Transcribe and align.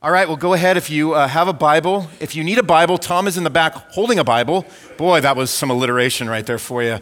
All 0.00 0.12
right, 0.12 0.28
well, 0.28 0.36
go 0.36 0.52
ahead 0.52 0.76
if 0.76 0.90
you 0.90 1.14
uh, 1.14 1.26
have 1.26 1.48
a 1.48 1.52
Bible. 1.52 2.06
If 2.20 2.36
you 2.36 2.44
need 2.44 2.58
a 2.58 2.62
Bible, 2.62 2.98
Tom 2.98 3.26
is 3.26 3.36
in 3.36 3.42
the 3.42 3.50
back 3.50 3.72
holding 3.90 4.20
a 4.20 4.24
Bible. 4.24 4.64
Boy, 4.96 5.20
that 5.22 5.36
was 5.36 5.50
some 5.50 5.70
alliteration 5.70 6.30
right 6.30 6.46
there 6.46 6.60
for 6.60 6.84
you. 6.84 7.00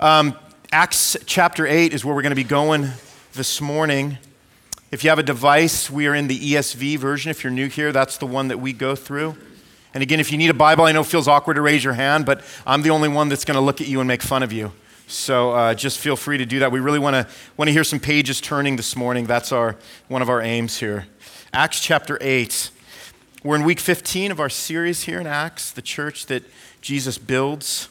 Um, 0.00 0.36
Acts 0.72 1.16
chapter 1.24 1.68
8 1.68 1.94
is 1.94 2.04
where 2.04 2.12
we're 2.12 2.22
going 2.22 2.32
to 2.32 2.34
be 2.34 2.42
going 2.42 2.88
this 3.34 3.60
morning. 3.60 4.18
If 4.90 5.04
you 5.04 5.10
have 5.10 5.20
a 5.20 5.22
device, 5.22 5.88
we 5.88 6.08
are 6.08 6.16
in 6.16 6.26
the 6.26 6.36
ESV 6.36 6.98
version. 6.98 7.30
If 7.30 7.44
you're 7.44 7.52
new 7.52 7.68
here, 7.68 7.92
that's 7.92 8.16
the 8.16 8.26
one 8.26 8.48
that 8.48 8.58
we 8.58 8.72
go 8.72 8.96
through. 8.96 9.36
And 9.94 10.02
again, 10.02 10.18
if 10.18 10.32
you 10.32 10.36
need 10.36 10.50
a 10.50 10.54
Bible, 10.54 10.84
I 10.84 10.90
know 10.90 11.02
it 11.02 11.06
feels 11.06 11.28
awkward 11.28 11.54
to 11.54 11.62
raise 11.62 11.84
your 11.84 11.92
hand, 11.92 12.26
but 12.26 12.42
I'm 12.66 12.82
the 12.82 12.90
only 12.90 13.08
one 13.08 13.28
that's 13.28 13.44
going 13.44 13.54
to 13.54 13.60
look 13.60 13.80
at 13.80 13.86
you 13.86 14.00
and 14.00 14.08
make 14.08 14.20
fun 14.20 14.42
of 14.42 14.52
you. 14.52 14.72
So 15.06 15.52
uh, 15.52 15.74
just 15.74 16.00
feel 16.00 16.16
free 16.16 16.38
to 16.38 16.46
do 16.46 16.58
that. 16.58 16.72
We 16.72 16.80
really 16.80 16.98
want 16.98 17.14
to 17.14 17.32
want 17.56 17.68
to 17.68 17.72
hear 17.72 17.84
some 17.84 18.00
pages 18.00 18.40
turning 18.40 18.74
this 18.74 18.96
morning. 18.96 19.26
That's 19.26 19.52
our 19.52 19.76
one 20.08 20.22
of 20.22 20.28
our 20.28 20.42
aims 20.42 20.78
here. 20.78 21.06
Acts 21.54 21.80
chapter 21.80 22.16
8. 22.22 22.70
We're 23.44 23.56
in 23.56 23.64
week 23.64 23.78
15 23.78 24.30
of 24.30 24.40
our 24.40 24.48
series 24.48 25.02
here 25.02 25.20
in 25.20 25.26
Acts, 25.26 25.70
the 25.70 25.82
church 25.82 26.24
that 26.26 26.44
Jesus 26.80 27.18
builds. 27.18 27.90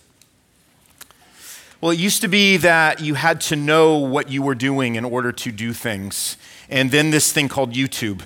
Well, 1.79 1.91
it 1.91 1.99
used 1.99 2.21
to 2.21 2.27
be 2.27 2.57
that 2.57 3.01
you 3.01 3.13
had 3.13 3.39
to 3.41 3.55
know 3.55 3.99
what 3.99 4.31
you 4.31 4.41
were 4.41 4.55
doing 4.55 4.95
in 4.95 5.05
order 5.05 5.31
to 5.33 5.51
do 5.51 5.73
things. 5.73 6.37
And 6.71 6.89
then 6.89 7.11
this 7.11 7.31
thing 7.31 7.49
called 7.49 7.73
YouTube 7.73 8.23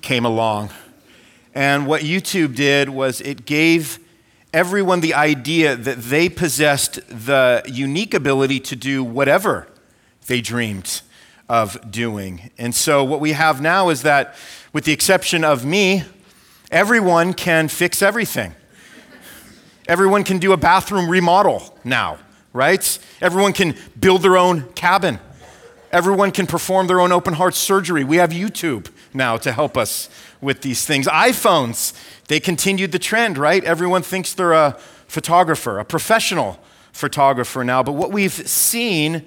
came 0.00 0.24
along. 0.24 0.70
And 1.56 1.88
what 1.88 2.02
YouTube 2.02 2.54
did 2.54 2.88
was 2.88 3.20
it 3.20 3.44
gave 3.44 3.98
everyone 4.54 5.00
the 5.00 5.14
idea 5.14 5.74
that 5.74 6.02
they 6.02 6.28
possessed 6.28 7.00
the 7.08 7.64
unique 7.66 8.14
ability 8.14 8.60
to 8.60 8.76
do 8.76 9.02
whatever 9.02 9.66
they 10.28 10.40
dreamed 10.40 11.02
of 11.48 11.90
doing. 11.90 12.50
And 12.58 12.74
so, 12.74 13.04
what 13.04 13.20
we 13.20 13.32
have 13.32 13.60
now 13.60 13.88
is 13.88 14.02
that, 14.02 14.34
with 14.72 14.84
the 14.84 14.92
exception 14.92 15.44
of 15.44 15.64
me, 15.64 16.04
everyone 16.70 17.34
can 17.34 17.68
fix 17.68 18.02
everything. 18.02 18.54
Everyone 19.88 20.24
can 20.24 20.38
do 20.38 20.52
a 20.52 20.56
bathroom 20.56 21.08
remodel 21.08 21.76
now, 21.84 22.18
right? 22.52 22.98
Everyone 23.20 23.52
can 23.52 23.76
build 23.98 24.22
their 24.22 24.36
own 24.36 24.72
cabin. 24.72 25.18
Everyone 25.90 26.30
can 26.30 26.46
perform 26.46 26.86
their 26.86 27.00
own 27.00 27.12
open 27.12 27.34
heart 27.34 27.54
surgery. 27.54 28.02
We 28.04 28.16
have 28.16 28.30
YouTube 28.30 28.88
now 29.12 29.36
to 29.38 29.52
help 29.52 29.76
us 29.76 30.08
with 30.40 30.62
these 30.62 30.86
things. 30.86 31.06
iPhones, 31.06 31.92
they 32.28 32.40
continued 32.40 32.92
the 32.92 32.98
trend, 32.98 33.36
right? 33.36 33.62
Everyone 33.64 34.02
thinks 34.02 34.32
they're 34.32 34.52
a 34.52 34.78
photographer, 35.06 35.78
a 35.78 35.84
professional 35.84 36.58
photographer 36.92 37.64
now. 37.64 37.82
But 37.82 37.92
what 37.92 38.12
we've 38.12 38.32
seen 38.32 39.26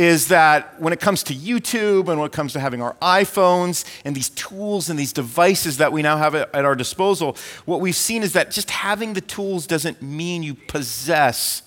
is 0.00 0.28
that 0.28 0.80
when 0.80 0.94
it 0.94 0.98
comes 0.98 1.22
to 1.22 1.34
YouTube 1.34 2.08
and 2.08 2.18
when 2.18 2.24
it 2.24 2.32
comes 2.32 2.54
to 2.54 2.58
having 2.58 2.80
our 2.80 2.94
iPhones 3.02 3.84
and 4.02 4.16
these 4.16 4.30
tools 4.30 4.88
and 4.88 4.98
these 4.98 5.12
devices 5.12 5.76
that 5.76 5.92
we 5.92 6.00
now 6.00 6.16
have 6.16 6.34
at 6.34 6.64
our 6.64 6.74
disposal, 6.74 7.36
what 7.66 7.82
we've 7.82 7.94
seen 7.94 8.22
is 8.22 8.32
that 8.32 8.50
just 8.50 8.70
having 8.70 9.12
the 9.12 9.20
tools 9.20 9.66
doesn't 9.66 10.00
mean 10.00 10.42
you 10.42 10.54
possess 10.54 11.62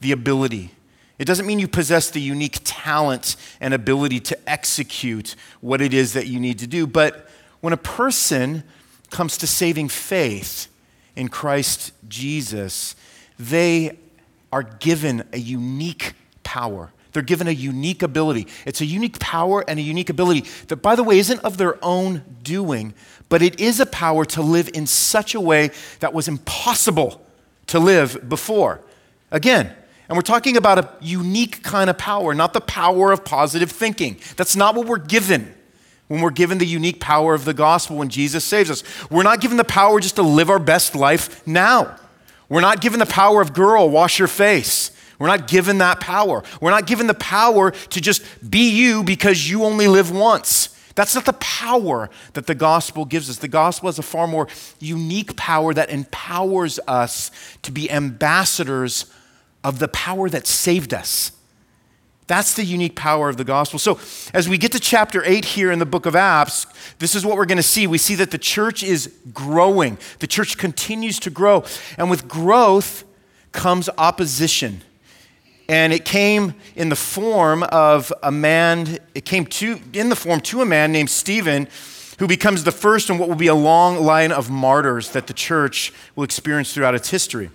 the 0.00 0.10
ability. 0.10 0.72
It 1.20 1.26
doesn't 1.26 1.46
mean 1.46 1.60
you 1.60 1.68
possess 1.68 2.10
the 2.10 2.20
unique 2.20 2.58
talent 2.64 3.36
and 3.60 3.72
ability 3.72 4.18
to 4.18 4.50
execute 4.50 5.36
what 5.60 5.80
it 5.80 5.94
is 5.94 6.12
that 6.14 6.26
you 6.26 6.40
need 6.40 6.58
to 6.58 6.66
do. 6.66 6.88
But 6.88 7.30
when 7.60 7.72
a 7.72 7.76
person 7.76 8.64
comes 9.10 9.38
to 9.38 9.46
saving 9.46 9.90
faith 9.90 10.66
in 11.14 11.28
Christ 11.28 11.92
Jesus, 12.08 12.96
they 13.38 13.96
are 14.50 14.64
given 14.64 15.22
a 15.32 15.38
unique 15.38 16.14
power 16.42 16.90
they're 17.16 17.22
given 17.22 17.48
a 17.48 17.50
unique 17.50 18.02
ability. 18.02 18.46
It's 18.66 18.82
a 18.82 18.84
unique 18.84 19.18
power 19.18 19.64
and 19.66 19.78
a 19.78 19.82
unique 19.82 20.10
ability 20.10 20.44
that, 20.68 20.76
by 20.76 20.94
the 20.94 21.02
way, 21.02 21.18
isn't 21.18 21.40
of 21.40 21.56
their 21.56 21.82
own 21.82 22.22
doing, 22.42 22.92
but 23.30 23.40
it 23.40 23.58
is 23.58 23.80
a 23.80 23.86
power 23.86 24.26
to 24.26 24.42
live 24.42 24.68
in 24.74 24.86
such 24.86 25.34
a 25.34 25.40
way 25.40 25.70
that 26.00 26.12
was 26.12 26.28
impossible 26.28 27.24
to 27.68 27.78
live 27.78 28.28
before. 28.28 28.82
Again, 29.30 29.74
and 30.10 30.18
we're 30.18 30.20
talking 30.20 30.58
about 30.58 30.78
a 30.78 30.90
unique 31.00 31.62
kind 31.62 31.88
of 31.88 31.96
power, 31.96 32.34
not 32.34 32.52
the 32.52 32.60
power 32.60 33.12
of 33.12 33.24
positive 33.24 33.70
thinking. 33.70 34.18
That's 34.36 34.54
not 34.54 34.74
what 34.74 34.86
we're 34.86 34.98
given 34.98 35.54
when 36.08 36.20
we're 36.20 36.30
given 36.30 36.58
the 36.58 36.66
unique 36.66 37.00
power 37.00 37.32
of 37.32 37.46
the 37.46 37.54
gospel 37.54 37.96
when 37.96 38.10
Jesus 38.10 38.44
saves 38.44 38.70
us. 38.70 38.84
We're 39.10 39.22
not 39.22 39.40
given 39.40 39.56
the 39.56 39.64
power 39.64 40.00
just 40.00 40.16
to 40.16 40.22
live 40.22 40.50
our 40.50 40.58
best 40.58 40.94
life 40.94 41.46
now. 41.46 41.96
We're 42.50 42.60
not 42.60 42.82
given 42.82 42.98
the 42.98 43.06
power 43.06 43.40
of 43.40 43.54
girl, 43.54 43.88
wash 43.88 44.18
your 44.18 44.28
face. 44.28 44.90
We're 45.18 45.28
not 45.28 45.48
given 45.48 45.78
that 45.78 46.00
power. 46.00 46.42
We're 46.60 46.70
not 46.70 46.86
given 46.86 47.06
the 47.06 47.14
power 47.14 47.70
to 47.70 48.00
just 48.00 48.22
be 48.48 48.70
you 48.70 49.02
because 49.02 49.48
you 49.48 49.64
only 49.64 49.88
live 49.88 50.10
once. 50.10 50.76
That's 50.94 51.14
not 51.14 51.26
the 51.26 51.34
power 51.34 52.08
that 52.32 52.46
the 52.46 52.54
gospel 52.54 53.04
gives 53.04 53.28
us. 53.28 53.36
The 53.36 53.48
gospel 53.48 53.88
has 53.88 53.98
a 53.98 54.02
far 54.02 54.26
more 54.26 54.48
unique 54.80 55.36
power 55.36 55.74
that 55.74 55.90
empowers 55.90 56.80
us 56.88 57.30
to 57.62 57.70
be 57.70 57.90
ambassadors 57.90 59.06
of 59.62 59.78
the 59.78 59.88
power 59.88 60.30
that 60.30 60.46
saved 60.46 60.94
us. 60.94 61.32
That's 62.28 62.54
the 62.54 62.64
unique 62.64 62.96
power 62.96 63.28
of 63.28 63.36
the 63.36 63.44
gospel. 63.44 63.78
So, 63.78 64.00
as 64.34 64.48
we 64.48 64.58
get 64.58 64.72
to 64.72 64.80
chapter 64.80 65.22
8 65.24 65.44
here 65.44 65.70
in 65.70 65.78
the 65.78 65.86
book 65.86 66.06
of 66.06 66.16
Acts, 66.16 66.66
this 66.98 67.14
is 67.14 67.24
what 67.24 67.36
we're 67.36 67.46
going 67.46 67.56
to 67.56 67.62
see. 67.62 67.86
We 67.86 67.98
see 67.98 68.16
that 68.16 68.32
the 68.32 68.38
church 68.38 68.82
is 68.82 69.14
growing, 69.32 69.98
the 70.18 70.26
church 70.26 70.58
continues 70.58 71.20
to 71.20 71.30
grow. 71.30 71.62
And 71.98 72.10
with 72.10 72.26
growth 72.26 73.04
comes 73.52 73.88
opposition 73.96 74.82
and 75.68 75.92
it 75.92 76.04
came 76.04 76.54
in 76.74 76.88
the 76.88 76.96
form 76.96 77.62
of 77.64 78.12
a 78.22 78.30
man 78.30 78.98
it 79.14 79.24
came 79.24 79.46
to 79.46 79.80
in 79.92 80.08
the 80.08 80.16
form 80.16 80.40
to 80.40 80.62
a 80.62 80.66
man 80.66 80.92
named 80.92 81.10
stephen 81.10 81.68
who 82.18 82.26
becomes 82.26 82.64
the 82.64 82.72
first 82.72 83.10
in 83.10 83.18
what 83.18 83.28
will 83.28 83.36
be 83.36 83.46
a 83.46 83.54
long 83.54 84.02
line 84.02 84.32
of 84.32 84.50
martyrs 84.50 85.10
that 85.10 85.26
the 85.26 85.34
church 85.34 85.92
will 86.14 86.24
experience 86.24 86.72
throughout 86.72 86.94
its 86.94 87.10
history. 87.10 87.50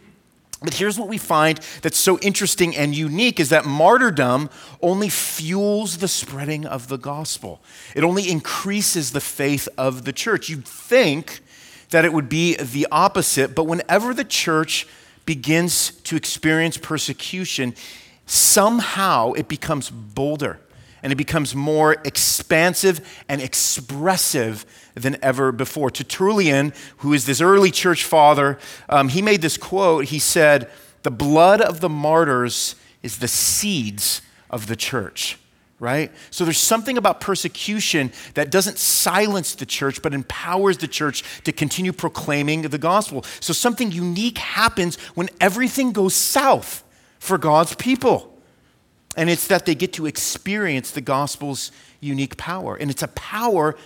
But 0.63 0.75
here's 0.75 0.99
what 0.99 1.07
we 1.07 1.17
find 1.17 1.59
that's 1.81 1.97
so 1.97 2.19
interesting 2.19 2.75
and 2.75 2.95
unique 2.95 3.39
is 3.39 3.49
that 3.49 3.65
martyrdom 3.65 4.51
only 4.79 5.09
fuels 5.09 5.97
the 5.97 6.07
spreading 6.07 6.67
of 6.67 6.87
the 6.87 6.97
gospel. 6.97 7.61
It 7.95 8.03
only 8.03 8.29
increases 8.29 9.11
the 9.11 9.21
faith 9.21 9.67
of 9.77 10.05
the 10.05 10.13
church. 10.13 10.49
You'd 10.49 10.67
think 10.67 11.39
that 11.89 12.05
it 12.05 12.13
would 12.13 12.29
be 12.29 12.55
the 12.55 12.87
opposite 12.91 13.55
but 13.55 13.63
whenever 13.63 14.13
the 14.13 14.23
church 14.23 14.87
begins 15.25 15.91
to 16.01 16.15
experience 16.15 16.77
persecution, 16.77 17.73
somehow 18.25 19.33
it 19.33 19.47
becomes 19.47 19.89
bolder 19.89 20.59
and 21.03 21.11
it 21.11 21.15
becomes 21.15 21.55
more 21.55 21.97
expansive 22.05 23.23
and 23.27 23.41
expressive 23.41 24.65
than 24.93 25.17
ever 25.21 25.51
before. 25.51 25.89
Tertullian, 25.89 26.73
who 26.97 27.13
is 27.13 27.25
this 27.25 27.41
early 27.41 27.71
church 27.71 28.03
father, 28.03 28.59
um, 28.87 29.09
he 29.09 29.21
made 29.21 29.41
this 29.41 29.57
quote. 29.57 30.05
He 30.05 30.19
said, 30.19 30.69
The 31.03 31.11
blood 31.11 31.61
of 31.61 31.79
the 31.79 31.89
martyrs 31.89 32.75
is 33.01 33.17
the 33.17 33.27
seeds 33.27 34.21
of 34.49 34.67
the 34.67 34.75
church 34.75 35.37
right? 35.81 36.11
So 36.29 36.45
there's 36.45 36.59
something 36.59 36.95
about 36.95 37.21
persecution 37.21 38.11
that 38.35 38.51
doesn't 38.51 38.77
silence 38.77 39.55
the 39.55 39.65
church, 39.65 40.03
but 40.03 40.13
empowers 40.13 40.77
the 40.77 40.87
church 40.87 41.23
to 41.43 41.51
continue 41.51 41.91
proclaiming 41.91 42.61
the 42.61 42.77
gospel. 42.77 43.23
So 43.39 43.51
something 43.51 43.91
unique 43.91 44.37
happens 44.37 44.97
when 45.15 45.27
everything 45.41 45.91
goes 45.91 46.13
south 46.13 46.83
for 47.21 47.37
God's 47.37 47.75
people. 47.75 48.35
And 49.15 49.29
it's 49.29 49.47
that 49.47 49.67
they 49.67 49.75
get 49.75 49.93
to 49.93 50.07
experience 50.07 50.89
the 50.89 51.01
gospel's 51.01 51.71
unique 51.99 52.35
power. 52.35 52.75
And 52.75 52.89
it's 52.89 53.03
a 53.03 53.09
power 53.09 53.77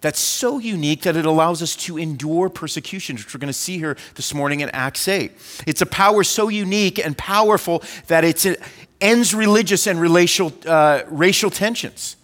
that's 0.00 0.20
so 0.20 0.58
unique 0.58 1.02
that 1.02 1.16
it 1.16 1.26
allows 1.26 1.60
us 1.60 1.74
to 1.74 1.98
endure 1.98 2.48
persecution, 2.48 3.16
which 3.16 3.34
we're 3.34 3.40
going 3.40 3.48
to 3.48 3.52
see 3.52 3.78
here 3.78 3.96
this 4.14 4.32
morning 4.32 4.60
in 4.60 4.68
Acts 4.70 5.08
8. 5.08 5.32
It's 5.66 5.82
a 5.82 5.86
power 5.86 6.22
so 6.22 6.48
unique 6.48 7.04
and 7.04 7.18
powerful 7.18 7.82
that 8.06 8.22
it 8.22 8.62
ends 9.00 9.34
religious 9.34 9.88
and 9.88 10.00
racial, 10.00 10.52
uh, 10.64 11.02
racial 11.08 11.50
tensions. 11.50 12.14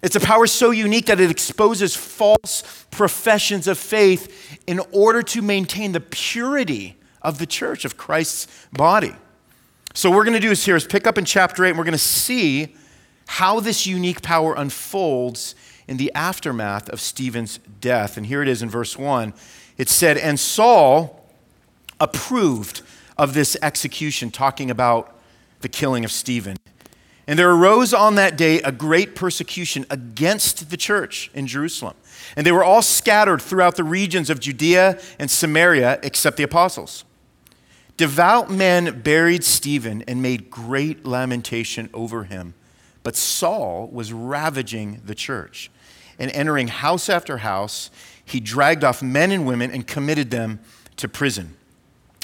It's 0.00 0.14
a 0.14 0.20
power 0.20 0.46
so 0.46 0.70
unique 0.70 1.06
that 1.06 1.18
it 1.18 1.30
exposes 1.30 1.96
false 1.96 2.86
professions 2.92 3.66
of 3.66 3.78
faith 3.78 4.60
in 4.68 4.80
order 4.92 5.22
to 5.22 5.42
maintain 5.42 5.90
the 5.90 6.00
purity 6.00 6.96
of 7.20 7.38
the 7.38 7.46
church, 7.46 7.84
of 7.84 7.96
Christ's 7.96 8.46
body. 8.72 9.16
So, 9.96 10.10
what 10.10 10.16
we're 10.16 10.24
going 10.24 10.34
to 10.34 10.40
do 10.40 10.50
is 10.50 10.64
here 10.64 10.74
is 10.74 10.84
pick 10.84 11.06
up 11.06 11.18
in 11.18 11.24
chapter 11.24 11.64
8, 11.64 11.68
and 11.68 11.78
we're 11.78 11.84
going 11.84 11.92
to 11.92 11.98
see 11.98 12.74
how 13.28 13.60
this 13.60 13.86
unique 13.86 14.22
power 14.22 14.52
unfolds 14.54 15.54
in 15.86 15.98
the 15.98 16.12
aftermath 16.14 16.88
of 16.88 17.00
Stephen's 17.00 17.58
death. 17.80 18.16
And 18.16 18.26
here 18.26 18.42
it 18.42 18.48
is 18.48 18.60
in 18.60 18.68
verse 18.68 18.98
1. 18.98 19.32
It 19.78 19.88
said, 19.88 20.18
And 20.18 20.38
Saul 20.40 21.24
approved 22.00 22.82
of 23.16 23.34
this 23.34 23.56
execution, 23.62 24.32
talking 24.32 24.68
about 24.68 25.16
the 25.60 25.68
killing 25.68 26.04
of 26.04 26.10
Stephen. 26.10 26.56
And 27.28 27.38
there 27.38 27.52
arose 27.52 27.94
on 27.94 28.16
that 28.16 28.36
day 28.36 28.60
a 28.62 28.72
great 28.72 29.14
persecution 29.14 29.86
against 29.90 30.70
the 30.70 30.76
church 30.76 31.30
in 31.34 31.46
Jerusalem. 31.46 31.94
And 32.34 32.44
they 32.44 32.52
were 32.52 32.64
all 32.64 32.82
scattered 32.82 33.40
throughout 33.40 33.76
the 33.76 33.84
regions 33.84 34.28
of 34.28 34.40
Judea 34.40 35.00
and 35.20 35.30
Samaria, 35.30 36.00
except 36.02 36.36
the 36.36 36.42
apostles. 36.42 37.04
Devout 37.96 38.50
men 38.50 39.02
buried 39.02 39.44
Stephen 39.44 40.02
and 40.08 40.20
made 40.20 40.50
great 40.50 41.06
lamentation 41.06 41.88
over 41.94 42.24
him. 42.24 42.54
But 43.02 43.16
Saul 43.16 43.88
was 43.92 44.12
ravaging 44.12 45.02
the 45.04 45.14
church 45.14 45.70
and 46.18 46.30
entering 46.32 46.68
house 46.68 47.08
after 47.08 47.38
house, 47.38 47.90
he 48.24 48.40
dragged 48.40 48.84
off 48.84 49.02
men 49.02 49.30
and 49.30 49.46
women 49.46 49.70
and 49.70 49.86
committed 49.86 50.30
them 50.30 50.60
to 50.96 51.08
prison. 51.08 51.56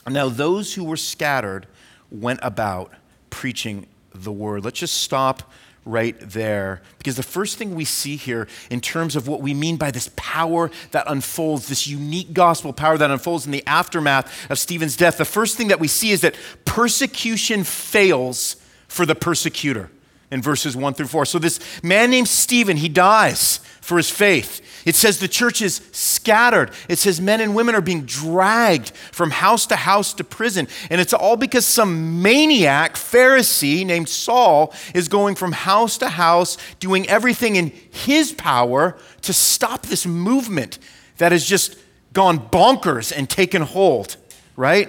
Now, 0.09 0.29
those 0.29 0.75
who 0.75 0.85
were 0.85 0.97
scattered 0.97 1.67
went 2.11 2.41
about 2.43 2.93
preaching 3.29 3.87
the 4.15 4.33
word. 4.33 4.65
Let's 4.65 4.81
just 4.81 5.03
stop 5.03 5.51
right 5.91 6.17
there. 6.21 6.83
Because 6.99 7.17
the 7.17 7.23
first 7.23 7.57
thing 7.57 7.75
we 7.75 7.85
see 7.85 8.17
here, 8.17 8.47
in 8.71 8.81
terms 8.81 9.17
of 9.17 9.29
what 9.29 9.41
we 9.41 9.55
mean 9.55 9.77
by 9.77 9.91
this 9.91 10.11
power 10.17 10.71
that 10.93 11.05
unfolds, 11.07 11.69
this 11.69 11.87
unique 11.87 12.33
gospel 12.33 12.73
power 12.73 12.97
that 12.99 13.11
unfolds 13.11 13.47
in 13.47 13.53
the 13.53 13.67
aftermath 13.67 14.51
of 14.51 14.59
Stephen's 14.59 14.97
death, 14.97 15.19
the 15.19 15.25
first 15.25 15.57
thing 15.57 15.69
that 15.69 15.81
we 15.81 15.89
see 15.89 16.11
is 16.11 16.21
that 16.21 16.35
persecution 16.65 17.65
fails 17.65 18.57
for 18.89 19.07
the 19.07 19.15
persecutor 19.15 19.91
in 20.31 20.43
verses 20.43 20.77
1 20.77 20.95
through 20.95 21.07
4. 21.07 21.25
So, 21.25 21.39
this 21.39 21.61
man 21.83 22.11
named 22.11 22.29
Stephen, 22.29 22.77
he 22.77 22.89
dies 22.89 23.59
for 23.81 23.97
his 23.97 24.11
faith. 24.11 24.61
It 24.87 24.95
says 24.95 25.19
the 25.19 25.29
church 25.29 25.61
is 25.61 25.81
scattered. 25.93 26.71
It 26.89 26.99
says 26.99 27.21
men 27.21 27.41
and 27.41 27.55
women 27.55 27.75
are 27.75 27.81
being 27.81 28.05
dragged 28.05 28.91
from 28.91 29.31
house 29.31 29.67
to 29.67 29.77
house 29.77 30.15
to 30.15 30.25
prison. 30.25 30.69
And 30.91 31.01
it's 31.01 31.13
all 31.13 31.37
because 31.37 31.67
some 31.67 32.23
maniac 32.23 32.95
Pharisee 32.95 33.85
named 33.85 34.09
Saul 34.09 34.73
is 34.95 35.09
going 35.09 35.35
from 35.35 35.53
house 35.53 35.99
to 35.99 36.09
house, 36.09 36.57
doing 36.79 37.09
everything 37.09 37.57
in 37.57 37.73
his 37.91 38.33
power 38.33 38.97
to 39.23 39.33
stop 39.33 39.83
this 39.83 40.07
movement 40.07 40.79
that 41.19 41.33
has 41.33 41.45
just 41.45 41.77
gone 42.13 42.39
bonkers 42.39 43.13
and 43.15 43.29
taken 43.29 43.63
hold, 43.63 44.17
right? 44.57 44.89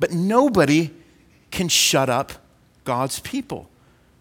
But 0.00 0.12
nobody 0.12 0.90
can 1.50 1.68
shut 1.68 2.08
up 2.08 2.32
God's 2.84 3.20
people 3.20 3.67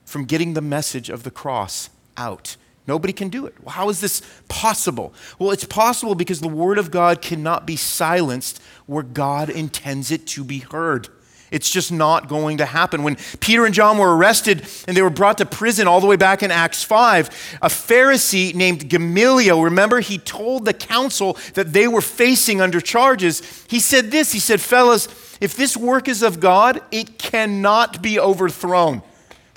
from 0.08 0.24
getting 0.24 0.54
the 0.54 0.62
message 0.62 1.10
of 1.10 1.24
the 1.24 1.30
cross 1.30 1.90
out. 2.16 2.56
Nobody 2.88 3.12
can 3.12 3.28
do 3.28 3.46
it. 3.46 3.54
Well, 3.62 3.76
how 3.76 3.90
is 3.90 4.00
this 4.00 4.22
possible? 4.48 5.14
Well, 5.38 5.52
it's 5.52 5.66
possible 5.66 6.16
because 6.16 6.40
the 6.40 6.48
Word 6.48 6.78
of 6.78 6.90
God 6.90 7.22
cannot 7.22 7.68
be 7.68 7.76
silenced 7.76 8.62
where 8.86 9.04
God 9.04 9.50
intends 9.50 10.10
it 10.10 10.26
to 10.28 10.46
be 10.46 10.60
heard. 10.60 11.10
It's 11.52 11.70
just 11.70 11.92
not 11.92 12.30
going 12.30 12.58
to 12.58 12.66
happen. 12.66 13.04
When 13.04 13.18
Peter 13.42 13.66
and 13.66 13.76
John 13.76 13.98
were 13.98 14.16
arrested 14.16 14.66
and 14.88 14.96
they 14.96 15.02
were 15.02 15.10
brought 15.10 15.38
to 15.40 15.46
prison 15.46 15.88
all 15.88 16.00
the 16.00 16.08
way 16.08 16.16
back 16.16 16.42
in 16.42 16.52
Acts 16.52 16.84
5, 16.84 17.58
a 17.62 17.68
Pharisee 17.68 18.56
named 18.56 18.90
Gamaliel, 18.90 19.62
remember, 19.62 20.00
he 20.00 20.18
told 20.18 20.64
the 20.64 20.74
council 20.74 21.38
that 21.54 21.74
they 21.74 21.88
were 21.88 22.02
facing 22.02 22.62
under 22.62 22.80
charges. 22.80 23.66
He 23.68 23.82
said 23.82 24.12
this 24.12 24.32
He 24.32 24.40
said, 24.40 24.62
Fellas, 24.62 25.08
if 25.42 25.56
this 25.56 25.76
work 25.76 26.08
is 26.08 26.24
of 26.24 26.40
God, 26.40 26.82
it 26.92 27.18
cannot 27.18 28.02
be 28.02 28.18
overthrown. 28.18 29.02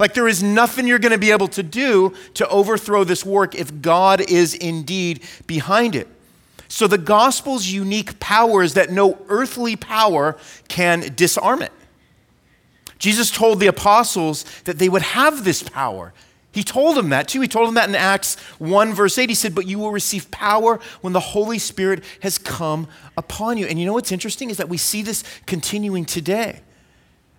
Like 0.01 0.15
there 0.15 0.27
is 0.27 0.43
nothing 0.43 0.87
you're 0.87 0.99
going 0.99 1.13
to 1.13 1.19
be 1.19 1.31
able 1.31 1.49
to 1.49 1.63
do 1.63 2.15
to 2.33 2.49
overthrow 2.49 3.05
this 3.05 3.25
work 3.25 3.55
if 3.55 3.83
God 3.83 4.23
is 4.23 4.55
indeed 4.55 5.23
behind 5.47 5.95
it. 5.95 6.09
So 6.69 6.87
the 6.87 6.97
gospel's 6.97 7.67
unique 7.67 8.19
power 8.19 8.63
is 8.63 8.75
that 8.75 8.91
no 8.91 9.19
earthly 9.29 9.77
power 9.77 10.39
can 10.69 11.13
disarm 11.15 11.61
it. 11.61 11.73
Jesus 12.99 13.31
told 13.31 13.61
the 13.61 13.67
apostles 13.67 14.47
that 14.65 14.79
they 14.79 14.89
would 14.89 15.03
have 15.03 15.45
this 15.45 15.63
power. 15.63 16.15
He 16.53 16.63
told 16.63 16.97
them 16.97 17.11
that 17.11 17.29
too. 17.29 17.43
He 17.43 17.49
told 17.49 17.69
them 17.69 17.75
that 17.75 17.89
in 17.89 17.95
Acts 17.95 18.37
1, 18.59 18.95
verse 18.95 19.19
8. 19.19 19.29
He 19.29 19.35
said, 19.35 19.55
But 19.55 19.67
you 19.67 19.79
will 19.79 19.93
receive 19.93 20.31
power 20.31 20.81
when 21.03 21.13
the 21.13 21.21
Holy 21.21 21.59
Spirit 21.59 22.05
has 22.21 22.39
come 22.39 22.89
upon 23.19 23.59
you. 23.59 23.67
And 23.67 23.79
you 23.79 23.85
know 23.85 23.93
what's 23.93 24.13
interesting 24.13 24.49
is 24.49 24.57
that 24.57 24.69
we 24.71 24.79
see 24.79 25.03
this 25.03 25.25
continuing 25.45 26.07
today. 26.07 26.61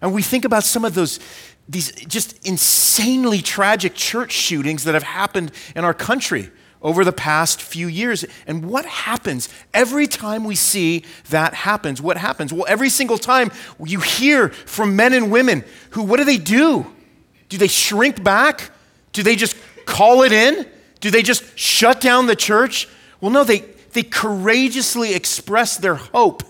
And 0.02 0.14
we 0.14 0.22
think 0.22 0.46
about 0.46 0.64
some 0.64 0.84
of 0.84 0.96
those 0.96 1.20
these 1.72 1.92
just 1.92 2.46
insanely 2.46 3.42
tragic 3.42 3.96
church 3.96 4.32
shootings 4.32 4.84
that 4.84 4.94
have 4.94 5.04
happened 5.04 5.52
in 5.76 5.86
our 5.86 5.94
country 5.94 6.52
over 6.82 7.06
the 7.06 7.14
past 7.14 7.62
few 7.62 7.88
years. 7.88 8.26
And 8.46 8.66
what 8.66 8.86
happens 8.86 9.48
every 9.74 10.08
time 10.08 10.44
we 10.44 10.56
see 10.56 11.06
that 11.30 11.54
happens? 11.54 12.02
What 12.02 12.18
happens? 12.18 12.52
Well, 12.52 12.66
every 12.68 12.90
single 12.90 13.18
time 13.18 13.52
you 13.84 14.02
hear 14.02 14.50
from 14.50 14.96
men 14.96 15.14
and 15.14 15.32
women 15.32 15.64
who, 15.92 16.04
what 16.04 16.18
do 16.18 16.26
they 16.26 16.38
do? 16.38 16.86
Do 17.50 17.58
they 17.58 17.68
shrink 17.68 18.22
back? 18.22 18.72
Do 19.14 19.24
they 19.24 19.36
just 19.36 19.56
call 19.86 20.24
it 20.24 20.32
in? 20.32 20.66
Do 21.00 21.10
they 21.10 21.22
just 21.22 21.58
shut 21.58 22.02
down 22.02 22.28
the 22.28 22.36
church? 22.36 22.88
Well, 23.22 23.32
no, 23.32 23.44
they, 23.44 23.60
they 23.94 24.04
courageously 24.04 25.14
express 25.14 25.78
their 25.78 25.96
hope 25.96 26.44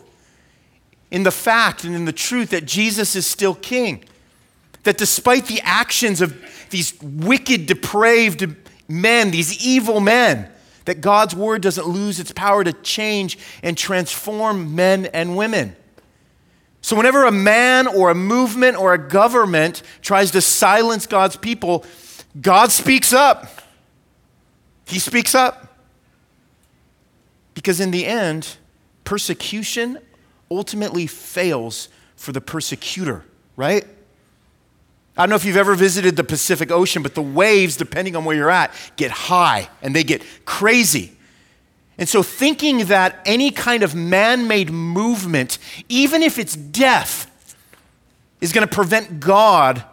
in 1.12 1.24
the 1.24 1.32
fact 1.32 1.84
and 1.84 1.94
in 1.94 2.06
the 2.06 2.14
truth 2.14 2.52
that 2.52 2.66
Jesus 2.66 3.16
is 3.16 3.28
still 3.28 3.54
king. 3.54 4.06
That 4.84 4.98
despite 4.98 5.46
the 5.48 5.62
actions 5.64 6.22
of 6.22 6.36
these 6.70 7.00
wicked, 7.02 7.66
depraved 7.66 8.56
men, 8.88 9.32
these 9.32 9.66
evil 9.66 10.00
men, 10.00 10.50
that 10.86 11.02
God's 11.02 11.36
word 11.36 11.62
doesn't 11.62 11.88
lose 11.88 12.20
its 12.20 12.32
power 12.32 12.64
to 12.64 12.74
change 12.74 13.38
and 13.62 13.78
transform 13.78 14.76
men 14.76 15.06
and 15.08 15.38
women. 15.38 15.76
So, 16.82 16.96
whenever 16.96 17.26
a 17.26 17.32
man 17.32 17.86
or 17.86 18.10
a 18.10 18.16
movement 18.16 18.76
or 18.76 18.94
a 18.94 18.98
government 18.98 19.84
tries 20.02 20.32
to 20.32 20.42
silence 20.42 21.06
God's 21.06 21.36
people, 21.36 21.86
God 22.40 22.72
speaks 22.72 23.14
up. 23.14 23.62
He 24.86 24.98
speaks 24.98 25.36
up. 25.36 25.78
Because 27.54 27.80
in 27.80 27.92
the 27.92 28.06
end, 28.06 28.58
persecution 29.04 30.00
ultimately 30.50 31.06
fails 31.06 31.90
for 32.16 32.32
the 32.32 32.42
persecutor, 32.42 33.26
right? 33.56 33.86
I 35.22 35.26
don't 35.26 35.30
know 35.30 35.36
if 35.36 35.46
you've 35.46 35.56
ever 35.56 35.76
visited 35.76 36.16
the 36.16 36.24
Pacific 36.24 36.72
Ocean, 36.72 37.04
but 37.04 37.14
the 37.14 37.22
waves, 37.22 37.78
depending 37.78 38.16
on 38.16 38.26
where 38.26 38.36
you're 38.36 38.50
at, 38.50 38.74
get 38.96 39.12
high 39.12 39.70
and 39.84 39.96
they 39.96 40.04
get 40.04 40.24
crazy. 40.46 41.16
And 42.00 42.10
so, 42.10 42.24
thinking 42.24 42.86
that 42.86 43.20
any 43.24 43.52
kind 43.52 43.84
of 43.84 43.94
man 43.94 44.48
made 44.48 44.72
movement, 44.72 45.60
even 45.90 46.24
if 46.24 46.40
it's 46.40 46.56
death, 46.56 47.56
is 48.42 48.52
going 48.52 48.68
to 48.68 48.74
prevent 48.74 49.20
God 49.20 49.84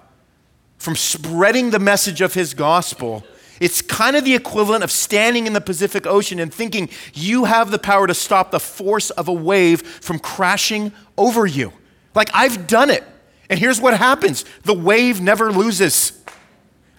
from 0.79 0.97
spreading 0.97 1.73
the 1.73 1.79
message 1.79 2.23
of 2.23 2.33
his 2.33 2.55
gospel, 2.55 3.23
it's 3.61 3.83
kind 3.83 4.17
of 4.17 4.25
the 4.25 4.35
equivalent 4.35 4.83
of 4.83 4.91
standing 4.91 5.47
in 5.47 5.53
the 5.53 5.61
Pacific 5.61 6.07
Ocean 6.07 6.39
and 6.39 6.55
thinking 6.55 6.89
you 7.13 7.45
have 7.45 7.71
the 7.71 7.79
power 7.79 8.07
to 8.07 8.15
stop 8.15 8.51
the 8.51 8.61
force 8.61 9.11
of 9.11 9.29
a 9.29 9.33
wave 9.35 9.83
from 9.83 10.19
crashing 10.19 10.91
over 11.19 11.45
you. 11.45 11.75
Like, 12.15 12.31
I've 12.33 12.67
done 12.67 12.89
it. 12.89 13.05
And 13.51 13.59
here's 13.59 13.81
what 13.81 13.97
happens 13.97 14.45
the 14.65 14.75
wave 14.75 15.21
never 15.21 15.51
loses. 15.51 16.13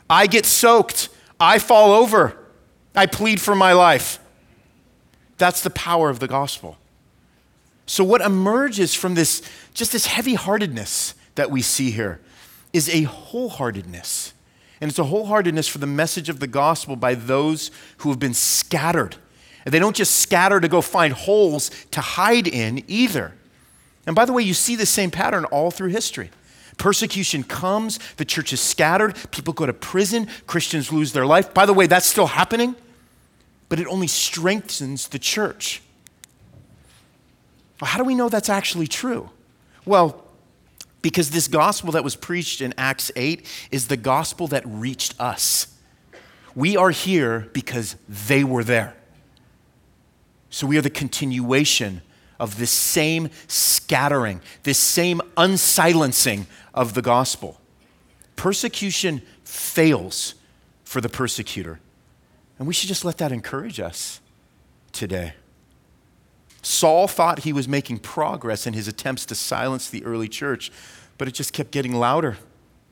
I 0.10 0.28
get 0.28 0.46
soaked, 0.46 1.10
I 1.40 1.60
fall 1.60 1.92
over, 1.92 2.36
I 2.96 3.06
plead 3.06 3.40
for 3.40 3.56
my 3.56 3.74
life. 3.74 4.20
That's 5.38 5.62
the 5.62 5.70
power 5.70 6.10
of 6.10 6.20
the 6.20 6.28
gospel. 6.28 6.78
So, 7.86 8.04
what 8.04 8.22
emerges 8.22 8.94
from 8.94 9.16
this, 9.16 9.42
just 9.74 9.92
this 9.92 10.08
heavy 10.08 10.36
heartedness 10.36 11.16
that 11.36 11.50
we 11.50 11.62
see 11.62 11.92
here, 11.92 12.20
is 12.74 12.90
a 12.90 13.06
wholeheartedness. 13.06 14.34
And 14.82 14.90
it's 14.90 15.00
a 15.00 15.04
wholeheartedness 15.04 15.70
for 15.70 15.80
the 15.80 15.88
message 15.88 16.30
of 16.30 16.40
the 16.40 16.48
gospel 16.48 16.96
by 16.96 17.16
those 17.16 17.72
who 17.98 18.10
have 18.10 18.20
been 18.20 18.34
scattered. 18.34 19.18
And 19.66 19.74
they 19.74 19.80
don't 19.80 19.96
just 19.96 20.18
scatter 20.18 20.60
to 20.60 20.68
go 20.68 20.82
find 20.82 21.14
holes 21.14 21.70
to 21.92 22.02
hide 22.02 22.48
in 22.48 22.84
either. 22.88 23.34
And 24.06 24.16
by 24.16 24.26
the 24.26 24.34
way, 24.34 24.44
you 24.44 24.54
see 24.54 24.76
the 24.76 24.86
same 24.86 25.12
pattern 25.12 25.46
all 25.46 25.72
through 25.72 25.90
history. 25.90 26.30
Persecution 26.80 27.44
comes, 27.44 28.00
the 28.16 28.26
church 28.26 28.52
is 28.54 28.62
scattered, 28.62 29.16
people 29.32 29.54
go 29.54 29.66
to 29.68 29.74
prison, 29.74 30.28
Christians 30.48 30.92
lose 30.92 31.12
their 31.14 31.26
life. 31.26 31.54
By 31.54 31.66
the 31.68 31.74
way, 31.74 31.86
that's 31.86 32.06
still 32.06 32.28
happening, 32.28 32.76
but 33.68 33.80
it 33.80 33.86
only 33.86 34.08
strengthens 34.08 35.10
the 35.10 35.20
church. 35.20 35.84
Well, 37.80 37.90
how 37.90 38.00
do 38.00 38.06
we 38.06 38.16
know 38.16 38.30
that's 38.30 38.50
actually 38.50 38.88
true? 38.88 39.30
Well, 39.86 40.24
because 41.02 41.32
this 41.32 41.48
gospel 41.48 41.92
that 41.92 42.04
was 42.04 42.16
preached 42.16 42.62
in 42.62 42.74
Acts 42.78 43.12
8 43.16 43.46
is 43.72 43.88
the 43.88 43.98
gospel 43.98 44.48
that 44.48 44.64
reached 44.66 45.20
us. 45.20 45.76
We 46.56 46.78
are 46.78 46.92
here 46.92 47.50
because 47.54 47.98
they 48.08 48.44
were 48.44 48.64
there. 48.64 48.96
So 50.50 50.66
we 50.66 50.78
are 50.78 50.82
the 50.82 50.90
continuation 50.90 52.02
of 52.40 52.58
this 52.58 52.72
same 52.72 53.30
scattering, 53.48 54.42
this 54.64 54.78
same 54.78 55.22
unsilencing 55.36 56.46
of 56.74 56.94
the 56.94 57.02
gospel. 57.02 57.60
Persecution 58.36 59.22
fails 59.44 60.36
for 60.84 61.02
the 61.02 61.10
persecutor. 61.10 61.80
And 62.58 62.68
we 62.68 62.74
should 62.74 62.88
just 62.88 63.06
let 63.06 63.18
that 63.18 63.32
encourage 63.32 63.80
us 63.80 64.22
today. 64.92 65.34
Saul 66.62 67.08
thought 67.08 67.40
he 67.40 67.54
was 67.54 67.68
making 67.68 68.00
progress 68.00 68.68
in 68.68 68.74
his 68.74 68.88
attempts 68.88 69.26
to 69.28 69.36
silence 69.36 69.90
the 69.90 70.04
early 70.04 70.28
church, 70.28 70.72
but 71.18 71.28
it 71.28 71.34
just 71.34 71.54
kept 71.54 71.72
getting 71.72 71.94
louder. 71.94 72.38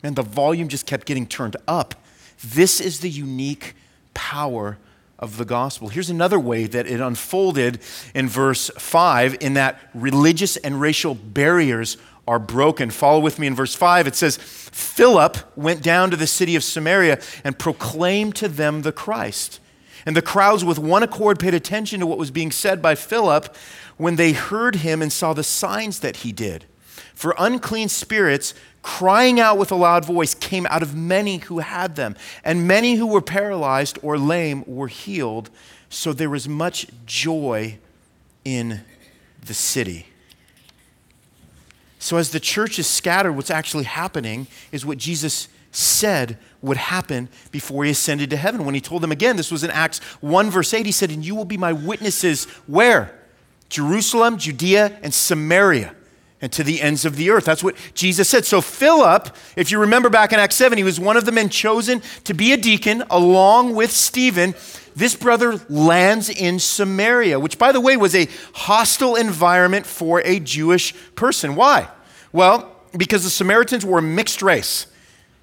And 0.03 0.15
the 0.15 0.23
volume 0.23 0.67
just 0.67 0.85
kept 0.85 1.05
getting 1.05 1.25
turned 1.25 1.57
up. 1.67 1.95
This 2.43 2.79
is 2.79 2.99
the 2.99 3.09
unique 3.09 3.75
power 4.13 4.77
of 5.19 5.37
the 5.37 5.45
gospel. 5.45 5.87
Here's 5.89 6.09
another 6.09 6.39
way 6.39 6.65
that 6.67 6.87
it 6.87 6.99
unfolded 6.99 7.79
in 8.13 8.27
verse 8.27 8.69
5 8.77 9.37
in 9.41 9.53
that 9.55 9.79
religious 9.93 10.57
and 10.57 10.79
racial 10.79 11.15
barriers 11.15 11.97
are 12.27 12.39
broken. 12.39 12.89
Follow 12.89 13.19
with 13.19 13.39
me 13.39 13.47
in 13.47 13.55
verse 13.55 13.73
5. 13.73 14.07
It 14.07 14.15
says, 14.15 14.37
Philip 14.37 15.37
went 15.55 15.81
down 15.81 16.11
to 16.11 16.17
the 16.17 16.27
city 16.27 16.55
of 16.55 16.63
Samaria 16.63 17.19
and 17.43 17.57
proclaimed 17.57 18.35
to 18.35 18.47
them 18.47 18.81
the 18.81 18.91
Christ. 18.91 19.59
And 20.05 20.15
the 20.15 20.21
crowds, 20.21 20.63
with 20.63 20.79
one 20.79 21.03
accord, 21.03 21.39
paid 21.39 21.53
attention 21.53 21.99
to 21.99 22.07
what 22.07 22.17
was 22.17 22.31
being 22.31 22.51
said 22.51 22.81
by 22.81 22.95
Philip 22.95 23.55
when 23.97 24.15
they 24.15 24.33
heard 24.33 24.77
him 24.77 25.01
and 25.01 25.11
saw 25.11 25.33
the 25.33 25.43
signs 25.43 25.99
that 25.99 26.17
he 26.17 26.31
did. 26.31 26.65
For 27.13 27.35
unclean 27.37 27.89
spirits, 27.89 28.53
crying 28.87 29.37
out 29.37 29.57
with 29.57 29.69
a 29.69 29.75
loud 29.75 30.05
voice, 30.05 30.33
came 30.33 30.65
out 30.67 30.81
of 30.81 30.95
many 30.95 31.39
who 31.39 31.59
had 31.59 31.97
them, 31.97 32.15
and 32.45 32.65
many 32.65 32.95
who 32.95 33.05
were 33.05 33.21
paralyzed 33.21 33.99
or 34.01 34.17
lame 34.17 34.63
were 34.65 34.87
healed. 34.87 35.49
So 35.89 36.13
there 36.13 36.29
was 36.29 36.47
much 36.47 36.87
joy 37.05 37.79
in 38.45 38.79
the 39.45 39.53
city. 39.53 40.05
So, 41.99 42.15
as 42.15 42.31
the 42.31 42.39
church 42.39 42.79
is 42.79 42.87
scattered, 42.87 43.33
what's 43.33 43.51
actually 43.51 43.83
happening 43.83 44.47
is 44.71 44.85
what 44.85 44.97
Jesus 44.97 45.49
said 45.73 46.37
would 46.61 46.77
happen 46.77 47.27
before 47.51 47.83
he 47.83 47.91
ascended 47.91 48.29
to 48.29 48.37
heaven. 48.37 48.63
When 48.63 48.73
he 48.73 48.79
told 48.79 49.03
them 49.03 49.11
again, 49.11 49.35
this 49.35 49.51
was 49.51 49.65
in 49.65 49.69
Acts 49.71 49.99
1, 50.21 50.49
verse 50.49 50.73
8, 50.73 50.85
he 50.85 50.93
said, 50.93 51.11
And 51.11 51.25
you 51.25 51.35
will 51.35 51.45
be 51.45 51.57
my 51.57 51.73
witnesses 51.73 52.45
where? 52.67 53.13
Jerusalem, 53.67 54.37
Judea, 54.37 54.97
and 55.03 55.13
Samaria, 55.13 55.93
and 56.41 56.51
to 56.51 56.63
the 56.63 56.81
ends 56.81 57.05
of 57.05 57.15
the 57.15 57.29
earth. 57.29 57.45
That's 57.45 57.63
what 57.63 57.75
Jesus 57.93 58.29
said. 58.29 58.45
So, 58.45 58.61
Philip, 58.61 59.35
if 59.55 59.71
you 59.71 59.79
remember 59.79 60.09
back 60.09 60.33
in 60.33 60.39
Acts 60.39 60.55
7, 60.55 60.77
he 60.77 60.83
was 60.83 60.99
one 60.99 61.17
of 61.17 61.25
the 61.25 61.31
men 61.31 61.49
chosen 61.49 62.01
to 62.25 62.33
be 62.33 62.53
a 62.53 62.57
deacon 62.57 63.03
along 63.09 63.75
with 63.75 63.91
Stephen. 63.91 64.53
This 64.95 65.15
brother 65.15 65.59
lands 65.69 66.29
in 66.29 66.59
Samaria, 66.59 67.39
which, 67.39 67.57
by 67.57 67.71
the 67.71 67.81
way, 67.81 67.97
was 67.97 68.15
a 68.15 68.27
hostile 68.53 69.15
environment 69.15 69.85
for 69.85 70.21
a 70.21 70.39
Jewish 70.39 70.93
person. 71.15 71.55
Why? 71.55 71.87
Well, 72.31 72.75
because 72.95 73.23
the 73.23 73.29
Samaritans 73.29 73.85
were 73.85 73.99
a 73.99 74.03
mixed 74.03 74.41
race. 74.41 74.87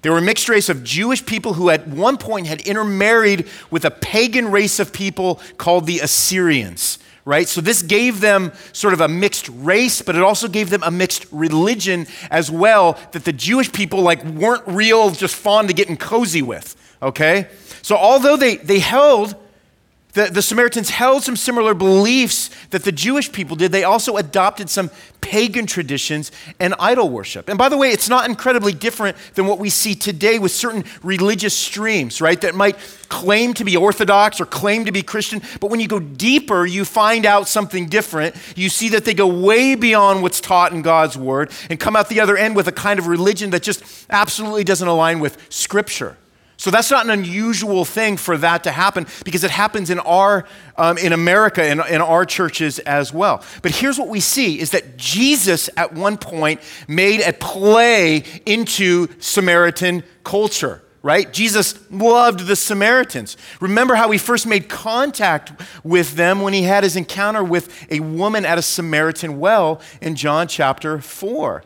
They 0.01 0.09
were 0.09 0.19
a 0.19 0.21
mixed 0.21 0.49
race 0.49 0.69
of 0.69 0.83
Jewish 0.83 1.25
people 1.25 1.53
who 1.53 1.69
at 1.69 1.87
one 1.87 2.17
point 2.17 2.47
had 2.47 2.61
intermarried 2.61 3.47
with 3.71 3.85
a 3.85 3.91
pagan 3.91 4.51
race 4.51 4.79
of 4.79 4.93
people 4.93 5.41
called 5.57 5.87
the 5.87 5.99
Assyrians, 5.99 6.99
right? 7.25 7.47
So 7.47 7.59
this 7.59 7.81
gave 7.81 8.21
them 8.21 8.53
sort 8.71 8.93
of 8.93 9.01
a 9.01 9.07
mixed 9.07 9.49
race, 9.49 10.01
but 10.01 10.15
it 10.15 10.21
also 10.21 10.47
gave 10.47 10.69
them 10.69 10.83
a 10.83 10.91
mixed 10.91 11.25
religion 11.31 12.07
as 12.29 12.51
well 12.51 12.99
that 13.11 13.25
the 13.25 13.33
Jewish 13.33 13.71
people 13.71 14.01
like 14.01 14.23
weren't 14.23 14.63
real 14.67 15.09
just 15.09 15.35
fond 15.35 15.69
of 15.71 15.75
getting 15.75 15.97
cozy 15.97 16.43
with, 16.43 16.75
okay? 17.01 17.47
So 17.81 17.97
although 17.97 18.37
they, 18.37 18.57
they 18.57 18.79
held 18.79 19.35
the, 20.15 20.29
the 20.31 20.41
Samaritans 20.41 20.89
held 20.89 21.23
some 21.23 21.35
similar 21.35 21.73
beliefs 21.73 22.49
that 22.69 22.83
the 22.83 22.91
Jewish 22.91 23.31
people 23.31 23.55
did. 23.55 23.71
They 23.71 23.83
also 23.83 24.15
adopted 24.15 24.69
some 24.69 24.89
pagan 25.19 25.65
traditions 25.65 26.31
and 26.57 26.73
idol 26.79 27.09
worship. 27.09 27.49
And 27.49 27.57
by 27.57 27.67
the 27.67 27.77
way, 27.77 27.91
it's 27.91 28.07
not 28.07 28.27
incredibly 28.29 28.71
different 28.71 29.17
than 29.33 29.45
what 29.45 29.59
we 29.59 29.69
see 29.69 29.93
today 29.93 30.39
with 30.39 30.51
certain 30.51 30.85
religious 31.03 31.55
streams, 31.57 32.21
right? 32.21 32.39
That 32.39 32.55
might 32.55 32.77
claim 33.09 33.53
to 33.55 33.65
be 33.65 33.75
Orthodox 33.75 34.39
or 34.39 34.45
claim 34.45 34.85
to 34.85 34.91
be 34.93 35.03
Christian, 35.03 35.41
but 35.59 35.69
when 35.69 35.81
you 35.81 35.87
go 35.87 35.99
deeper, 35.99 36.65
you 36.65 36.85
find 36.85 37.25
out 37.25 37.49
something 37.49 37.87
different. 37.87 38.35
You 38.55 38.69
see 38.69 38.89
that 38.89 39.03
they 39.03 39.13
go 39.13 39.27
way 39.27 39.75
beyond 39.75 40.21
what's 40.21 40.39
taught 40.39 40.71
in 40.71 40.81
God's 40.81 41.17
Word 41.17 41.51
and 41.69 41.77
come 41.77 41.95
out 41.95 42.07
the 42.07 42.21
other 42.21 42.37
end 42.37 42.55
with 42.55 42.69
a 42.69 42.71
kind 42.71 42.99
of 42.99 43.07
religion 43.07 43.49
that 43.49 43.63
just 43.63 43.83
absolutely 44.09 44.63
doesn't 44.63 44.87
align 44.87 45.19
with 45.19 45.45
Scripture. 45.49 46.15
So 46.57 46.71
that's 46.71 46.89
not 46.89 47.05
an 47.05 47.11
unusual 47.11 47.83
thing 47.83 48.17
for 48.17 48.37
that 48.37 48.63
to 48.63 48.71
happen 48.71 49.07
because 49.23 49.43
it 49.43 49.51
happens 49.51 49.89
in 49.89 49.99
our 49.99 50.45
um, 50.77 50.97
in 50.97 51.13
America 51.13 51.65
in, 51.65 51.81
in 51.87 52.01
our 52.01 52.25
churches 52.25 52.79
as 52.79 53.13
well. 53.13 53.43
But 53.61 53.71
here's 53.71 53.97
what 53.97 54.07
we 54.07 54.19
see 54.19 54.59
is 54.59 54.71
that 54.71 54.97
Jesus 54.97 55.69
at 55.75 55.93
one 55.93 56.17
point 56.17 56.61
made 56.87 57.21
a 57.21 57.33
play 57.33 58.23
into 58.45 59.07
Samaritan 59.19 60.03
culture. 60.23 60.81
Right? 61.01 61.31
Jesus 61.31 61.75
loved 61.91 62.47
the 62.47 62.55
Samaritans. 62.55 63.37
Remember 63.59 63.93
how 63.93 64.09
he 64.09 64.17
first 64.17 64.47
made 64.47 64.67
contact 64.69 65.53
with 65.83 66.15
them 66.15 66.41
when 66.41 66.53
he 66.53 66.63
had 66.63 66.83
his 66.83 66.95
encounter 66.95 67.43
with 67.43 67.85
a 67.91 67.99
woman 67.99 68.43
at 68.43 68.57
a 68.57 68.63
Samaritan 68.63 69.39
well 69.39 69.81
in 70.01 70.15
John 70.15 70.47
chapter 70.47 70.99
4. 70.99 71.63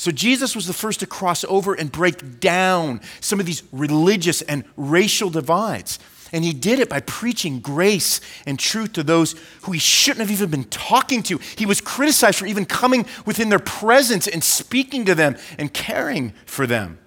So 0.00 0.10
Jesus 0.10 0.56
was 0.56 0.66
the 0.66 0.72
first 0.72 1.00
to 1.00 1.06
cross 1.06 1.44
over 1.44 1.74
and 1.74 1.92
break 1.92 2.40
down 2.40 3.02
some 3.20 3.38
of 3.38 3.44
these 3.44 3.62
religious 3.70 4.40
and 4.40 4.64
racial 4.74 5.28
divides. 5.28 5.98
And 6.32 6.42
he 6.42 6.54
did 6.54 6.78
it 6.78 6.88
by 6.88 7.00
preaching 7.00 7.60
grace 7.60 8.22
and 8.46 8.58
truth 8.58 8.94
to 8.94 9.02
those 9.02 9.34
who 9.64 9.72
he 9.72 9.78
shouldn't 9.78 10.20
have 10.20 10.30
even 10.30 10.50
been 10.50 10.64
talking 10.64 11.22
to. 11.24 11.36
He 11.54 11.66
was 11.66 11.82
criticized 11.82 12.38
for 12.38 12.46
even 12.46 12.64
coming 12.64 13.04
within 13.26 13.50
their 13.50 13.58
presence 13.58 14.26
and 14.26 14.42
speaking 14.42 15.04
to 15.04 15.14
them 15.14 15.36
and 15.58 15.70
caring 15.74 16.32
for 16.46 16.66
them. 16.66 16.98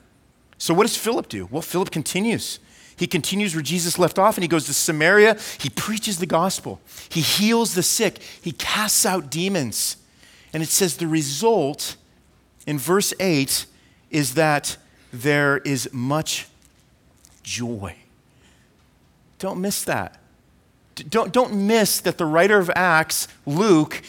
So, 0.60 0.76
what 0.76 0.84
does 0.84 0.96
Philip 0.96 1.30
do? 1.30 1.48
Well, 1.50 1.64
Philip 1.64 1.90
continues. 1.90 2.60
He 2.96 3.08
continues 3.08 3.56
where 3.56 3.64
Jesus 3.64 3.98
left 3.98 4.20
off 4.20 4.38
and 4.38 4.44
he 4.44 4.48
goes 4.48 4.68
to 4.68 4.74
Samaria. 4.76 5.36
He 5.60 5.72
preaches 5.72 6.20
the 6.20 6.28
gospel, 6.28 6.80
he 7.10 7.22
heals 7.22 7.74
the 7.74 7.82
sick, 7.82 8.22
he 8.40 8.52
casts 8.52 9.04
out 9.04 9.32
demons. 9.32 9.98
And 10.54 10.62
it 10.62 10.70
says 10.70 10.98
the 10.98 11.08
result 11.08 11.96
in 12.66 12.80
verse 12.80 13.14
8 13.20 13.66
is 14.10 14.36
that 14.36 14.78
there 15.12 15.58
is 15.58 15.90
much 15.92 16.48
joy. 17.44 17.96
Don't 19.40 19.60
miss 19.60 19.84
that. 19.84 20.20
Don't, 21.10 21.34
don't 21.34 21.54
miss 21.54 22.00
that 22.02 22.18
the 22.18 22.26
writer 22.26 22.60
of 22.60 22.72
Acts, 22.76 23.28
Luke, 23.46 24.02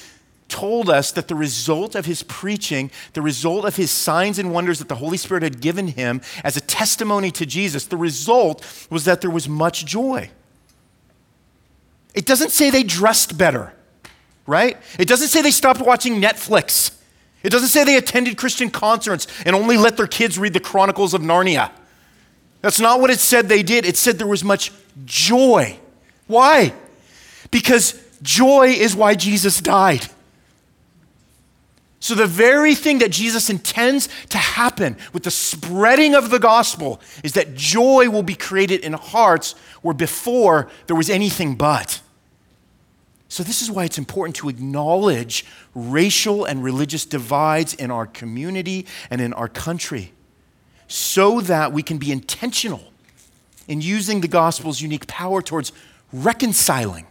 told 0.48 0.88
us 0.88 1.10
that 1.12 1.28
the 1.28 1.34
result 1.34 1.94
of 1.94 2.06
his 2.06 2.22
preaching, 2.22 2.90
the 3.14 3.22
result 3.22 3.64
of 3.64 3.76
his 3.76 3.90
signs 3.90 4.38
and 4.38 4.52
wonders 4.52 4.78
that 4.78 4.88
the 4.88 4.94
Holy 4.94 5.16
Spirit 5.16 5.42
had 5.42 5.60
given 5.60 5.88
him 5.88 6.20
as 6.44 6.56
a 6.56 6.60
testimony 6.60 7.30
to 7.32 7.46
Jesus, 7.46 7.86
the 7.86 7.96
result 7.96 8.86
was 8.90 9.04
that 9.06 9.20
there 9.20 9.30
was 9.30 9.48
much 9.48 9.84
joy. 9.84 10.30
It 12.14 12.26
doesn't 12.26 12.50
say 12.50 12.70
they 12.70 12.84
dressed 12.84 13.36
better, 13.36 13.72
right? 14.46 14.76
It 14.98 15.08
doesn't 15.08 15.28
say 15.28 15.42
they 15.42 15.50
stopped 15.50 15.80
watching 15.80 16.20
Netflix. 16.20 16.93
It 17.44 17.50
doesn't 17.50 17.68
say 17.68 17.84
they 17.84 17.96
attended 17.96 18.38
Christian 18.38 18.70
concerts 18.70 19.28
and 19.44 19.54
only 19.54 19.76
let 19.76 19.96
their 19.98 20.06
kids 20.06 20.38
read 20.38 20.54
the 20.54 20.60
Chronicles 20.60 21.12
of 21.12 21.20
Narnia. 21.20 21.70
That's 22.62 22.80
not 22.80 23.00
what 23.00 23.10
it 23.10 23.20
said 23.20 23.48
they 23.48 23.62
did. 23.62 23.84
It 23.84 23.98
said 23.98 24.18
there 24.18 24.26
was 24.26 24.42
much 24.42 24.72
joy. 25.04 25.78
Why? 26.26 26.72
Because 27.50 28.02
joy 28.22 28.68
is 28.68 28.96
why 28.96 29.14
Jesus 29.14 29.60
died. 29.60 30.06
So, 32.00 32.14
the 32.14 32.26
very 32.26 32.74
thing 32.74 32.98
that 32.98 33.10
Jesus 33.10 33.48
intends 33.48 34.10
to 34.28 34.36
happen 34.36 34.96
with 35.14 35.22
the 35.22 35.30
spreading 35.30 36.14
of 36.14 36.28
the 36.28 36.38
gospel 36.38 37.00
is 37.22 37.32
that 37.32 37.54
joy 37.54 38.10
will 38.10 38.22
be 38.22 38.34
created 38.34 38.80
in 38.80 38.92
hearts 38.92 39.54
where 39.80 39.94
before 39.94 40.68
there 40.86 40.96
was 40.96 41.08
anything 41.08 41.54
but. 41.54 42.02
So, 43.34 43.42
this 43.42 43.62
is 43.62 43.68
why 43.68 43.82
it's 43.82 43.98
important 43.98 44.36
to 44.36 44.48
acknowledge 44.48 45.44
racial 45.74 46.44
and 46.44 46.62
religious 46.62 47.04
divides 47.04 47.74
in 47.74 47.90
our 47.90 48.06
community 48.06 48.86
and 49.10 49.20
in 49.20 49.32
our 49.32 49.48
country 49.48 50.12
so 50.86 51.40
that 51.40 51.72
we 51.72 51.82
can 51.82 51.98
be 51.98 52.12
intentional 52.12 52.92
in 53.66 53.80
using 53.80 54.20
the 54.20 54.28
gospel's 54.28 54.80
unique 54.80 55.08
power 55.08 55.42
towards 55.42 55.72
reconciling. 56.12 57.08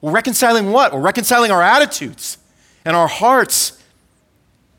We're 0.00 0.12
reconciling 0.12 0.72
what? 0.72 0.94
We're 0.94 1.02
reconciling 1.02 1.50
our 1.50 1.62
attitudes 1.62 2.38
and 2.86 2.96
our 2.96 3.08
hearts, 3.08 3.78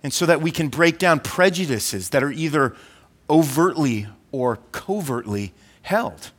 and 0.01 0.11
so 0.11 0.25
that 0.25 0.41
we 0.41 0.49
can 0.49 0.69
break 0.69 0.97
down 0.97 1.19
prejudices 1.19 2.09
that 2.09 2.23
are 2.23 2.31
either 2.31 2.75
overtly 3.29 4.07
or 4.31 4.57
covertly 4.71 5.53
held. 5.83 6.31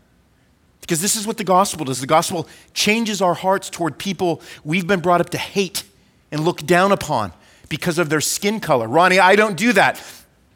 Because 0.85 1.01
this 1.01 1.17
is 1.17 1.27
what 1.27 1.39
the 1.39 1.45
gospel 1.45 1.87
does. 1.87 1.99
The 1.99 2.07
gospel 2.07 2.47
changes 2.75 3.23
our 3.23 3.33
hearts 3.33 3.71
toward 3.71 3.97
people 3.97 4.43
we've 4.65 4.87
been 4.87 5.01
brought 5.01 5.23
up 5.23 5.31
to 5.31 5.39
hate 5.39 5.83
and 6.31 6.45
look 6.45 6.59
down 6.67 6.93
upon 6.93 7.33
because 7.71 7.99
of 7.99 8.11
their 8.11 8.21
skin 8.21 8.61
color. 8.61 8.87
Ronnie, 8.87 9.19
I 9.19 9.35
don't 9.35 9.57
do 9.57 9.73
that. 9.73 9.99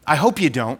I 0.05 0.17
hope 0.17 0.39
you 0.39 0.51
don't. 0.51 0.79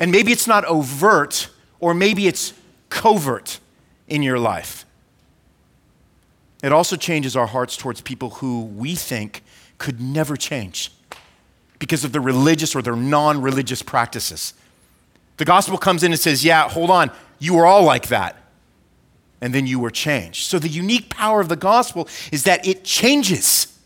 And 0.00 0.10
maybe 0.10 0.32
it's 0.32 0.46
not 0.46 0.64
overt, 0.64 1.50
or 1.78 1.92
maybe 1.92 2.26
it's 2.26 2.54
covert 2.88 3.60
in 4.06 4.22
your 4.22 4.38
life. 4.38 4.86
It 6.62 6.72
also 6.72 6.96
changes 6.96 7.36
our 7.36 7.48
hearts 7.48 7.76
towards 7.76 8.00
people 8.00 8.30
who 8.30 8.62
we 8.62 8.94
think 8.94 9.42
could 9.76 10.00
never 10.00 10.38
change 10.38 10.90
because 11.78 12.02
of 12.02 12.12
their 12.12 12.22
religious 12.22 12.74
or 12.74 12.80
their 12.80 12.96
non 12.96 13.42
religious 13.42 13.82
practices. 13.82 14.54
The 15.36 15.44
gospel 15.44 15.76
comes 15.76 16.02
in 16.02 16.12
and 16.12 16.20
says, 16.20 16.46
Yeah, 16.46 16.66
hold 16.70 16.88
on, 16.88 17.10
you 17.38 17.54
were 17.54 17.66
all 17.66 17.84
like 17.84 18.08
that. 18.08 18.36
And 19.40 19.54
then 19.54 19.66
you 19.66 19.78
were 19.78 19.90
changed. 19.90 20.46
So 20.46 20.58
the 20.58 20.68
unique 20.68 21.10
power 21.10 21.40
of 21.40 21.48
the 21.48 21.56
gospel 21.56 22.08
is 22.32 22.42
that 22.44 22.66
it 22.66 22.84
changes. 22.84 23.78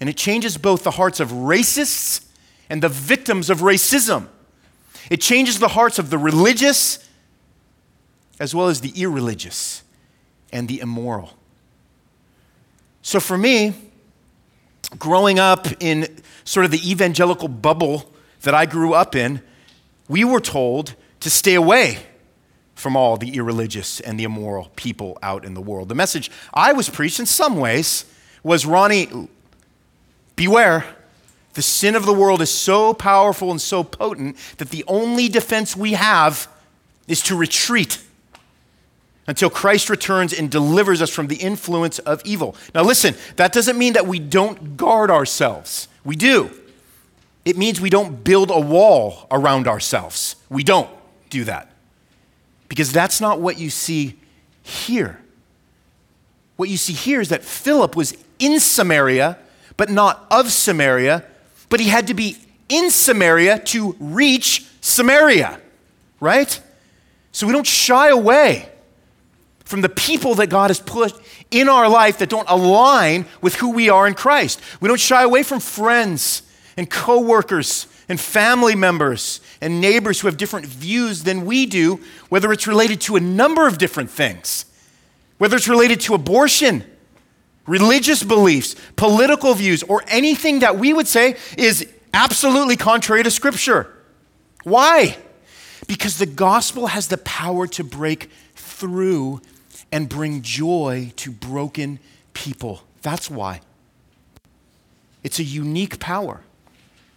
And 0.00 0.08
it 0.08 0.16
changes 0.16 0.56
both 0.58 0.82
the 0.82 0.90
hearts 0.90 1.20
of 1.20 1.30
racists 1.30 2.24
and 2.68 2.82
the 2.82 2.88
victims 2.88 3.50
of 3.50 3.60
racism. 3.60 4.26
It 5.10 5.20
changes 5.20 5.60
the 5.60 5.68
hearts 5.68 5.98
of 5.98 6.10
the 6.10 6.18
religious 6.18 7.08
as 8.40 8.54
well 8.54 8.68
as 8.68 8.80
the 8.80 8.90
irreligious 9.00 9.84
and 10.52 10.66
the 10.66 10.80
immoral. 10.80 11.34
So 13.02 13.20
for 13.20 13.38
me, 13.38 13.74
growing 14.98 15.38
up 15.38 15.68
in 15.80 16.20
sort 16.44 16.64
of 16.64 16.72
the 16.72 16.90
evangelical 16.90 17.48
bubble 17.48 18.12
that 18.42 18.54
I 18.54 18.66
grew 18.66 18.94
up 18.94 19.14
in, 19.14 19.42
we 20.08 20.24
were 20.24 20.40
told 20.40 20.94
to 21.20 21.30
stay 21.30 21.54
away 21.54 21.98
from 22.82 22.96
all 22.96 23.16
the 23.16 23.36
irreligious 23.36 24.00
and 24.00 24.18
the 24.18 24.24
immoral 24.24 24.70
people 24.76 25.16
out 25.22 25.44
in 25.44 25.54
the 25.54 25.60
world. 25.60 25.88
The 25.88 25.94
message 25.94 26.30
I 26.52 26.72
was 26.72 26.90
preached 26.90 27.20
in 27.20 27.26
some 27.26 27.56
ways 27.56 28.04
was 28.42 28.66
Ronnie, 28.66 29.08
beware. 30.36 30.84
The 31.54 31.62
sin 31.62 31.94
of 31.94 32.06
the 32.06 32.12
world 32.12 32.42
is 32.42 32.50
so 32.50 32.92
powerful 32.92 33.50
and 33.50 33.60
so 33.60 33.84
potent 33.84 34.36
that 34.58 34.70
the 34.70 34.84
only 34.88 35.28
defense 35.28 35.76
we 35.76 35.92
have 35.92 36.48
is 37.06 37.20
to 37.22 37.36
retreat 37.36 38.02
until 39.26 39.48
Christ 39.48 39.88
returns 39.88 40.32
and 40.32 40.50
delivers 40.50 41.00
us 41.00 41.10
from 41.10 41.28
the 41.28 41.36
influence 41.36 42.00
of 42.00 42.20
evil. 42.24 42.56
Now, 42.74 42.82
listen, 42.82 43.14
that 43.36 43.52
doesn't 43.52 43.78
mean 43.78 43.92
that 43.92 44.06
we 44.06 44.18
don't 44.18 44.76
guard 44.76 45.10
ourselves. 45.10 45.88
We 46.04 46.16
do. 46.16 46.50
It 47.44 47.56
means 47.56 47.80
we 47.80 47.90
don't 47.90 48.24
build 48.24 48.50
a 48.50 48.60
wall 48.60 49.26
around 49.30 49.68
ourselves. 49.68 50.36
We 50.48 50.64
don't 50.64 50.90
do 51.30 51.44
that. 51.44 51.71
Because 52.72 52.90
that's 52.90 53.20
not 53.20 53.38
what 53.38 53.58
you 53.58 53.68
see 53.68 54.14
here. 54.62 55.20
What 56.56 56.70
you 56.70 56.78
see 56.78 56.94
here 56.94 57.20
is 57.20 57.28
that 57.28 57.44
Philip 57.44 57.94
was 57.94 58.16
in 58.38 58.58
Samaria, 58.60 59.36
but 59.76 59.90
not 59.90 60.24
of 60.30 60.50
Samaria, 60.50 61.22
but 61.68 61.80
he 61.80 61.90
had 61.90 62.06
to 62.06 62.14
be 62.14 62.38
in 62.70 62.90
Samaria 62.90 63.58
to 63.58 63.94
reach 64.00 64.64
Samaria, 64.80 65.60
right? 66.18 66.58
So 67.30 67.46
we 67.46 67.52
don't 67.52 67.66
shy 67.66 68.08
away 68.08 68.70
from 69.66 69.82
the 69.82 69.90
people 69.90 70.36
that 70.36 70.46
God 70.46 70.70
has 70.70 70.80
put 70.80 71.12
in 71.50 71.68
our 71.68 71.90
life 71.90 72.16
that 72.20 72.30
don't 72.30 72.48
align 72.48 73.26
with 73.42 73.56
who 73.56 73.72
we 73.72 73.90
are 73.90 74.06
in 74.06 74.14
Christ. 74.14 74.62
We 74.80 74.88
don't 74.88 74.98
shy 74.98 75.22
away 75.22 75.42
from 75.42 75.60
friends 75.60 76.42
and 76.78 76.88
coworkers 76.88 77.86
and 78.08 78.20
family 78.20 78.74
members 78.74 79.40
and 79.60 79.80
neighbors 79.80 80.20
who 80.20 80.28
have 80.28 80.36
different 80.36 80.66
views 80.66 81.24
than 81.24 81.46
we 81.46 81.66
do, 81.66 82.00
whether 82.28 82.52
it's 82.52 82.66
related 82.66 83.00
to 83.02 83.16
a 83.16 83.20
number 83.20 83.66
of 83.66 83.78
different 83.78 84.10
things, 84.10 84.64
whether 85.38 85.56
it's 85.56 85.68
related 85.68 86.00
to 86.00 86.14
abortion, 86.14 86.84
religious 87.66 88.22
beliefs, 88.22 88.74
political 88.96 89.54
views, 89.54 89.82
or 89.84 90.02
anything 90.08 90.60
that 90.60 90.78
we 90.78 90.92
would 90.92 91.06
say 91.06 91.36
is 91.56 91.86
absolutely 92.12 92.76
contrary 92.76 93.22
to 93.22 93.30
Scripture. 93.30 93.92
Why? 94.64 95.16
Because 95.86 96.18
the 96.18 96.26
gospel 96.26 96.88
has 96.88 97.08
the 97.08 97.18
power 97.18 97.66
to 97.68 97.84
break 97.84 98.30
through 98.54 99.40
and 99.90 100.08
bring 100.08 100.42
joy 100.42 101.12
to 101.16 101.30
broken 101.30 101.98
people. 102.32 102.82
That's 103.02 103.30
why. 103.30 103.60
It's 105.22 105.38
a 105.38 105.44
unique 105.44 105.98
power. 105.98 106.42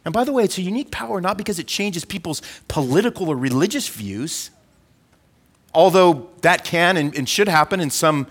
And 0.06 0.14
by 0.14 0.24
the 0.24 0.32
way, 0.32 0.44
it's 0.44 0.60
a 0.60 0.62
unique 0.62 0.92
power 0.92 1.20
not 1.20 1.38
because 1.38 1.58
it 1.58 1.68
changes 1.68 2.06
people's 2.06 2.44
political 2.68 3.28
or 3.28 3.36
religious 3.36 3.88
views, 3.88 4.52
although 5.74 6.30
that 6.42 6.64
can 6.64 6.96
and, 6.96 7.16
and, 7.16 7.28
should 7.28 7.48
happen 7.48 7.80
in 7.80 7.90
some 7.90 8.28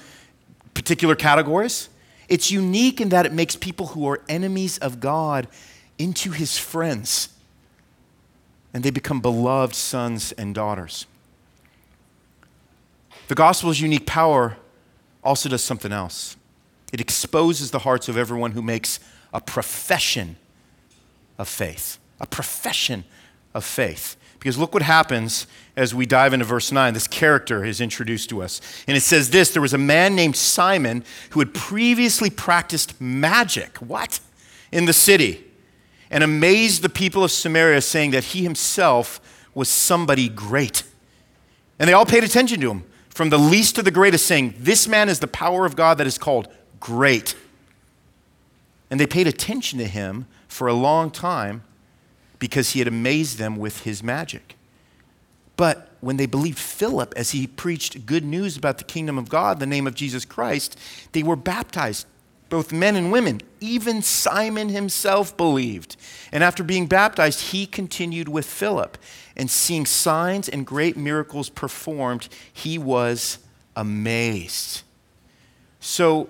particular 0.72 1.16
categories. 1.16 1.88
It's 2.28 2.50
unique 2.50 3.00
in 3.00 3.08
that 3.08 3.26
it 3.26 3.32
makes 3.32 3.56
people 3.56 3.88
who 3.88 4.08
are 4.08 4.22
enemies 4.28 4.78
of 4.78 5.00
God 5.00 5.48
into 5.98 6.30
his 6.30 6.56
friends, 6.56 7.28
and 8.72 8.84
they 8.84 8.90
become 8.90 9.20
beloved 9.20 9.74
sons 9.74 10.32
and 10.32 10.54
daughters. 10.54 11.06
The 13.26 13.34
gospel's 13.34 13.80
unique 13.80 14.06
power 14.06 14.56
also 15.22 15.48
does 15.48 15.64
something 15.64 15.92
else. 15.92 16.36
It 16.92 17.00
exposes 17.00 17.72
the 17.72 17.80
hearts 17.80 18.08
of 18.08 18.16
everyone 18.16 18.52
who 18.52 18.62
makes 18.62 19.00
a 19.32 19.40
profession 19.40 20.36
of 21.38 21.48
faith. 21.48 21.98
A 22.20 22.26
profession 22.26 23.04
of 23.54 23.64
faith. 23.64 24.16
Because 24.38 24.58
look 24.58 24.74
what 24.74 24.82
happens 24.82 25.46
as 25.74 25.94
we 25.94 26.04
dive 26.04 26.34
into 26.34 26.44
verse 26.44 26.70
9. 26.70 26.92
This 26.92 27.08
character 27.08 27.64
is 27.64 27.80
introduced 27.80 28.28
to 28.28 28.42
us. 28.42 28.60
And 28.86 28.96
it 28.96 29.00
says 29.00 29.30
this 29.30 29.50
there 29.50 29.62
was 29.62 29.72
a 29.72 29.78
man 29.78 30.14
named 30.14 30.36
Simon 30.36 31.02
who 31.30 31.40
had 31.40 31.54
previously 31.54 32.28
practiced 32.28 33.00
magic. 33.00 33.78
What? 33.78 34.20
In 34.70 34.84
the 34.84 34.92
city. 34.92 35.44
And 36.10 36.22
amazed 36.22 36.82
the 36.82 36.90
people 36.90 37.24
of 37.24 37.30
Samaria, 37.30 37.80
saying 37.80 38.10
that 38.10 38.24
he 38.24 38.42
himself 38.42 39.48
was 39.54 39.68
somebody 39.68 40.28
great. 40.28 40.82
And 41.78 41.88
they 41.88 41.94
all 41.94 42.06
paid 42.06 42.22
attention 42.22 42.60
to 42.60 42.70
him 42.70 42.84
from 43.08 43.30
the 43.30 43.38
least 43.38 43.76
to 43.76 43.82
the 43.82 43.90
greatest, 43.90 44.26
saying, 44.26 44.54
This 44.58 44.86
man 44.86 45.08
is 45.08 45.20
the 45.20 45.26
power 45.26 45.64
of 45.64 45.74
God 45.74 45.98
that 45.98 46.06
is 46.06 46.18
called 46.18 46.48
great. 46.80 47.34
And 48.90 49.00
they 49.00 49.06
paid 49.06 49.26
attention 49.26 49.78
to 49.78 49.86
him 49.86 50.26
for 50.54 50.68
a 50.68 50.72
long 50.72 51.10
time 51.10 51.64
because 52.38 52.70
he 52.70 52.78
had 52.78 52.86
amazed 52.86 53.38
them 53.38 53.56
with 53.56 53.80
his 53.80 54.04
magic. 54.04 54.54
But 55.56 55.90
when 56.00 56.16
they 56.16 56.26
believed 56.26 56.60
Philip 56.60 57.12
as 57.16 57.32
he 57.32 57.48
preached 57.48 58.06
good 58.06 58.24
news 58.24 58.56
about 58.56 58.78
the 58.78 58.84
kingdom 58.84 59.18
of 59.18 59.28
God, 59.28 59.58
the 59.58 59.66
name 59.66 59.84
of 59.84 59.96
Jesus 59.96 60.24
Christ, 60.24 60.78
they 61.10 61.24
were 61.24 61.34
baptized, 61.34 62.06
both 62.50 62.70
men 62.70 62.94
and 62.94 63.10
women. 63.10 63.40
Even 63.58 64.00
Simon 64.00 64.68
himself 64.68 65.36
believed. 65.36 65.96
And 66.30 66.44
after 66.44 66.62
being 66.62 66.86
baptized, 66.86 67.50
he 67.50 67.66
continued 67.66 68.28
with 68.28 68.46
Philip 68.46 68.96
and 69.36 69.50
seeing 69.50 69.84
signs 69.84 70.48
and 70.48 70.64
great 70.64 70.96
miracles 70.96 71.50
performed, 71.50 72.28
he 72.52 72.78
was 72.78 73.38
amazed. 73.74 74.82
So, 75.80 76.28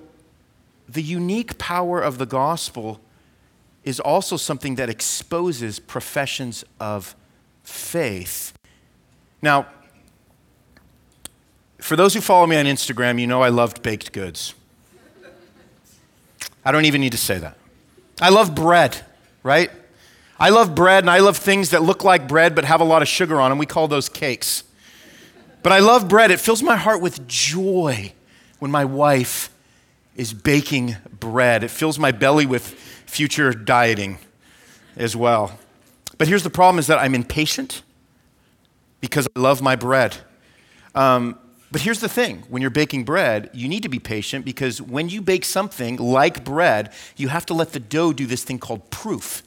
the 0.88 1.02
unique 1.02 1.58
power 1.58 2.00
of 2.00 2.16
the 2.16 2.26
gospel 2.26 3.02
is 3.84 4.00
also 4.00 4.36
something 4.36 4.76
that 4.76 4.88
exposes 4.88 5.78
professions 5.78 6.64
of 6.80 7.14
faith. 7.62 8.52
Now, 9.42 9.66
for 11.78 11.96
those 11.96 12.14
who 12.14 12.20
follow 12.20 12.46
me 12.46 12.56
on 12.56 12.64
Instagram, 12.64 13.20
you 13.20 13.26
know 13.26 13.42
I 13.42 13.50
loved 13.50 13.82
baked 13.82 14.12
goods. 14.12 14.54
I 16.64 16.72
don't 16.72 16.86
even 16.86 17.02
need 17.02 17.12
to 17.12 17.18
say 17.18 17.38
that. 17.38 17.58
I 18.20 18.30
love 18.30 18.54
bread, 18.54 19.04
right? 19.42 19.70
I 20.38 20.48
love 20.48 20.74
bread 20.74 21.04
and 21.04 21.10
I 21.10 21.18
love 21.18 21.36
things 21.36 21.70
that 21.70 21.82
look 21.82 22.02
like 22.02 22.26
bread 22.26 22.54
but 22.54 22.64
have 22.64 22.80
a 22.80 22.84
lot 22.84 23.02
of 23.02 23.08
sugar 23.08 23.38
on 23.40 23.50
them. 23.50 23.58
We 23.58 23.66
call 23.66 23.86
those 23.86 24.08
cakes. 24.08 24.64
But 25.62 25.72
I 25.72 25.80
love 25.80 26.08
bread. 26.08 26.30
It 26.30 26.40
fills 26.40 26.62
my 26.62 26.76
heart 26.76 27.00
with 27.00 27.26
joy 27.26 28.12
when 28.58 28.70
my 28.70 28.84
wife 28.84 29.50
is 30.16 30.32
baking 30.32 30.96
bread. 31.20 31.64
It 31.64 31.70
fills 31.70 31.98
my 31.98 32.12
belly 32.12 32.46
with 32.46 32.74
future 33.14 33.53
dieting 33.53 34.18
as 34.96 35.14
well. 35.14 35.57
But 36.18 36.27
here's 36.27 36.42
the 36.42 36.50
problem 36.50 36.81
is 36.81 36.88
that 36.88 36.98
I'm 36.98 37.14
impatient 37.14 37.83
because 39.00 39.29
I 39.37 39.38
love 39.38 39.62
my 39.62 39.77
bread. 39.77 40.16
Um, 40.96 41.38
but 41.70 41.81
here's 41.81 42.00
the 42.00 42.09
thing 42.09 42.42
when 42.48 42.61
you're 42.61 42.70
baking 42.70 43.05
bread, 43.05 43.50
you 43.53 43.68
need 43.68 43.85
to 43.85 43.88
be 43.88 44.00
patient 44.00 44.44
because 44.44 44.83
when 44.83 45.09
you 45.09 45.22
bake 45.22 45.44
something 45.44 45.96
like 45.96 46.44
bread, 46.44 46.92
you 47.16 47.29
have 47.29 47.46
to 47.46 47.55
let 47.55 47.72
the 47.72 47.79
dough 47.79 48.12
do 48.12 48.27
this 48.27 48.42
thing 48.42 48.59
called 48.59 48.90
proof. 48.90 49.44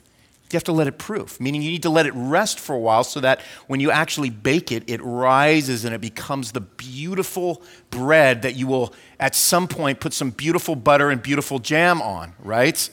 You 0.50 0.56
have 0.56 0.64
to 0.64 0.72
let 0.72 0.88
it 0.88 0.98
proof, 0.98 1.42
meaning 1.42 1.62
you 1.62 1.72
need 1.72 1.84
to 1.84 1.90
let 1.90 2.06
it 2.06 2.14
rest 2.16 2.58
for 2.58 2.74
a 2.74 2.80
while 2.80 3.04
so 3.04 3.20
that 3.20 3.42
when 3.68 3.82
you 3.82 3.92
actually 3.92 4.30
bake 4.30 4.72
it, 4.72 4.90
it 4.90 5.02
rises 5.04 5.84
and 5.84 5.94
it 5.94 6.00
becomes 6.00 6.54
the 6.54 6.62
beautiful 6.62 7.62
bread 7.90 8.44
that 8.44 8.56
you 8.56 8.66
will 8.66 8.94
at 9.20 9.36
some 9.36 9.68
point 9.68 10.00
put 10.00 10.14
some 10.14 10.30
beautiful 10.30 10.78
butter 10.78 11.10
and 11.10 11.22
beautiful 11.22 11.60
jam 11.60 12.02
on, 12.02 12.32
right? 12.40 12.90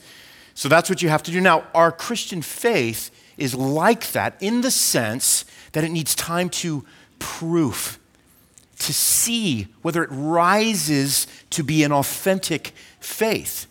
So 0.55 0.69
that's 0.69 0.89
what 0.89 1.01
you 1.01 1.09
have 1.09 1.21
to 1.23 1.31
do. 1.31 1.41
Now, 1.41 1.65
our 1.75 1.91
Christian 1.91 2.41
faith 2.41 3.11
is 3.37 3.53
like 3.53 4.11
that 4.13 4.37
in 4.39 4.61
the 4.61 4.71
sense 4.71 5.45
that 5.73 5.83
it 5.83 5.89
needs 5.89 6.15
time 6.15 6.49
to 6.49 6.85
proof, 7.19 7.99
to 8.79 8.93
see 8.93 9.67
whether 9.81 10.01
it 10.01 10.09
rises 10.11 11.27
to 11.51 11.61
be 11.61 11.83
an 11.83 11.91
authentic 11.91 12.73
faith. 12.99 13.67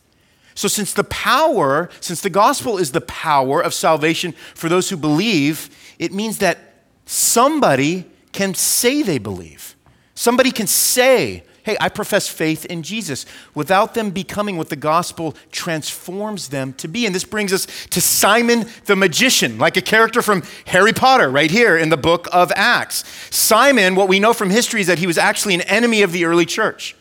So, 0.55 0.68
since 0.68 0.92
the 0.92 1.05
power, 1.05 1.90
since 2.01 2.20
the 2.20 2.31
gospel 2.31 2.79
is 2.79 2.92
the 2.92 3.01
power 3.01 3.61
of 3.61 3.75
salvation 3.75 4.33
for 4.55 4.68
those 4.68 4.90
who 4.90 4.97
believe, 4.97 5.68
it 5.99 6.12
means 6.12 6.38
that 6.38 6.59
somebody 7.07 8.05
can 8.33 8.55
say 8.55 9.03
they 9.03 9.18
believe. 9.18 9.75
Somebody 10.14 10.53
can 10.53 10.66
say, 10.66 11.42
hey, 11.64 11.77
I 11.81 11.88
profess 11.88 12.29
faith 12.29 12.64
in 12.66 12.83
Jesus, 12.83 13.27
without 13.55 13.94
them 13.94 14.11
becoming 14.11 14.57
what 14.57 14.68
the 14.68 14.77
gospel 14.77 15.35
transforms 15.50 16.48
them 16.48 16.74
to 16.74 16.88
be. 16.88 17.07
And 17.07 17.14
this 17.14 17.24
brings 17.24 17.53
us 17.53 17.66
to 17.90 18.00
Simon 18.00 18.66
the 18.85 18.96
magician, 18.96 19.59
like 19.59 19.77
a 19.77 19.83
character 19.83 20.22
from 20.22 20.42
Harry 20.66 20.92
Potter, 20.92 21.31
right 21.31 21.50
here 21.50 21.77
in 21.77 21.88
the 21.88 21.96
book 21.96 22.29
of 22.33 22.53
Acts. 22.55 23.05
Simon, 23.35 23.94
what 23.94 24.09
we 24.09 24.20
know 24.20 24.33
from 24.33 24.50
history 24.50 24.83
is 24.83 24.87
that 24.87 24.98
he 24.98 25.07
was 25.07 25.18
actually 25.18 25.55
an 25.55 25.62
enemy 25.62 26.03
of 26.03 26.12
the 26.12 26.24
early 26.24 26.46
church. 26.46 26.94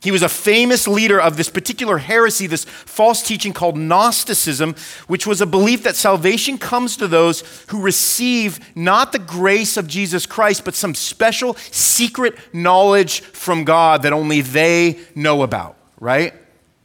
He 0.00 0.12
was 0.12 0.22
a 0.22 0.28
famous 0.28 0.86
leader 0.86 1.20
of 1.20 1.36
this 1.36 1.48
particular 1.48 1.98
heresy, 1.98 2.46
this 2.46 2.64
false 2.64 3.20
teaching 3.20 3.52
called 3.52 3.76
Gnosticism, 3.76 4.76
which 5.08 5.26
was 5.26 5.40
a 5.40 5.46
belief 5.46 5.82
that 5.82 5.96
salvation 5.96 6.56
comes 6.56 6.96
to 6.98 7.08
those 7.08 7.42
who 7.68 7.82
receive 7.82 8.60
not 8.76 9.10
the 9.10 9.18
grace 9.18 9.76
of 9.76 9.88
Jesus 9.88 10.24
Christ, 10.24 10.64
but 10.64 10.76
some 10.76 10.94
special 10.94 11.54
secret 11.72 12.38
knowledge 12.52 13.22
from 13.22 13.64
God 13.64 14.02
that 14.02 14.12
only 14.12 14.40
they 14.40 15.00
know 15.16 15.42
about, 15.42 15.76
right? 15.98 16.32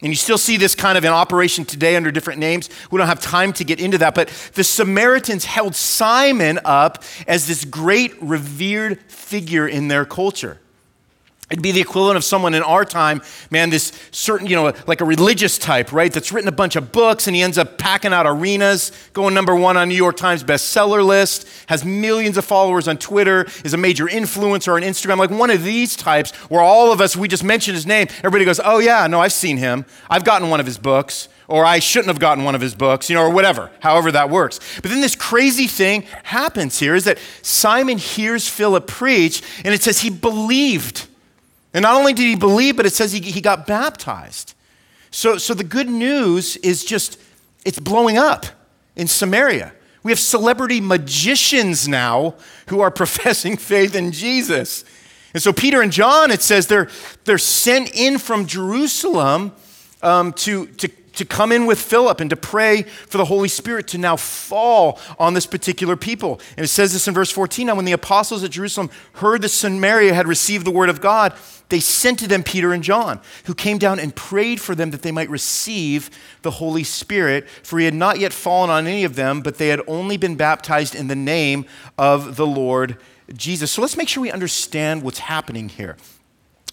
And 0.01 0.11
you 0.11 0.17
still 0.17 0.39
see 0.39 0.57
this 0.57 0.73
kind 0.73 0.97
of 0.97 1.05
in 1.05 1.11
operation 1.11 1.65
today 1.65 1.95
under 1.95 2.11
different 2.11 2.39
names. 2.39 2.69
We 2.91 2.97
don't 2.97 3.07
have 3.07 3.21
time 3.21 3.53
to 3.53 3.63
get 3.63 3.79
into 3.79 3.99
that. 3.99 4.15
But 4.15 4.27
the 4.53 4.63
Samaritans 4.63 5.45
held 5.45 5.75
Simon 5.75 6.59
up 6.65 7.03
as 7.25 7.47
this 7.47 7.63
great 7.63 8.21
revered 8.21 8.99
figure 9.03 9.65
in 9.65 9.87
their 9.87 10.03
culture. 10.03 10.59
It'd 11.51 11.61
be 11.61 11.71
the 11.71 11.81
equivalent 11.81 12.17
of 12.17 12.23
someone 12.23 12.53
in 12.53 12.63
our 12.63 12.85
time, 12.85 13.21
man, 13.51 13.69
this 13.69 13.91
certain, 14.11 14.47
you 14.47 14.55
know, 14.55 14.73
like 14.87 15.01
a 15.01 15.05
religious 15.05 15.57
type, 15.57 15.91
right? 15.91 16.11
That's 16.11 16.31
written 16.31 16.47
a 16.47 16.53
bunch 16.53 16.75
of 16.75 16.91
books 16.91 17.27
and 17.27 17.35
he 17.35 17.41
ends 17.41 17.57
up 17.57 17.77
packing 17.77 18.13
out 18.13 18.25
arenas, 18.25 18.91
going 19.11 19.33
number 19.33 19.53
one 19.55 19.75
on 19.75 19.89
New 19.89 19.95
York 19.95 20.15
Times 20.17 20.43
bestseller 20.43 21.05
list, 21.05 21.47
has 21.67 21.83
millions 21.83 22.37
of 22.37 22.45
followers 22.45 22.87
on 22.87 22.97
Twitter, 22.97 23.45
is 23.63 23.73
a 23.73 23.77
major 23.77 24.05
influencer 24.05 24.75
on 24.75 24.81
Instagram, 24.81 25.17
like 25.17 25.29
one 25.29 25.49
of 25.49 25.63
these 25.63 25.95
types 25.95 26.31
where 26.49 26.61
all 26.61 26.91
of 26.91 27.01
us, 27.01 27.15
we 27.15 27.27
just 27.27 27.43
mention 27.43 27.73
his 27.73 27.85
name, 27.85 28.07
everybody 28.19 28.45
goes, 28.45 28.61
oh 28.63 28.79
yeah, 28.79 29.05
no, 29.07 29.19
I've 29.19 29.33
seen 29.33 29.57
him. 29.57 29.85
I've 30.09 30.23
gotten 30.23 30.49
one 30.49 30.59
of 30.59 30.65
his 30.65 30.77
books, 30.77 31.27
or 31.47 31.65
I 31.65 31.79
shouldn't 31.79 32.07
have 32.07 32.19
gotten 32.19 32.45
one 32.45 32.55
of 32.55 32.61
his 32.61 32.73
books, 32.73 33.09
you 33.09 33.15
know, 33.15 33.21
or 33.21 33.29
whatever, 33.29 33.69
however 33.81 34.11
that 34.13 34.29
works. 34.29 34.59
But 34.81 34.89
then 34.89 35.01
this 35.01 35.15
crazy 35.15 35.67
thing 35.67 36.03
happens 36.23 36.79
here 36.79 36.95
is 36.95 37.03
that 37.03 37.19
Simon 37.41 37.97
hears 37.97 38.47
Philip 38.47 38.87
preach 38.87 39.43
and 39.63 39.73
it 39.73 39.83
says 39.83 39.99
he 39.99 40.09
believed. 40.09 41.07
And 41.73 41.83
not 41.83 41.95
only 41.95 42.13
did 42.13 42.23
he 42.23 42.35
believe, 42.35 42.77
but 42.77 42.85
it 42.85 42.93
says 42.93 43.11
he, 43.11 43.19
he 43.19 43.41
got 43.41 43.65
baptized. 43.65 44.53
So, 45.11 45.37
so 45.37 45.53
the 45.53 45.63
good 45.63 45.89
news 45.89 46.55
is 46.57 46.83
just, 46.83 47.19
it's 47.65 47.79
blowing 47.79 48.17
up 48.17 48.45
in 48.95 49.07
Samaria. 49.07 49.73
We 50.03 50.11
have 50.11 50.19
celebrity 50.19 50.81
magicians 50.81 51.87
now 51.87 52.35
who 52.67 52.81
are 52.81 52.91
professing 53.03 53.57
faith 53.57 53.95
in 53.95 54.11
Jesus. 54.11 54.85
And 55.33 55.41
so 55.41 55.51
Peter 55.51 55.81
and 55.81 55.91
John, 55.91 56.29
it 56.29 56.41
says 56.41 56.67
they're, 56.67 56.89
they're 57.25 57.37
sent 57.37 57.95
in 57.95 58.19
from 58.19 58.45
Jerusalem 58.45 59.53
um, 60.03 60.33
to, 60.33 60.67
to 60.67 60.89
to 61.13 61.25
come 61.25 61.51
in 61.51 61.65
with 61.65 61.79
Philip 61.79 62.19
and 62.19 62.29
to 62.29 62.35
pray 62.35 62.83
for 62.83 63.17
the 63.17 63.25
Holy 63.25 63.47
Spirit 63.47 63.87
to 63.89 63.97
now 63.97 64.15
fall 64.15 64.99
on 65.19 65.33
this 65.33 65.45
particular 65.45 65.95
people. 65.95 66.39
And 66.57 66.63
it 66.63 66.69
says 66.69 66.93
this 66.93 67.07
in 67.07 67.13
verse 67.13 67.31
14 67.31 67.67
Now, 67.67 67.75
when 67.75 67.85
the 67.85 67.91
apostles 67.91 68.43
at 68.43 68.51
Jerusalem 68.51 68.89
heard 69.13 69.41
that 69.41 69.49
Samaria 69.49 70.13
had 70.13 70.27
received 70.27 70.65
the 70.65 70.71
word 70.71 70.89
of 70.89 71.01
God, 71.01 71.33
they 71.69 71.79
sent 71.79 72.19
to 72.19 72.27
them 72.27 72.43
Peter 72.43 72.73
and 72.73 72.83
John, 72.83 73.19
who 73.45 73.55
came 73.55 73.77
down 73.77 73.99
and 73.99 74.15
prayed 74.15 74.61
for 74.61 74.75
them 74.75 74.91
that 74.91 75.01
they 75.01 75.11
might 75.11 75.29
receive 75.29 76.09
the 76.41 76.51
Holy 76.51 76.83
Spirit. 76.83 77.49
For 77.49 77.79
he 77.79 77.85
had 77.85 77.93
not 77.93 78.19
yet 78.19 78.33
fallen 78.33 78.69
on 78.69 78.85
any 78.85 79.03
of 79.03 79.15
them, 79.15 79.41
but 79.41 79.57
they 79.57 79.69
had 79.69 79.81
only 79.87 80.17
been 80.17 80.35
baptized 80.35 80.93
in 80.93 81.07
the 81.07 81.15
name 81.15 81.65
of 81.97 82.35
the 82.35 82.45
Lord 82.45 82.97
Jesus. 83.35 83.71
So 83.71 83.81
let's 83.81 83.97
make 83.97 84.07
sure 84.07 84.21
we 84.21 84.31
understand 84.31 85.03
what's 85.03 85.19
happening 85.19 85.69
here. 85.69 85.97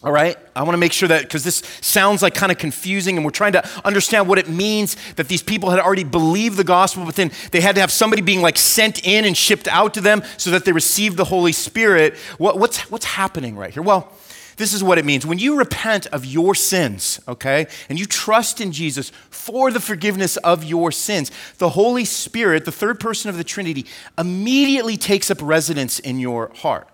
All 0.03 0.13
right? 0.13 0.39
I 0.57 0.63
want 0.63 0.73
to 0.73 0.79
make 0.79 0.93
sure 0.93 1.09
that, 1.09 1.23
because 1.23 1.45
this 1.45 1.63
sounds 1.83 2.23
like 2.23 2.35
kind 2.35 2.51
of 2.51 2.57
confusing, 2.57 3.17
and 3.17 3.25
we're 3.25 3.33
trying 3.33 3.53
to 3.53 3.69
understand 3.85 4.29
what 4.29 4.39
it 4.39 4.49
means 4.49 4.97
that 5.17 5.29
these 5.29 5.43
people 5.43 5.69
had 5.69 5.79
already 5.79 6.05
believed 6.05 6.57
the 6.57 6.65
gospel, 6.65 7.05
but 7.05 7.17
then 7.17 7.31
they 7.51 7.61
had 7.61 7.75
to 7.75 7.83
have 7.83 7.91
somebody 7.91 8.23
being 8.23 8.41
like 8.41 8.57
sent 8.57 9.07
in 9.07 9.27
and 9.27 9.37
shipped 9.37 9.69
out 9.69 9.93
to 9.95 10.01
them 10.01 10.23
so 10.39 10.51
that 10.53 10.65
they 10.65 10.73
received 10.73 11.19
the 11.19 11.25
Holy 11.25 11.53
Spirit. 11.53 12.17
What, 12.39 12.59
what's, 12.59 12.91
what's 12.91 13.05
happening 13.05 13.57
right 13.57 13.75
here? 13.75 13.83
Well, 13.83 14.11
this 14.57 14.75
is 14.75 14.85
what 14.85 14.99
it 14.99 15.07
means. 15.07 15.25
When 15.25 15.39
you 15.39 15.57
repent 15.57 16.07
of 16.09 16.27
your 16.27 16.55
sins, 16.55 17.19
okay, 17.27 17.67
and 17.89 17.99
you 17.99 18.05
trust 18.05 18.61
in 18.61 18.73
Jesus 18.73 19.11
for 19.31 19.71
the 19.71 19.81
forgiveness 19.81 20.37
of 20.39 20.65
your 20.65 20.93
sins, 20.93 21.31
the 21.57 21.71
Holy 21.71 22.05
Spirit, 22.05 22.67
the 22.67 22.73
third 22.73 23.01
person 23.01 23.31
of 23.31 23.39
the 23.39 23.45
Trinity, 23.45 23.87
immediately 24.19 24.99
takes 24.99 25.31
up 25.31 25.39
residence 25.41 25.99
in 25.99 26.21
your 26.21 26.51
heart. 26.57 26.89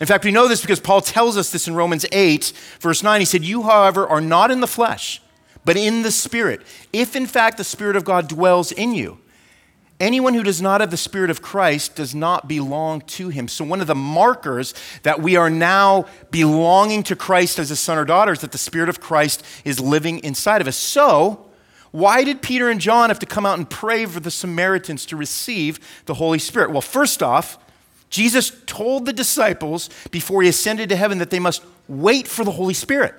In 0.00 0.06
fact, 0.06 0.24
we 0.24 0.32
know 0.32 0.48
this 0.48 0.62
because 0.62 0.80
Paul 0.80 1.02
tells 1.02 1.36
us 1.36 1.52
this 1.52 1.68
in 1.68 1.74
Romans 1.74 2.06
8, 2.10 2.52
verse 2.80 3.02
9. 3.02 3.20
He 3.20 3.26
said, 3.26 3.44
You, 3.44 3.62
however, 3.62 4.08
are 4.08 4.20
not 4.20 4.50
in 4.50 4.60
the 4.60 4.66
flesh, 4.66 5.20
but 5.64 5.76
in 5.76 6.02
the 6.02 6.10
Spirit, 6.10 6.62
if 6.92 7.14
in 7.14 7.26
fact 7.26 7.58
the 7.58 7.64
Spirit 7.64 7.96
of 7.96 8.04
God 8.04 8.26
dwells 8.26 8.72
in 8.72 8.94
you. 8.94 9.18
Anyone 10.00 10.32
who 10.32 10.42
does 10.42 10.62
not 10.62 10.80
have 10.80 10.90
the 10.90 10.96
Spirit 10.96 11.28
of 11.28 11.42
Christ 11.42 11.94
does 11.94 12.14
not 12.14 12.48
belong 12.48 13.02
to 13.02 13.28
him. 13.28 13.48
So, 13.48 13.66
one 13.66 13.82
of 13.82 13.86
the 13.86 13.94
markers 13.94 14.72
that 15.02 15.20
we 15.20 15.36
are 15.36 15.50
now 15.50 16.06
belonging 16.30 17.02
to 17.02 17.16
Christ 17.16 17.58
as 17.58 17.70
a 17.70 17.76
son 17.76 17.98
or 17.98 18.06
daughter 18.06 18.32
is 18.32 18.40
that 18.40 18.52
the 18.52 18.56
Spirit 18.58 18.88
of 18.88 19.00
Christ 19.00 19.44
is 19.62 19.78
living 19.78 20.20
inside 20.20 20.62
of 20.62 20.68
us. 20.68 20.78
So, 20.78 21.50
why 21.90 22.24
did 22.24 22.40
Peter 22.40 22.70
and 22.70 22.80
John 22.80 23.10
have 23.10 23.18
to 23.18 23.26
come 23.26 23.44
out 23.44 23.58
and 23.58 23.68
pray 23.68 24.06
for 24.06 24.20
the 24.20 24.30
Samaritans 24.30 25.04
to 25.06 25.16
receive 25.16 25.78
the 26.06 26.14
Holy 26.14 26.38
Spirit? 26.38 26.70
Well, 26.70 26.80
first 26.80 27.22
off, 27.22 27.58
Jesus 28.10 28.52
told 28.66 29.06
the 29.06 29.12
disciples 29.12 29.88
before 30.10 30.42
he 30.42 30.48
ascended 30.48 30.88
to 30.88 30.96
heaven 30.96 31.18
that 31.18 31.30
they 31.30 31.38
must 31.38 31.62
wait 31.88 32.26
for 32.26 32.44
the 32.44 32.50
Holy 32.50 32.74
Spirit 32.74 33.14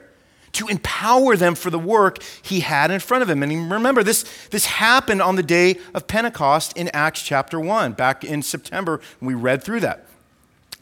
to 0.54 0.68
empower 0.68 1.38
them 1.38 1.56
for 1.56 1.70
the 1.70 1.80
work 1.80 2.22
he 2.42 2.60
had 2.60 2.92
in 2.92 3.00
front 3.00 3.24
of 3.24 3.30
him. 3.30 3.42
And 3.42 3.72
remember, 3.72 4.04
this, 4.04 4.24
this 4.48 4.66
happened 4.66 5.22
on 5.22 5.38
the 5.38 5.44
day 5.44 5.78
of 5.94 6.08
Pentecost 6.08 6.76
in 6.76 6.90
Acts 6.90 7.22
chapter 7.22 7.60
1, 7.60 7.94
back 7.94 8.26
in 8.26 8.42
September, 8.42 9.00
we 9.22 9.34
read 9.34 9.64
through 9.64 9.80
that. 9.80 10.06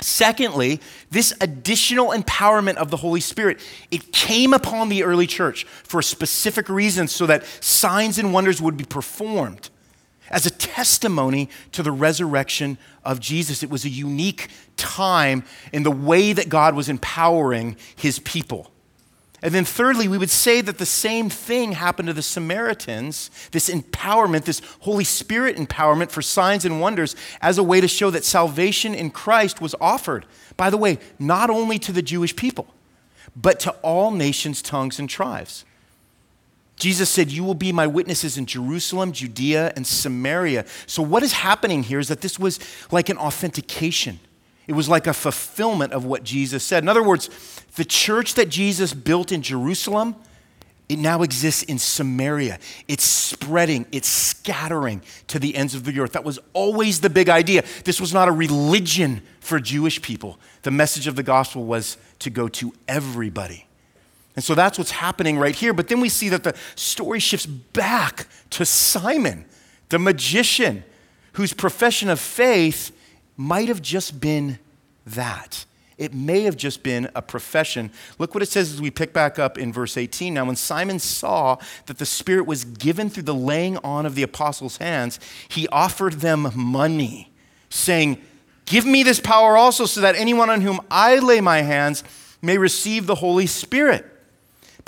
Secondly, 0.02 0.80
this 1.12 1.34
additional 1.42 2.12
empowerment 2.12 2.76
of 2.76 2.90
the 2.90 2.98
Holy 2.98 3.20
Spirit, 3.20 3.60
it 3.92 4.14
came 4.14 4.54
upon 4.54 4.90
the 4.90 5.04
early 5.04 5.28
church 5.28 5.66
for 5.66 6.00
a 6.00 6.04
specific 6.04 6.70
reason 6.70 7.08
so 7.08 7.26
that 7.28 7.44
signs 7.60 8.18
and 8.18 8.34
wonders 8.34 8.62
would 8.62 8.78
be 8.78 8.86
performed 8.86 9.70
as 10.30 10.46
a 10.46 10.52
testimony 10.52 11.50
to 11.72 11.84
the 11.84 11.92
resurrection 11.92 12.78
of 13.04 13.20
Jesus. 13.20 13.64
It 13.64 13.70
was 13.70 13.86
a 13.86 13.90
unique 13.90 14.50
time 14.78 15.44
in 15.74 15.84
the 15.84 15.92
way 15.92 16.34
that 16.34 16.50
God 16.50 16.76
was 16.76 16.90
empowering 16.90 17.78
his 17.96 18.20
people. 18.20 18.72
And 19.42 19.54
then, 19.54 19.64
thirdly, 19.64 20.08
we 20.08 20.18
would 20.18 20.30
say 20.30 20.60
that 20.60 20.80
the 20.80 20.86
same 20.86 21.30
thing 21.30 21.72
happened 21.72 22.08
to 22.08 22.14
the 22.14 22.22
Samaritans 22.22 23.32
this 23.52 23.70
empowerment, 23.70 24.44
this 24.44 24.62
Holy 24.82 25.06
Spirit 25.06 25.56
empowerment 25.56 26.12
for 26.12 26.22
signs 26.22 26.66
and 26.66 26.82
wonders 26.82 27.16
as 27.42 27.58
a 27.58 27.64
way 27.64 27.80
to 27.80 27.88
show 27.88 28.10
that 28.10 28.26
salvation 28.26 28.94
in 28.94 29.12
Christ 29.12 29.62
was 29.62 29.76
offered, 29.80 30.26
by 30.58 30.70
the 30.70 30.78
way, 30.78 31.00
not 31.18 31.50
only 31.50 31.80
to 31.80 31.94
the 31.94 32.02
Jewish 32.02 32.36
people, 32.36 32.68
but 33.34 33.62
to 33.62 33.72
all 33.82 34.12
nations, 34.12 34.62
tongues, 34.62 35.00
and 35.00 35.10
tribes. 35.10 35.64
Jesus 36.80 37.10
said, 37.10 37.30
You 37.30 37.44
will 37.44 37.54
be 37.54 37.72
my 37.72 37.86
witnesses 37.86 38.38
in 38.38 38.46
Jerusalem, 38.46 39.12
Judea, 39.12 39.74
and 39.76 39.86
Samaria. 39.86 40.66
So, 40.88 41.04
what 41.04 41.22
is 41.22 41.34
happening 41.34 41.84
here 41.84 42.00
is 42.00 42.08
that 42.08 42.22
this 42.22 42.40
was 42.40 42.60
like 42.90 43.10
an 43.10 43.18
authentication. 43.18 44.20
It 44.66 44.74
was 44.74 44.88
like 44.88 45.06
a 45.08 45.14
fulfillment 45.14 45.94
of 45.94 46.06
what 46.06 46.24
Jesus 46.24 46.64
said. 46.64 46.84
In 46.84 46.90
other 46.90 47.04
words, 47.04 47.30
the 47.76 47.86
church 47.86 48.36
that 48.36 48.50
Jesus 48.50 48.94
built 48.94 49.32
in 49.32 49.42
Jerusalem, 49.42 50.16
it 50.88 51.00
now 51.00 51.22
exists 51.22 51.64
in 51.64 51.80
Samaria. 51.80 52.60
It's 52.88 53.04
spreading, 53.04 53.86
it's 53.92 54.08
scattering 54.08 55.02
to 55.28 55.38
the 55.38 55.56
ends 55.56 55.76
of 55.76 55.84
the 55.84 56.00
earth. 56.00 56.14
That 56.14 56.24
was 56.24 56.40
always 56.54 57.02
the 57.02 57.10
big 57.10 57.30
idea. 57.30 57.64
This 57.84 58.00
was 58.00 58.14
not 58.14 58.28
a 58.28 58.32
religion 58.32 59.22
for 59.40 59.60
Jewish 59.60 60.02
people. 60.02 60.40
The 60.62 60.72
message 60.72 61.08
of 61.08 61.16
the 61.16 61.24
gospel 61.24 61.66
was 61.66 61.98
to 62.20 62.30
go 62.30 62.48
to 62.48 62.74
everybody. 62.88 63.69
And 64.40 64.44
so 64.46 64.56
that's 64.56 64.78
what's 64.78 64.92
happening 64.92 65.38
right 65.38 65.54
here. 65.54 65.74
But 65.74 65.90
then 65.90 66.00
we 66.00 66.08
see 66.08 66.30
that 66.30 66.46
the 66.46 66.56
story 66.76 67.20
shifts 67.20 67.46
back 67.46 68.26
to 68.52 68.66
Simon, 68.66 69.44
the 69.90 70.00
magician, 70.00 70.86
whose 71.34 71.52
profession 71.52 72.08
of 72.08 72.22
faith 72.22 72.96
might 73.36 73.68
have 73.68 73.82
just 73.82 74.22
been 74.22 74.58
that. 75.08 75.66
It 75.98 76.14
may 76.14 76.44
have 76.44 76.56
just 76.56 76.84
been 76.84 77.10
a 77.14 77.22
profession. 77.22 77.92
Look 78.18 78.34
what 78.34 78.42
it 78.42 78.46
says 78.46 78.72
as 78.72 78.80
we 78.80 78.90
pick 78.90 79.12
back 79.12 79.38
up 79.38 79.58
in 79.58 79.74
verse 79.74 79.98
18. 79.98 80.34
Now, 80.34 80.46
when 80.46 80.56
Simon 80.56 81.00
saw 81.00 81.58
that 81.88 81.98
the 81.98 82.06
Spirit 82.06 82.46
was 82.46 82.64
given 82.64 83.10
through 83.10 83.24
the 83.24 83.36
laying 83.36 83.76
on 83.80 84.06
of 84.06 84.16
the 84.16 84.24
apostles' 84.24 84.78
hands, 84.78 85.20
he 85.50 85.68
offered 85.68 86.22
them 86.22 86.50
money, 86.56 87.34
saying, 87.70 88.22
Give 88.64 88.86
me 88.86 89.04
this 89.04 89.20
power 89.20 89.58
also, 89.58 89.86
so 89.86 90.00
that 90.00 90.16
anyone 90.16 90.50
on 90.50 90.62
whom 90.62 90.80
I 90.90 91.20
lay 91.20 91.42
my 91.42 91.62
hands 91.64 92.06
may 92.42 92.58
receive 92.58 93.06
the 93.06 93.16
Holy 93.16 93.46
Spirit. 93.46 94.16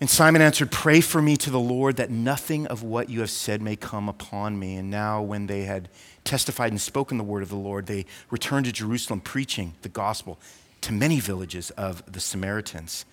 And 0.00 0.08
Simon 0.08 0.42
answered, 0.42 0.70
Pray 0.70 1.00
for 1.00 1.20
me 1.20 1.36
to 1.38 1.50
the 1.50 1.58
Lord 1.58 1.96
that 1.96 2.10
nothing 2.10 2.66
of 2.68 2.82
what 2.82 3.10
you 3.10 3.20
have 3.20 3.30
said 3.30 3.60
may 3.60 3.74
come 3.74 4.08
upon 4.08 4.58
me. 4.58 4.76
And 4.76 4.90
now, 4.90 5.20
when 5.20 5.48
they 5.48 5.62
had 5.62 5.88
testified 6.22 6.70
and 6.70 6.80
spoken 6.80 7.18
the 7.18 7.24
word 7.24 7.42
of 7.42 7.48
the 7.48 7.56
Lord, 7.56 7.86
they 7.86 8.06
returned 8.30 8.66
to 8.66 8.72
Jerusalem, 8.72 9.20
preaching 9.20 9.74
the 9.82 9.88
gospel 9.88 10.38
to 10.82 10.92
many 10.92 11.18
villages 11.18 11.70
of 11.70 12.04
the 12.10 12.20
Samaritans. 12.20 13.04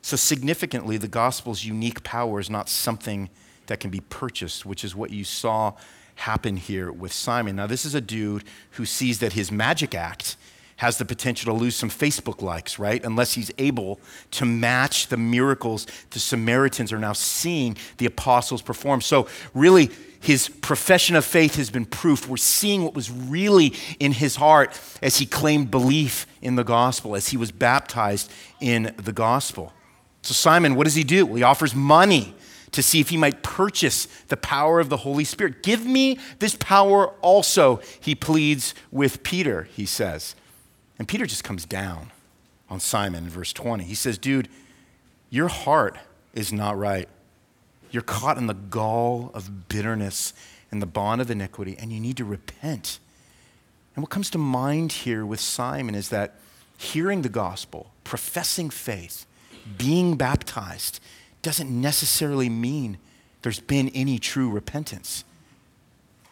So, 0.00 0.16
significantly, 0.16 0.96
the 0.96 1.08
gospel's 1.08 1.64
unique 1.64 2.02
power 2.02 2.40
is 2.40 2.48
not 2.48 2.70
something 2.70 3.28
that 3.66 3.80
can 3.80 3.90
be 3.90 4.00
purchased, 4.00 4.64
which 4.64 4.82
is 4.82 4.96
what 4.96 5.10
you 5.10 5.24
saw 5.24 5.74
happen 6.14 6.56
here 6.56 6.90
with 6.90 7.12
Simon. 7.12 7.56
Now, 7.56 7.66
this 7.66 7.84
is 7.84 7.94
a 7.94 8.00
dude 8.00 8.44
who 8.72 8.86
sees 8.86 9.18
that 9.18 9.34
his 9.34 9.52
magic 9.52 9.94
act 9.94 10.36
has 10.78 10.96
the 10.96 11.04
potential 11.04 11.52
to 11.52 11.60
lose 11.60 11.74
some 11.74 11.90
Facebook 11.90 12.40
likes, 12.40 12.78
right? 12.78 13.04
Unless 13.04 13.34
he's 13.34 13.50
able 13.58 13.98
to 14.30 14.44
match 14.44 15.08
the 15.08 15.16
miracles 15.16 15.86
the 16.10 16.20
Samaritans 16.20 16.92
are 16.92 17.00
now 17.00 17.12
seeing 17.12 17.76
the 17.98 18.06
apostles 18.06 18.62
perform. 18.62 19.00
So, 19.00 19.26
really, 19.54 19.90
his 20.20 20.48
profession 20.48 21.16
of 21.16 21.24
faith 21.24 21.56
has 21.56 21.68
been 21.68 21.84
proof. 21.84 22.28
We're 22.28 22.36
seeing 22.36 22.84
what 22.84 22.94
was 22.94 23.10
really 23.10 23.74
in 23.98 24.12
his 24.12 24.36
heart 24.36 24.80
as 25.02 25.18
he 25.18 25.26
claimed 25.26 25.70
belief 25.70 26.26
in 26.42 26.54
the 26.54 26.64
gospel, 26.64 27.16
as 27.16 27.28
he 27.28 27.36
was 27.36 27.50
baptized 27.50 28.30
in 28.60 28.94
the 28.96 29.12
gospel. 29.12 29.72
So, 30.22 30.32
Simon, 30.32 30.76
what 30.76 30.84
does 30.84 30.94
he 30.94 31.04
do? 31.04 31.26
Well, 31.26 31.36
he 31.36 31.42
offers 31.42 31.74
money 31.74 32.36
to 32.70 32.84
see 32.84 33.00
if 33.00 33.08
he 33.08 33.16
might 33.16 33.42
purchase 33.42 34.06
the 34.28 34.36
power 34.36 34.78
of 34.78 34.90
the 34.90 34.98
Holy 34.98 35.24
Spirit. 35.24 35.64
Give 35.64 35.84
me 35.84 36.20
this 36.38 36.54
power 36.54 37.08
also, 37.20 37.80
he 37.98 38.14
pleads 38.14 38.74
with 38.92 39.24
Peter, 39.24 39.64
he 39.64 39.84
says. 39.84 40.36
And 40.98 41.06
Peter 41.06 41.26
just 41.26 41.44
comes 41.44 41.64
down 41.64 42.10
on 42.68 42.80
Simon 42.80 43.24
in 43.24 43.30
verse 43.30 43.52
20. 43.52 43.84
He 43.84 43.94
says, 43.94 44.18
Dude, 44.18 44.48
your 45.30 45.48
heart 45.48 45.98
is 46.34 46.52
not 46.52 46.76
right. 46.76 47.08
You're 47.90 48.02
caught 48.02 48.36
in 48.36 48.46
the 48.46 48.54
gall 48.54 49.30
of 49.34 49.68
bitterness 49.68 50.34
and 50.70 50.82
the 50.82 50.86
bond 50.86 51.20
of 51.20 51.30
iniquity, 51.30 51.76
and 51.78 51.92
you 51.92 52.00
need 52.00 52.16
to 52.18 52.24
repent. 52.24 52.98
And 53.94 54.02
what 54.02 54.10
comes 54.10 54.30
to 54.30 54.38
mind 54.38 54.92
here 54.92 55.24
with 55.24 55.40
Simon 55.40 55.94
is 55.94 56.10
that 56.10 56.34
hearing 56.76 57.22
the 57.22 57.28
gospel, 57.28 57.90
professing 58.04 58.70
faith, 58.70 59.26
being 59.76 60.16
baptized, 60.16 61.00
doesn't 61.42 61.70
necessarily 61.70 62.48
mean 62.48 62.98
there's 63.42 63.60
been 63.60 63.88
any 63.90 64.18
true 64.18 64.50
repentance. 64.50 65.24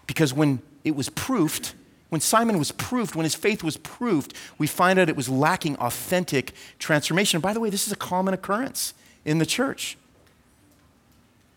Because 0.07 0.35
when 0.35 0.61
it 0.85 0.95
was 0.95 1.09
proved, 1.09 1.75
when 2.09 2.21
Simon 2.21 2.59
was 2.59 2.73
proved, 2.73 3.15
when 3.15 3.25
his 3.25 3.35
faith 3.35 3.65
was 3.65 3.77
proved, 3.77 4.35
we 4.59 4.67
find 4.67 4.99
out 4.99 5.09
it 5.09 5.17
was 5.17 5.29
lacking 5.29 5.77
authentic 5.77 6.53
transformation. 6.79 7.39
And 7.39 7.43
by 7.43 7.53
the 7.53 7.61
way, 7.61 7.71
this 7.71 7.87
is 7.87 7.93
a 7.93 7.97
common 7.97 8.33
occurrence 8.33 8.95
in 9.25 9.39
the 9.39 9.47
church. 9.47 9.97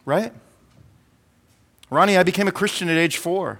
Right? 0.05 0.33
Ronnie, 1.89 2.17
I 2.17 2.23
became 2.23 2.47
a 2.47 2.51
Christian 2.51 2.89
at 2.89 2.97
age 2.97 3.17
four. 3.17 3.59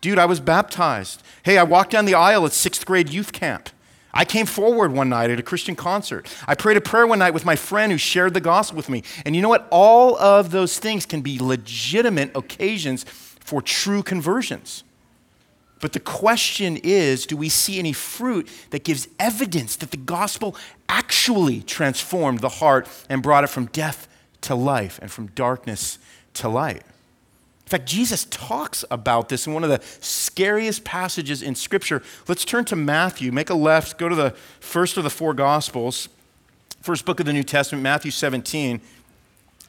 Dude, 0.00 0.18
I 0.18 0.24
was 0.24 0.40
baptized. 0.40 1.22
Hey, 1.42 1.58
I 1.58 1.62
walked 1.62 1.90
down 1.90 2.06
the 2.06 2.14
aisle 2.14 2.46
at 2.46 2.52
sixth 2.52 2.86
grade 2.86 3.10
youth 3.10 3.32
camp. 3.32 3.68
I 4.12 4.24
came 4.24 4.46
forward 4.46 4.92
one 4.92 5.08
night 5.08 5.30
at 5.30 5.38
a 5.38 5.42
Christian 5.42 5.76
concert. 5.76 6.26
I 6.48 6.56
prayed 6.56 6.76
a 6.76 6.80
prayer 6.80 7.06
one 7.06 7.20
night 7.20 7.34
with 7.34 7.44
my 7.44 7.54
friend 7.54 7.92
who 7.92 7.98
shared 7.98 8.34
the 8.34 8.40
gospel 8.40 8.76
with 8.76 8.88
me. 8.88 9.04
And 9.24 9.36
you 9.36 9.42
know 9.42 9.48
what? 9.48 9.68
All 9.70 10.18
of 10.18 10.50
those 10.50 10.78
things 10.80 11.06
can 11.06 11.20
be 11.20 11.38
legitimate 11.38 12.34
occasions 12.34 13.04
for 13.04 13.62
true 13.62 14.02
conversions. 14.02 14.82
But 15.80 15.94
the 15.94 16.00
question 16.00 16.76
is 16.76 17.26
do 17.26 17.36
we 17.36 17.48
see 17.48 17.78
any 17.78 17.92
fruit 17.92 18.48
that 18.70 18.84
gives 18.84 19.08
evidence 19.18 19.76
that 19.76 19.90
the 19.90 19.96
gospel 19.96 20.54
actually 20.88 21.62
transformed 21.62 22.40
the 22.40 22.48
heart 22.48 22.88
and 23.08 23.22
brought 23.22 23.44
it 23.44 23.48
from 23.48 23.66
death 23.66 24.06
to 24.42 24.54
life 24.54 24.98
and 25.02 25.10
from 25.10 25.28
darkness 25.28 25.98
to 26.34 26.48
light? 26.48 26.82
In 27.70 27.78
fact, 27.78 27.86
Jesus 27.86 28.24
talks 28.26 28.84
about 28.90 29.28
this 29.28 29.46
in 29.46 29.54
one 29.54 29.62
of 29.62 29.70
the 29.70 29.80
scariest 30.00 30.82
passages 30.82 31.40
in 31.40 31.54
Scripture. 31.54 32.02
Let's 32.26 32.44
turn 32.44 32.64
to 32.66 32.76
Matthew. 32.76 33.30
Make 33.30 33.48
a 33.48 33.54
left, 33.54 33.96
go 33.96 34.08
to 34.08 34.16
the 34.16 34.32
first 34.58 34.96
of 34.96 35.04
the 35.04 35.10
four 35.10 35.34
Gospels, 35.34 36.08
first 36.82 37.04
book 37.04 37.20
of 37.20 37.26
the 37.26 37.32
New 37.32 37.44
Testament, 37.44 37.84
Matthew 37.84 38.10
17. 38.10 38.80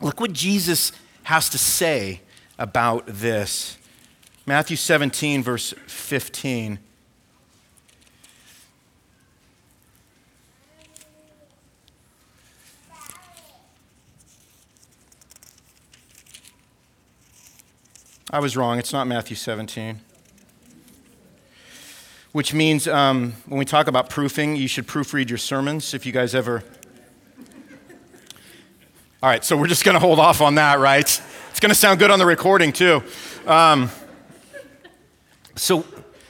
Look 0.02 0.20
what 0.20 0.34
Jesus 0.34 0.92
has 1.24 1.48
to 1.50 1.60
say 1.60 2.22
about 2.58 3.04
this. 3.06 3.78
Matthew 4.46 4.76
17, 4.76 5.44
verse 5.44 5.74
15. 5.86 6.80
I 18.34 18.40
was 18.40 18.58
wrong. 18.58 18.80
It's 18.80 18.94
not 18.94 19.08
Matthew 19.08 19.36
17. 19.36 20.00
Which 22.32 22.54
means 22.54 22.88
um, 22.88 23.34
when 23.46 23.60
we 23.60 23.66
talk 23.66 23.88
about 23.88 24.10
proofing, 24.10 24.56
you 24.56 24.70
should 24.70 24.88
proofread 24.88 25.28
your 25.30 25.38
sermons 25.38 25.94
if 25.94 26.06
you 26.06 26.14
guys 26.14 26.34
ever. 26.34 26.64
All 29.22 29.30
right, 29.30 29.44
so 29.44 29.56
we're 29.56 29.68
just 29.68 29.84
going 29.84 29.96
to 29.96 30.00
hold 30.00 30.18
off 30.18 30.42
on 30.42 30.56
that, 30.56 30.80
right? 30.80 31.06
It's 31.06 31.60
going 31.60 31.70
to 31.70 31.76
sound 31.76 32.00
good 32.00 32.10
on 32.10 32.18
the 32.18 32.26
recording, 32.26 32.72
too. 32.72 33.04
Um, 33.46 33.92
so, 35.56 35.86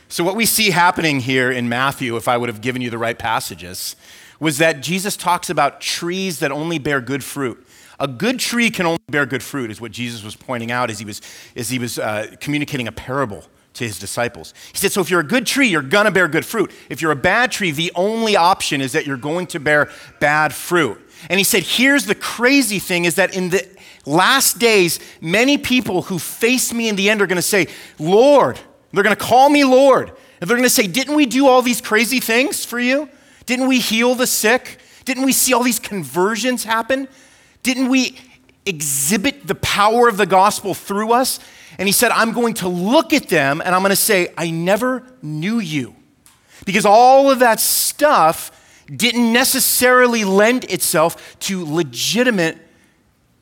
so, 0.08 0.24
what 0.24 0.36
we 0.36 0.46
see 0.46 0.72
happening 0.72 1.20
here 1.20 1.52
in 1.52 1.70
Matthew, 1.70 2.16
if 2.18 2.28
I 2.28 2.38
would 2.38 2.50
have 2.50 2.62
given 2.62 2.82
you 2.82 2.90
the 2.90 2.98
right 2.98 3.18
passages, 3.18 3.96
was 4.40 4.58
that 4.58 4.82
Jesus 4.82 5.16
talks 5.16 5.50
about 5.50 5.80
trees 5.80 6.40
that 6.40 6.52
only 6.52 6.80
bear 6.80 7.00
good 7.00 7.24
fruit. 7.24 7.66
A 8.00 8.08
good 8.08 8.40
tree 8.40 8.72
can 8.72 8.88
only 8.88 9.00
bear 9.10 9.28
good 9.28 9.44
fruit, 9.44 9.70
is 9.70 9.80
what 9.80 9.92
Jesus 9.92 10.24
was 10.24 10.36
pointing 10.36 10.72
out 10.72 10.90
as 10.90 10.98
he 10.98 11.06
was, 11.06 11.22
as 11.56 11.70
he 11.70 11.78
was 11.78 12.00
uh, 12.00 12.36
communicating 12.40 12.88
a 12.88 12.92
parable 12.92 13.46
to 13.76 13.84
his 13.84 14.00
disciples. 14.00 14.54
He 14.72 14.78
said, 14.78 14.92
So 14.92 15.02
if 15.02 15.10
you're 15.10 15.20
a 15.22 15.28
good 15.28 15.46
tree, 15.46 15.68
you're 15.68 15.82
going 15.82 16.06
to 16.06 16.12
bear 16.12 16.28
good 16.28 16.46
fruit. 16.46 16.72
If 16.90 17.02
you're 17.02 17.12
a 17.12 17.16
bad 17.16 17.52
tree, 17.52 17.72
the 17.72 17.92
only 17.96 18.36
option 18.36 18.82
is 18.82 18.92
that 18.94 19.06
you're 19.06 19.18
going 19.18 19.48
to 19.48 19.60
bear 19.60 19.90
bad 20.20 20.54
fruit. 20.54 21.00
And 21.30 21.40
he 21.40 21.44
said, 21.44 21.64
Here's 21.64 22.06
the 22.06 22.16
crazy 22.16 22.80
thing 22.80 23.06
is 23.06 23.16
that 23.16 23.36
in 23.36 23.50
the 23.50 23.66
last 24.06 24.60
days, 24.60 25.00
many 25.22 25.58
people 25.58 26.02
who 26.04 26.20
face 26.20 26.74
me 26.74 26.90
in 26.90 26.96
the 26.96 27.10
end 27.10 27.22
are 27.22 27.28
going 27.28 27.36
to 27.38 27.42
say, 27.42 27.68
Lord, 28.00 28.60
they're 28.94 29.04
going 29.04 29.16
to 29.16 29.22
call 29.22 29.50
me 29.50 29.64
Lord. 29.64 30.10
And 30.40 30.50
they're 30.50 30.58
going 30.58 30.68
to 30.68 30.70
say, 30.70 30.88
Didn't 30.88 31.16
we 31.16 31.26
do 31.26 31.48
all 31.48 31.62
these 31.62 31.82
crazy 31.82 32.20
things 32.20 32.66
for 32.66 32.80
you? 32.80 33.10
Didn't 33.46 33.68
we 33.68 33.80
heal 33.80 34.16
the 34.16 34.28
sick? 34.28 34.80
Didn't 35.06 35.26
we 35.26 35.34
see 35.34 35.54
all 35.54 35.64
these 35.64 35.80
conversions 35.80 36.64
happen? 36.64 37.08
Didn't 37.64 37.90
we 37.90 38.18
exhibit 38.66 39.48
the 39.48 39.56
power 39.56 40.08
of 40.08 40.18
the 40.18 40.26
gospel 40.26 40.74
through 40.74 41.14
us? 41.14 41.40
And 41.78 41.88
he 41.88 41.92
said, 41.92 42.12
I'm 42.12 42.32
going 42.34 42.54
to 42.56 42.68
look 42.68 43.14
at 43.14 43.30
them 43.30 43.62
and 43.64 43.74
I'm 43.74 43.82
going 43.82 43.92
to 43.92 43.96
say, 43.96 44.34
I 44.38 44.52
never 44.52 45.04
knew 45.22 45.60
you. 45.60 45.96
Because 46.66 46.86
all 46.86 47.32
of 47.32 47.40
that 47.40 47.60
stuff 47.60 48.52
didn't 48.94 49.34
necessarily 49.34 50.24
lend 50.24 50.66
itself 50.66 51.40
to 51.40 51.66
legitimate 51.66 52.58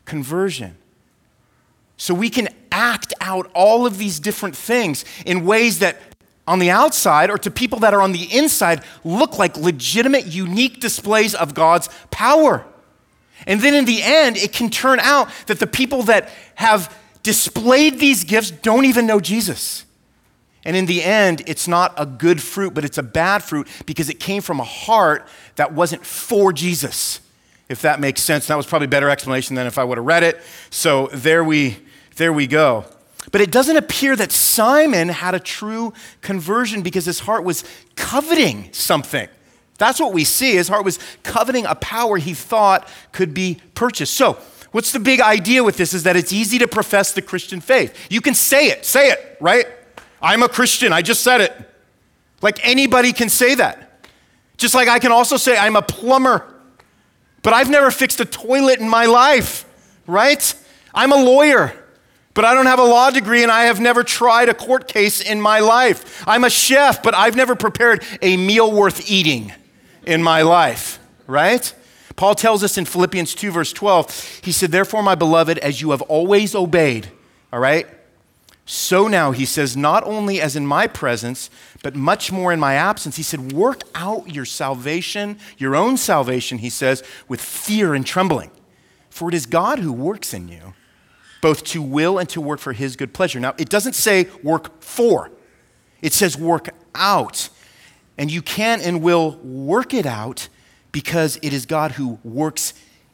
conversion. 0.05 0.77
So 1.99 2.13
we 2.13 2.29
can 2.29 2.47
act 2.71 3.13
out 3.19 3.51
all 3.53 3.85
of 3.85 3.97
these 3.97 4.21
different 4.21 4.55
things 4.55 5.03
in 5.25 5.45
ways 5.45 5.79
that 5.79 6.01
on 6.47 6.59
the 6.59 6.71
outside 6.71 7.29
or 7.29 7.37
to 7.37 7.51
people 7.51 7.79
that 7.79 7.93
are 7.93 8.01
on 8.01 8.13
the 8.13 8.23
inside 8.35 8.83
look 9.03 9.37
like 9.37 9.57
legitimate, 9.57 10.25
unique 10.25 10.79
displays 10.79 11.35
of 11.35 11.53
God's 11.53 11.89
power. 12.09 12.65
And 13.45 13.59
then 13.61 13.73
in 13.73 13.83
the 13.83 14.01
end, 14.01 14.37
it 14.37 14.53
can 14.53 14.69
turn 14.69 15.01
out 15.01 15.29
that 15.47 15.59
the 15.59 15.67
people 15.67 16.03
that 16.03 16.29
have 16.55 16.97
displayed 17.21 17.99
these 17.99 18.23
gifts 18.23 18.49
don't 18.49 18.85
even 18.85 19.05
know 19.05 19.19
Jesus. 19.19 19.83
And 20.63 20.77
in 20.77 20.85
the 20.85 21.03
end, 21.03 21.43
it's 21.47 21.67
not 21.67 21.93
a 21.97 22.05
good 22.05 22.41
fruit, 22.41 22.73
but 22.73 22.85
it's 22.85 22.97
a 22.97 23.03
bad 23.03 23.43
fruit 23.43 23.67
because 23.85 24.09
it 24.09 24.21
came 24.21 24.41
from 24.41 24.61
a 24.61 24.65
heart 24.65 25.27
that 25.57 25.73
wasn't 25.73 26.05
for 26.05 26.53
Jesus. 26.53 27.19
If 27.67 27.81
that 27.83 27.99
makes 27.99 28.21
sense. 28.21 28.47
That 28.47 28.55
was 28.55 28.65
probably 28.65 28.85
a 28.85 28.89
better 28.89 29.09
explanation 29.09 29.55
than 29.55 29.67
if 29.67 29.77
I 29.77 29.83
would 29.83 29.97
have 29.97 30.05
read 30.05 30.23
it. 30.23 30.41
So 30.71 31.07
there 31.13 31.43
we, 31.43 31.77
there 32.19 32.33
we 32.33 32.47
go. 32.47 32.83
But 33.31 33.39
it 33.39 33.49
doesn't 33.49 33.77
appear 33.77 34.13
that 34.17 34.33
Simon 34.33 35.07
had 35.07 35.35
a 35.35 35.39
true 35.39 35.93
conversion 36.19 36.81
because 36.81 37.05
his 37.05 37.21
heart 37.21 37.45
was 37.45 37.63
coveting 37.95 38.73
something. 38.73 39.29
That's 39.77 40.01
what 40.01 40.11
we 40.11 40.25
see. 40.25 40.55
His 40.55 40.67
heart 40.67 40.83
was 40.83 40.99
coveting 41.23 41.65
a 41.65 41.75
power 41.75 42.17
he 42.17 42.33
thought 42.33 42.89
could 43.13 43.33
be 43.33 43.61
purchased. 43.73 44.15
So, 44.15 44.37
what's 44.71 44.91
the 44.91 44.99
big 44.99 45.21
idea 45.21 45.63
with 45.63 45.77
this 45.77 45.93
is 45.93 46.03
that 46.03 46.17
it's 46.17 46.33
easy 46.33 46.57
to 46.59 46.67
profess 46.67 47.13
the 47.13 47.21
Christian 47.21 47.61
faith. 47.61 47.95
You 48.09 48.19
can 48.19 48.35
say 48.35 48.67
it, 48.67 48.85
say 48.85 49.11
it, 49.11 49.37
right? 49.39 49.65
I'm 50.21 50.43
a 50.43 50.49
Christian. 50.49 50.91
I 50.91 51.01
just 51.01 51.23
said 51.23 51.39
it. 51.39 51.53
Like 52.41 52.59
anybody 52.67 53.13
can 53.13 53.29
say 53.29 53.55
that. 53.55 54.05
Just 54.57 54.75
like 54.75 54.89
I 54.89 54.99
can 54.99 55.13
also 55.13 55.37
say 55.37 55.57
I'm 55.57 55.77
a 55.77 55.81
plumber, 55.81 56.53
but 57.43 57.53
I've 57.53 57.69
never 57.69 57.91
fixed 57.91 58.19
a 58.19 58.25
toilet 58.25 58.81
in 58.81 58.89
my 58.89 59.05
life, 59.05 59.63
right? 60.05 60.53
I'm 60.93 61.13
a 61.13 61.23
lawyer, 61.23 61.73
but 62.39 62.45
I 62.45 62.53
don't 62.53 62.67
have 62.67 62.79
a 62.79 62.85
law 62.85 63.09
degree 63.09 63.43
and 63.43 63.51
I 63.51 63.63
have 63.65 63.81
never 63.81 64.01
tried 64.01 64.47
a 64.47 64.53
court 64.53 64.87
case 64.87 65.19
in 65.19 65.41
my 65.41 65.59
life. 65.59 66.23
I'm 66.25 66.45
a 66.45 66.49
chef, 66.49 67.03
but 67.03 67.13
I've 67.13 67.35
never 67.35 67.53
prepared 67.53 68.01
a 68.21 68.37
meal 68.37 68.71
worth 68.71 69.11
eating 69.11 69.51
in 70.05 70.23
my 70.23 70.43
life, 70.43 70.99
right? 71.27 71.75
Paul 72.15 72.35
tells 72.35 72.63
us 72.63 72.77
in 72.77 72.85
Philippians 72.85 73.35
2, 73.35 73.51
verse 73.51 73.73
12, 73.73 74.39
he 74.41 74.53
said, 74.53 74.71
Therefore, 74.71 75.03
my 75.03 75.15
beloved, 75.15 75.57
as 75.57 75.81
you 75.81 75.91
have 75.91 76.01
always 76.03 76.55
obeyed, 76.55 77.11
all 77.51 77.59
right? 77.59 77.85
So 78.65 79.09
now, 79.09 79.31
he 79.31 79.43
says, 79.43 79.75
not 79.75 80.05
only 80.05 80.39
as 80.39 80.55
in 80.55 80.65
my 80.65 80.87
presence, 80.87 81.49
but 81.83 81.93
much 81.93 82.31
more 82.31 82.53
in 82.53 82.59
my 82.61 82.75
absence, 82.75 83.17
he 83.17 83.23
said, 83.23 83.51
work 83.51 83.81
out 83.95 84.33
your 84.33 84.45
salvation, 84.45 85.39
your 85.57 85.75
own 85.75 85.97
salvation, 85.97 86.59
he 86.59 86.69
says, 86.69 87.03
with 87.27 87.41
fear 87.41 87.93
and 87.93 88.05
trembling. 88.05 88.51
For 89.09 89.27
it 89.27 89.35
is 89.35 89.45
God 89.45 89.79
who 89.79 89.91
works 89.91 90.33
in 90.33 90.47
you, 90.47 90.73
both 91.41 91.63
to 91.65 91.81
will 91.81 92.17
and 92.17 92.27
to 92.29 92.41
work 92.41 92.59
for 92.59 92.73
his 92.73 92.95
good 92.95 93.13
pleasure. 93.13 93.39
Now, 93.39 93.53
it 93.57 93.69
doesn't 93.69 93.93
say 93.93 94.27
work 94.43 94.81
for, 94.81 95.31
it 96.01 96.13
says 96.13 96.37
work 96.37 96.69
out. 96.95 97.49
And 98.17 98.29
you 98.29 98.41
can 98.41 98.81
and 98.81 99.01
will 99.01 99.37
work 99.37 99.93
it 99.93 100.05
out 100.05 100.49
because 100.91 101.39
it 101.41 101.53
is 101.53 101.65
God 101.65 101.93
who 101.93 102.19
works 102.23 102.73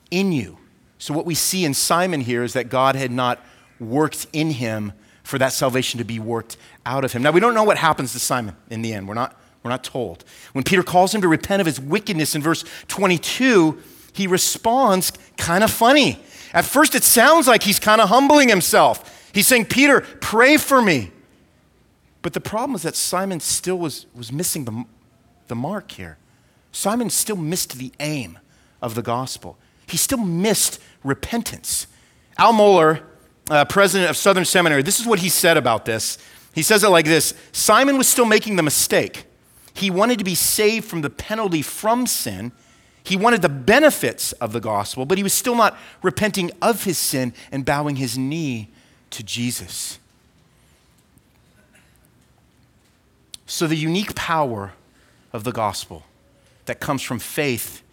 in 0.10 0.32
you. 0.32 0.58
So, 0.98 1.14
what 1.14 1.28
we 1.28 1.36
see 1.36 1.64
in 1.64 1.76
Simon 1.76 2.22
here 2.22 2.44
is 2.44 2.54
that 2.54 2.70
God 2.70 2.96
had 2.96 3.12
not 3.12 3.40
worked 3.80 4.26
in 4.34 4.50
him 4.50 4.94
for 5.24 5.38
that 5.38 5.54
salvation 5.54 5.98
to 6.00 6.04
be 6.04 6.20
worked 6.20 6.58
out 6.86 7.04
of 7.04 7.14
him. 7.14 7.22
Now, 7.22 7.32
we 7.32 7.40
don't 7.40 7.54
know 7.54 7.64
what 7.64 7.78
happens 7.78 8.14
to 8.14 8.20
Simon 8.20 8.56
in 8.70 8.82
the 8.82 8.94
end. 8.94 9.08
We're 9.08 9.14
not, 9.16 9.40
we're 9.64 9.72
not 9.72 9.84
told. 9.84 10.24
When 10.54 10.64
Peter 10.64 10.84
calls 10.84 11.14
him 11.14 11.22
to 11.22 11.28
repent 11.28 11.60
of 11.60 11.66
his 11.66 11.80
wickedness 11.80 12.36
in 12.36 12.42
verse 12.42 12.64
22, 12.88 13.82
he 14.14 14.28
responds 14.28 15.12
kind 15.38 15.64
of 15.64 15.70
funny. 15.70 16.20
At 16.56 16.64
first, 16.64 16.96
it 16.96 17.04
sounds 17.04 17.48
like 17.48 17.64
he's 17.64 17.80
kind 17.80 18.00
of 18.00 18.08
humbling 18.08 18.48
himself. 18.48 19.30
He's 19.34 19.46
saying, 19.46 19.66
Peter, 19.66 20.02
pray 20.22 20.56
for 20.56 20.82
me. 20.82 21.12
But 22.22 22.32
the 22.32 22.40
problem 22.40 22.76
is 22.76 22.84
that 22.84 22.96
Simon 22.96 23.42
still 23.42 23.78
was, 23.78 24.08
was 24.16 24.32
missing 24.32 24.64
the, 24.64 24.86
the 25.48 25.56
mark 25.56 25.92
here. 25.92 26.18
Simon 26.72 27.10
still 27.10 27.36
missed 27.36 27.78
the 27.78 27.92
aim 28.00 28.40
of 28.82 28.96
the 28.96 29.02
gospel. 29.02 29.58
He 29.86 29.98
still 29.98 30.18
missed 30.18 30.80
repentance. 31.04 31.88
Al 32.38 32.54
Mohler 32.54 33.04
uh, 33.50 33.66
president 33.66 34.10
of 34.10 34.18
Southern 34.18 34.46
Seminary, 34.46 34.82
this 34.82 35.00
is 35.00 35.06
what 35.06 35.20
he 35.20 35.30
said 35.30 35.58
about 35.58 35.86
this. 35.86 36.18
He 36.54 36.64
says 36.64 36.86
it 36.86 36.90
like 36.90 37.06
this 37.06 37.34
Simon 37.52 37.98
was 37.98 38.08
still 38.08 38.26
making 38.26 38.56
the 38.56 38.64
mistake. 38.64 39.26
He 39.74 39.92
wanted 39.92 40.20
to 40.20 40.24
be 40.24 40.36
saved 40.36 40.86
from 40.86 41.02
the 41.02 41.10
penalty 41.10 41.62
from 41.62 42.08
sin. 42.08 42.54
He 43.06 43.16
wanted 43.16 43.44
the 43.44 43.50
benefits 43.50 44.32
of 44.34 44.52
the 44.52 44.60
gospel, 44.60 45.06
but 45.06 45.20
he 45.20 45.24
was 45.24 45.32
still 45.32 45.56
not 45.56 45.78
repenting 46.02 46.52
of 46.60 46.86
his 46.86 46.98
sin 46.98 47.34
and 47.52 47.64
bowing 47.64 47.98
his 47.98 48.18
knee 48.18 48.70
to 49.12 49.22
Jesus. 49.22 50.00
So, 53.46 53.68
the 53.68 53.76
unique 53.76 54.16
power 54.16 54.74
of 55.32 55.44
the 55.44 55.52
gospel 55.52 56.04
that 56.66 56.80
comes 56.80 57.04
from 57.04 57.20
faith 57.20 57.84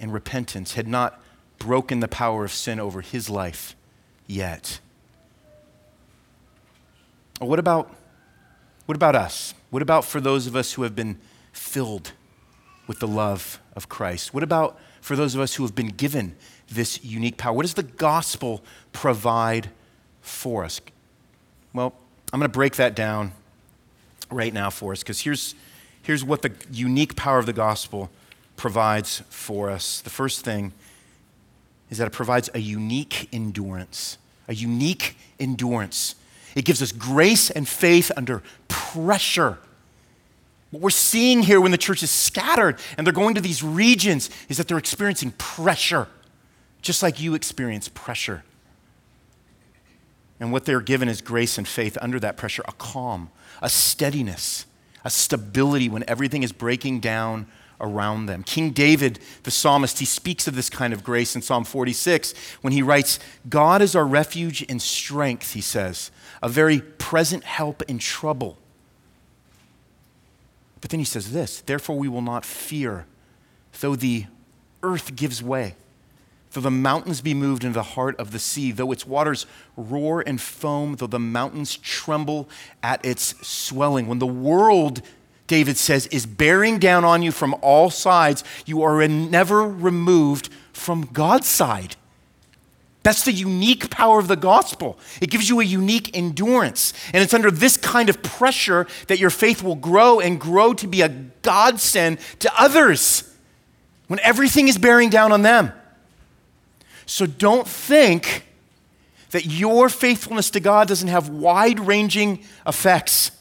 and 0.00 0.14
repentance 0.14 0.74
had 0.74 0.88
not 0.88 1.20
broken 1.58 2.00
the 2.00 2.08
power 2.08 2.46
of 2.46 2.52
sin 2.52 2.80
over 2.80 3.02
his 3.02 3.28
life 3.28 3.76
yet. 4.26 4.80
What 7.38 7.58
about, 7.58 7.94
what 8.86 8.96
about 8.96 9.14
us? 9.14 9.52
What 9.68 9.82
about 9.82 10.06
for 10.06 10.22
those 10.22 10.46
of 10.46 10.56
us 10.56 10.72
who 10.72 10.84
have 10.84 10.96
been 10.96 11.18
filled 11.52 12.12
with 12.86 12.98
the 12.98 13.08
love 13.08 13.60
of 13.74 13.88
Christ? 13.88 14.34
What 14.34 14.42
about 14.42 14.78
for 15.00 15.16
those 15.16 15.34
of 15.34 15.40
us 15.40 15.54
who 15.54 15.62
have 15.62 15.74
been 15.74 15.88
given 15.88 16.36
this 16.70 17.04
unique 17.04 17.36
power? 17.36 17.52
What 17.52 17.62
does 17.62 17.74
the 17.74 17.82
gospel 17.82 18.62
provide 18.92 19.70
for 20.20 20.64
us? 20.64 20.80
Well, 21.72 21.94
I'm 22.32 22.40
going 22.40 22.50
to 22.50 22.52
break 22.52 22.76
that 22.76 22.94
down 22.94 23.32
right 24.30 24.52
now 24.52 24.70
for 24.70 24.92
us 24.92 25.00
because 25.00 25.20
here's, 25.20 25.54
here's 26.02 26.24
what 26.24 26.42
the 26.42 26.52
unique 26.70 27.16
power 27.16 27.38
of 27.38 27.46
the 27.46 27.52
gospel 27.52 28.10
provides 28.56 29.22
for 29.28 29.70
us. 29.70 30.00
The 30.00 30.10
first 30.10 30.44
thing 30.44 30.72
is 31.90 31.98
that 31.98 32.06
it 32.06 32.12
provides 32.12 32.48
a 32.54 32.58
unique 32.58 33.28
endurance 33.32 34.18
a 34.48 34.54
unique 34.54 35.16
endurance. 35.38 36.14
It 36.54 36.64
gives 36.64 36.82
us 36.82 36.92
grace 36.92 37.50
and 37.50 37.66
faith 37.66 38.12
under 38.16 38.42
pressure. 38.68 39.58
What 40.72 40.80
we're 40.80 40.90
seeing 40.90 41.42
here 41.42 41.60
when 41.60 41.70
the 41.70 41.78
church 41.78 42.02
is 42.02 42.10
scattered 42.10 42.78
and 42.96 43.06
they're 43.06 43.12
going 43.12 43.34
to 43.34 43.42
these 43.42 43.62
regions 43.62 44.30
is 44.48 44.56
that 44.56 44.68
they're 44.68 44.78
experiencing 44.78 45.32
pressure, 45.32 46.08
just 46.80 47.02
like 47.02 47.20
you 47.20 47.34
experience 47.34 47.90
pressure. 47.90 48.42
And 50.40 50.50
what 50.50 50.64
they're 50.64 50.80
given 50.80 51.10
is 51.10 51.20
grace 51.20 51.58
and 51.58 51.68
faith 51.68 51.98
under 52.00 52.18
that 52.20 52.38
pressure 52.38 52.64
a 52.66 52.72
calm, 52.72 53.30
a 53.60 53.68
steadiness, 53.68 54.64
a 55.04 55.10
stability 55.10 55.90
when 55.90 56.04
everything 56.08 56.42
is 56.42 56.52
breaking 56.52 57.00
down 57.00 57.46
around 57.78 58.24
them. 58.24 58.42
King 58.42 58.70
David, 58.70 59.18
the 59.42 59.50
psalmist, 59.50 59.98
he 59.98 60.06
speaks 60.06 60.48
of 60.48 60.54
this 60.54 60.70
kind 60.70 60.94
of 60.94 61.04
grace 61.04 61.36
in 61.36 61.42
Psalm 61.42 61.64
46 61.64 62.32
when 62.62 62.72
he 62.72 62.80
writes, 62.80 63.18
God 63.46 63.82
is 63.82 63.94
our 63.94 64.06
refuge 64.06 64.64
and 64.70 64.80
strength, 64.80 65.52
he 65.52 65.60
says, 65.60 66.10
a 66.42 66.48
very 66.48 66.80
present 66.80 67.44
help 67.44 67.82
in 67.82 67.98
trouble. 67.98 68.56
But 70.82 70.90
then 70.90 71.00
he 71.00 71.06
says 71.06 71.32
this, 71.32 71.62
therefore 71.62 71.96
we 71.96 72.08
will 72.08 72.20
not 72.20 72.44
fear, 72.44 73.06
though 73.80 73.96
the 73.96 74.26
earth 74.82 75.16
gives 75.16 75.42
way, 75.42 75.76
though 76.50 76.60
the 76.60 76.70
mountains 76.70 77.22
be 77.22 77.32
moved 77.32 77.64
into 77.64 77.74
the 77.74 77.82
heart 77.82 78.18
of 78.18 78.32
the 78.32 78.38
sea, 78.38 78.72
though 78.72 78.92
its 78.92 79.06
waters 79.06 79.46
roar 79.76 80.22
and 80.26 80.40
foam, 80.40 80.96
though 80.96 81.06
the 81.06 81.18
mountains 81.18 81.76
tremble 81.76 82.48
at 82.82 83.02
its 83.04 83.46
swelling. 83.46 84.06
When 84.08 84.18
the 84.18 84.26
world 84.26 85.00
David 85.46 85.76
says, 85.76 86.06
is 86.08 86.26
bearing 86.26 86.78
down 86.78 87.04
on 87.04 87.22
you 87.22 87.30
from 87.30 87.54
all 87.62 87.90
sides, 87.90 88.42
you 88.66 88.82
are 88.82 89.06
never 89.06 89.62
removed 89.62 90.48
from 90.72 91.02
God's 91.02 91.46
side. 91.46 91.96
That's 93.02 93.24
the 93.24 93.32
unique 93.32 93.90
power 93.90 94.18
of 94.18 94.28
the 94.28 94.36
gospel. 94.36 94.98
It 95.20 95.30
gives 95.30 95.48
you 95.48 95.60
a 95.60 95.64
unique 95.64 96.16
endurance. 96.16 96.92
And 97.12 97.22
it's 97.22 97.34
under 97.34 97.50
this 97.50 97.76
kind 97.76 98.08
of 98.08 98.22
pressure 98.22 98.86
that 99.08 99.18
your 99.18 99.30
faith 99.30 99.62
will 99.62 99.74
grow 99.74 100.20
and 100.20 100.38
grow 100.40 100.72
to 100.74 100.86
be 100.86 101.02
a 101.02 101.08
godsend 101.08 102.18
to 102.38 102.52
others 102.60 103.28
when 104.06 104.20
everything 104.20 104.68
is 104.68 104.78
bearing 104.78 105.10
down 105.10 105.32
on 105.32 105.42
them. 105.42 105.72
So 107.06 107.26
don't 107.26 107.66
think 107.66 108.46
that 109.30 109.46
your 109.46 109.88
faithfulness 109.88 110.50
to 110.50 110.60
God 110.60 110.86
doesn't 110.86 111.08
have 111.08 111.28
wide 111.28 111.80
ranging 111.80 112.44
effects. 112.66 113.32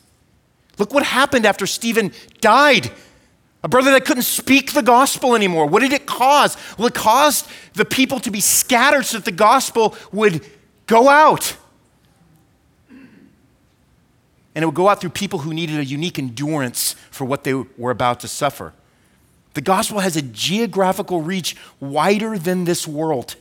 Look 0.78 0.94
what 0.94 1.04
happened 1.04 1.46
after 1.46 1.68
Stephen 1.68 2.12
died. 2.40 2.92
A 3.64 3.70
brother 3.70 3.92
that 3.92 4.06
couldn't 4.06 4.24
speak 4.24 4.74
the 4.74 4.82
gospel 4.82 5.36
anymore. 5.36 5.68
What 5.68 5.82
did 5.82 5.94
it 5.94 6.06
cause? 6.06 6.58
Well, 6.78 6.88
it 6.88 6.96
caused 6.96 7.48
the 7.74 7.86
people 7.86 8.20
to 8.22 8.32
be 8.32 8.40
scattered 8.40 9.06
so 9.06 9.18
that 9.18 9.26
the 9.26 9.32
gospel 9.32 9.96
would 10.12 10.44
go 10.88 11.08
out. 11.08 11.56
And 14.54 14.64
it 14.64 14.66
would 14.66 14.76
go 14.76 14.90
out 14.90 15.00
through 15.00 15.12
people 15.12 15.40
who 15.40 15.54
needed 15.54 15.80
a 15.80 15.86
unique 15.86 16.18
endurance 16.18 16.94
for 17.12 17.26
what 17.26 17.44
they 17.44 17.54
were 17.54 17.92
about 17.92 18.20
to 18.22 18.28
suffer. 18.28 18.74
The 19.54 19.62
gospel 19.62 20.00
has 20.00 20.16
a 20.16 20.22
geographical 20.22 21.22
reach 21.22 21.56
wider 21.80 22.38
than 22.38 22.64
this 22.64 22.88
world. 22.88 23.36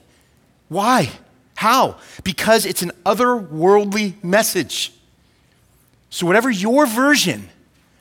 Why? 0.68 1.11
How? 1.56 1.98
Because 2.24 2.66
it's 2.66 2.83
an 2.83 2.92
otherworldly 3.04 4.22
message. 4.22 4.92
So, 6.11 6.26
whatever 6.26 6.50
your 6.50 6.87
version 6.87 7.48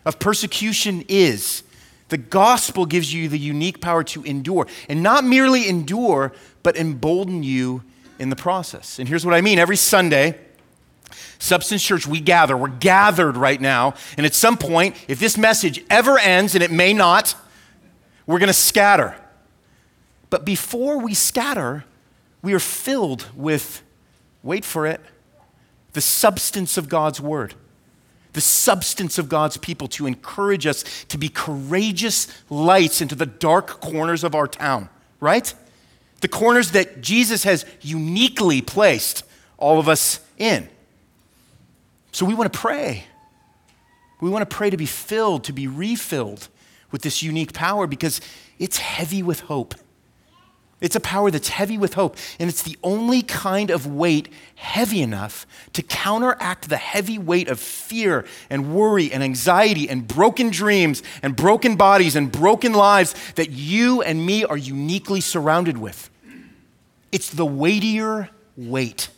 of 0.05 0.19
persecution 0.19 1.03
is, 1.07 1.63
the 2.09 2.17
gospel 2.17 2.85
gives 2.85 3.13
you 3.13 3.29
the 3.29 3.39
unique 3.39 3.81
power 3.81 4.03
to 4.03 4.23
endure. 4.23 4.67
And 4.87 5.01
not 5.01 5.23
merely 5.23 5.69
endure, 5.69 6.33
but 6.63 6.75
embolden 6.75 7.43
you 7.43 7.83
in 8.17 8.29
the 8.29 8.35
process. 8.35 8.99
And 8.99 9.07
here's 9.07 9.25
what 9.25 9.33
I 9.33 9.41
mean 9.41 9.59
every 9.59 9.77
Sunday, 9.77 10.37
Substance 11.37 11.83
Church, 11.83 12.05
we 12.05 12.19
gather. 12.19 12.57
We're 12.57 12.67
gathered 12.67 13.37
right 13.37 13.61
now. 13.61 13.93
And 14.17 14.25
at 14.25 14.33
some 14.33 14.57
point, 14.57 14.95
if 15.07 15.19
this 15.19 15.37
message 15.37 15.83
ever 15.89 16.19
ends, 16.19 16.53
and 16.53 16.63
it 16.63 16.71
may 16.71 16.93
not, 16.93 17.35
we're 18.27 18.39
going 18.39 18.47
to 18.47 18.53
scatter. 18.53 19.15
But 20.29 20.45
before 20.45 20.99
we 20.99 21.13
scatter, 21.13 21.85
we 22.41 22.53
are 22.53 22.59
filled 22.59 23.25
with, 23.35 23.81
wait 24.43 24.65
for 24.65 24.85
it, 24.85 25.01
the 25.93 26.01
substance 26.01 26.77
of 26.77 26.89
God's 26.89 27.19
word 27.19 27.55
the 28.39 28.43
substance 28.43 29.17
of 29.17 29.27
God's 29.27 29.57
people 29.57 29.89
to 29.89 30.07
encourage 30.07 30.65
us 30.65 30.85
to 31.09 31.17
be 31.17 31.27
courageous 31.27 32.25
lights 32.49 33.01
into 33.01 33.13
the 33.13 33.25
dark 33.25 33.81
corners 33.81 34.23
of 34.23 34.33
our 34.33 34.47
town, 34.47 34.87
right? 35.19 35.53
The 36.21 36.29
corners 36.29 36.71
that 36.71 37.01
Jesus 37.01 37.43
has 37.43 37.65
uniquely 37.81 38.61
placed 38.61 39.25
all 39.57 39.77
of 39.77 39.89
us 39.89 40.21
in. 40.37 40.69
So 42.13 42.25
we 42.25 42.33
want 42.33 42.53
to 42.53 42.57
pray. 42.57 43.03
We 44.21 44.29
want 44.29 44.49
to 44.49 44.55
pray 44.55 44.69
to 44.69 44.77
be 44.77 44.85
filled, 44.85 45.43
to 45.43 45.51
be 45.51 45.67
refilled 45.67 46.47
with 46.91 47.01
this 47.01 47.21
unique 47.21 47.51
power 47.51 47.87
because 47.87 48.21
it's 48.57 48.77
heavy 48.77 49.21
with 49.21 49.41
hope. 49.41 49.75
It's 50.81 50.95
a 50.95 51.01
power 51.01 51.29
that's 51.29 51.49
heavy 51.49 51.77
with 51.77 51.95
hope, 51.95 52.15
and 52.39 52.49
it's 52.49 52.63
the 52.63 52.77
only 52.83 53.21
kind 53.21 53.69
of 53.69 53.85
weight 53.85 54.29
heavy 54.55 55.01
enough 55.01 55.45
to 55.73 55.83
counteract 55.83 56.69
the 56.69 56.77
heavy 56.77 57.19
weight 57.19 57.49
of 57.49 57.59
fear 57.59 58.25
and 58.49 58.73
worry 58.73 59.11
and 59.11 59.21
anxiety 59.21 59.89
and 59.89 60.07
broken 60.07 60.49
dreams 60.49 61.03
and 61.21 61.35
broken 61.35 61.75
bodies 61.75 62.15
and 62.15 62.31
broken 62.31 62.71
lives 62.71 63.13
that 63.35 63.51
you 63.51 64.01
and 64.01 64.25
me 64.25 64.45
are 64.45 64.57
uniquely 64.57 65.19
surrounded 65.19 65.77
with. 65.77 66.09
It's 67.11 67.29
the 67.29 67.45
weightier 67.45 68.29
weight. 68.55 69.09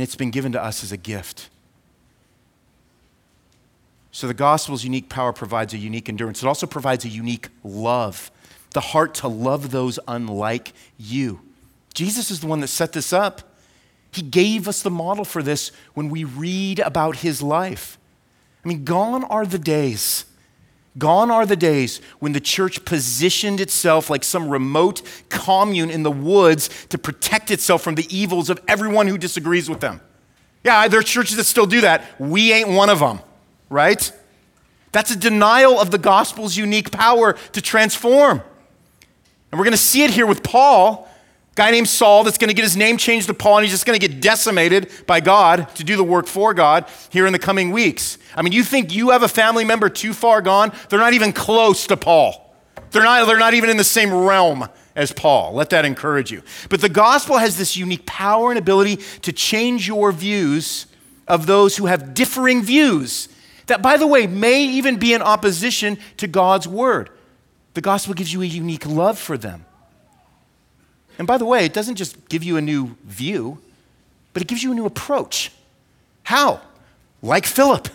and 0.00 0.04
it's 0.04 0.16
been 0.16 0.30
given 0.30 0.52
to 0.52 0.62
us 0.62 0.82
as 0.82 0.92
a 0.92 0.96
gift. 0.96 1.50
So 4.12 4.26
the 4.26 4.32
gospel's 4.32 4.82
unique 4.82 5.10
power 5.10 5.32
provides 5.32 5.74
a 5.74 5.78
unique 5.78 6.08
endurance. 6.08 6.42
It 6.42 6.46
also 6.46 6.66
provides 6.66 7.04
a 7.04 7.08
unique 7.08 7.48
love, 7.62 8.30
the 8.72 8.80
heart 8.80 9.14
to 9.16 9.28
love 9.28 9.70
those 9.70 9.98
unlike 10.06 10.72
you. 10.98 11.40
Jesus 11.94 12.30
is 12.30 12.40
the 12.40 12.46
one 12.46 12.60
that 12.60 12.68
set 12.68 12.92
this 12.92 13.12
up. 13.12 13.42
He 14.12 14.22
gave 14.22 14.68
us 14.68 14.82
the 14.82 14.90
model 14.90 15.24
for 15.24 15.42
this 15.42 15.72
when 15.94 16.08
we 16.08 16.24
read 16.24 16.80
about 16.80 17.16
his 17.16 17.42
life. 17.42 17.98
I 18.64 18.68
mean, 18.68 18.84
gone 18.84 19.24
are 19.24 19.46
the 19.46 19.58
days. 19.58 20.24
Gone 20.98 21.30
are 21.30 21.46
the 21.46 21.56
days 21.56 22.00
when 22.18 22.32
the 22.32 22.40
church 22.40 22.84
positioned 22.84 23.60
itself 23.60 24.10
like 24.10 24.24
some 24.24 24.48
remote 24.48 25.02
commune 25.28 25.90
in 25.90 26.02
the 26.02 26.10
woods 26.10 26.68
to 26.88 26.98
protect 26.98 27.50
itself 27.50 27.82
from 27.82 27.94
the 27.94 28.06
evils 28.14 28.50
of 28.50 28.60
everyone 28.66 29.06
who 29.06 29.16
disagrees 29.16 29.70
with 29.70 29.80
them. 29.80 30.00
Yeah, 30.64 30.88
there 30.88 31.00
are 31.00 31.04
churches 31.04 31.36
that 31.36 31.44
still 31.44 31.66
do 31.66 31.82
that. 31.82 32.04
We 32.20 32.52
ain't 32.52 32.68
one 32.68 32.90
of 32.90 32.98
them 32.98 33.20
right? 33.70 34.12
That's 34.92 35.12
a 35.12 35.16
denial 35.16 35.80
of 35.80 35.92
the 35.92 35.98
gospel's 35.98 36.56
unique 36.56 36.90
power 36.90 37.34
to 37.52 37.62
transform. 37.62 38.42
And 39.50 39.58
we're 39.58 39.64
going 39.64 39.72
to 39.72 39.78
see 39.78 40.04
it 40.04 40.10
here 40.10 40.26
with 40.26 40.42
Paul, 40.42 41.08
a 41.52 41.54
guy 41.56 41.70
named 41.70 41.88
Saul 41.88 42.24
that's 42.24 42.38
going 42.38 42.48
to 42.48 42.54
get 42.54 42.62
his 42.62 42.76
name 42.76 42.96
changed 42.96 43.26
to 43.26 43.34
Paul, 43.34 43.58
and 43.58 43.64
he's 43.64 43.72
just 43.72 43.86
going 43.86 43.98
to 43.98 44.08
get 44.08 44.20
decimated 44.20 44.90
by 45.06 45.20
God 45.20 45.74
to 45.76 45.84
do 45.84 45.96
the 45.96 46.04
work 46.04 46.26
for 46.26 46.54
God 46.54 46.86
here 47.10 47.26
in 47.26 47.32
the 47.32 47.38
coming 47.38 47.70
weeks. 47.70 48.18
I 48.36 48.42
mean, 48.42 48.52
you 48.52 48.62
think 48.62 48.94
you 48.94 49.10
have 49.10 49.22
a 49.22 49.28
family 49.28 49.64
member 49.64 49.88
too 49.88 50.12
far 50.12 50.40
gone? 50.40 50.72
They're 50.88 51.00
not 51.00 51.14
even 51.14 51.32
close 51.32 51.86
to 51.88 51.96
Paul. 51.96 52.54
They're 52.92 53.02
not, 53.02 53.26
they're 53.26 53.38
not 53.38 53.54
even 53.54 53.70
in 53.70 53.76
the 53.76 53.84
same 53.84 54.12
realm 54.12 54.68
as 54.96 55.12
Paul. 55.12 55.54
Let 55.54 55.70
that 55.70 55.84
encourage 55.84 56.30
you. 56.30 56.42
But 56.68 56.80
the 56.80 56.88
gospel 56.88 57.38
has 57.38 57.56
this 57.56 57.76
unique 57.76 58.06
power 58.06 58.50
and 58.50 58.58
ability 58.58 58.96
to 59.22 59.32
change 59.32 59.86
your 59.86 60.12
views 60.12 60.86
of 61.28 61.46
those 61.46 61.76
who 61.76 61.86
have 61.86 62.14
differing 62.14 62.62
views 62.62 63.28
that, 63.66 63.82
by 63.82 63.96
the 63.96 64.06
way, 64.06 64.26
may 64.26 64.64
even 64.64 64.98
be 64.98 65.14
in 65.14 65.22
opposition 65.22 65.98
to 66.16 66.26
God's 66.26 66.66
word. 66.66 67.10
The 67.74 67.80
gospel 67.80 68.14
gives 68.14 68.32
you 68.32 68.42
a 68.42 68.46
unique 68.46 68.86
love 68.86 69.18
for 69.18 69.38
them. 69.38 69.64
And 71.18 71.26
by 71.26 71.38
the 71.38 71.44
way, 71.44 71.64
it 71.64 71.72
doesn't 71.72 71.96
just 71.96 72.28
give 72.28 72.42
you 72.42 72.56
a 72.56 72.60
new 72.60 72.96
view, 73.04 73.58
but 74.32 74.42
it 74.42 74.48
gives 74.48 74.62
you 74.62 74.72
a 74.72 74.74
new 74.74 74.86
approach. 74.86 75.52
How? 76.24 76.60
Like 77.22 77.46
Philip, 77.46 77.88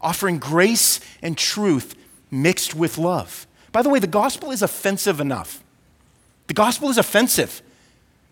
offering 0.00 0.38
grace 0.38 1.00
and 1.22 1.38
truth 1.38 1.94
mixed 2.30 2.74
with 2.74 2.98
love. 2.98 3.46
By 3.70 3.82
the 3.82 3.88
way, 3.88 3.98
the 3.98 4.06
gospel 4.06 4.50
is 4.50 4.62
offensive 4.62 5.20
enough. 5.20 5.62
The 6.48 6.54
gospel 6.54 6.90
is 6.90 6.98
offensive. 6.98 7.62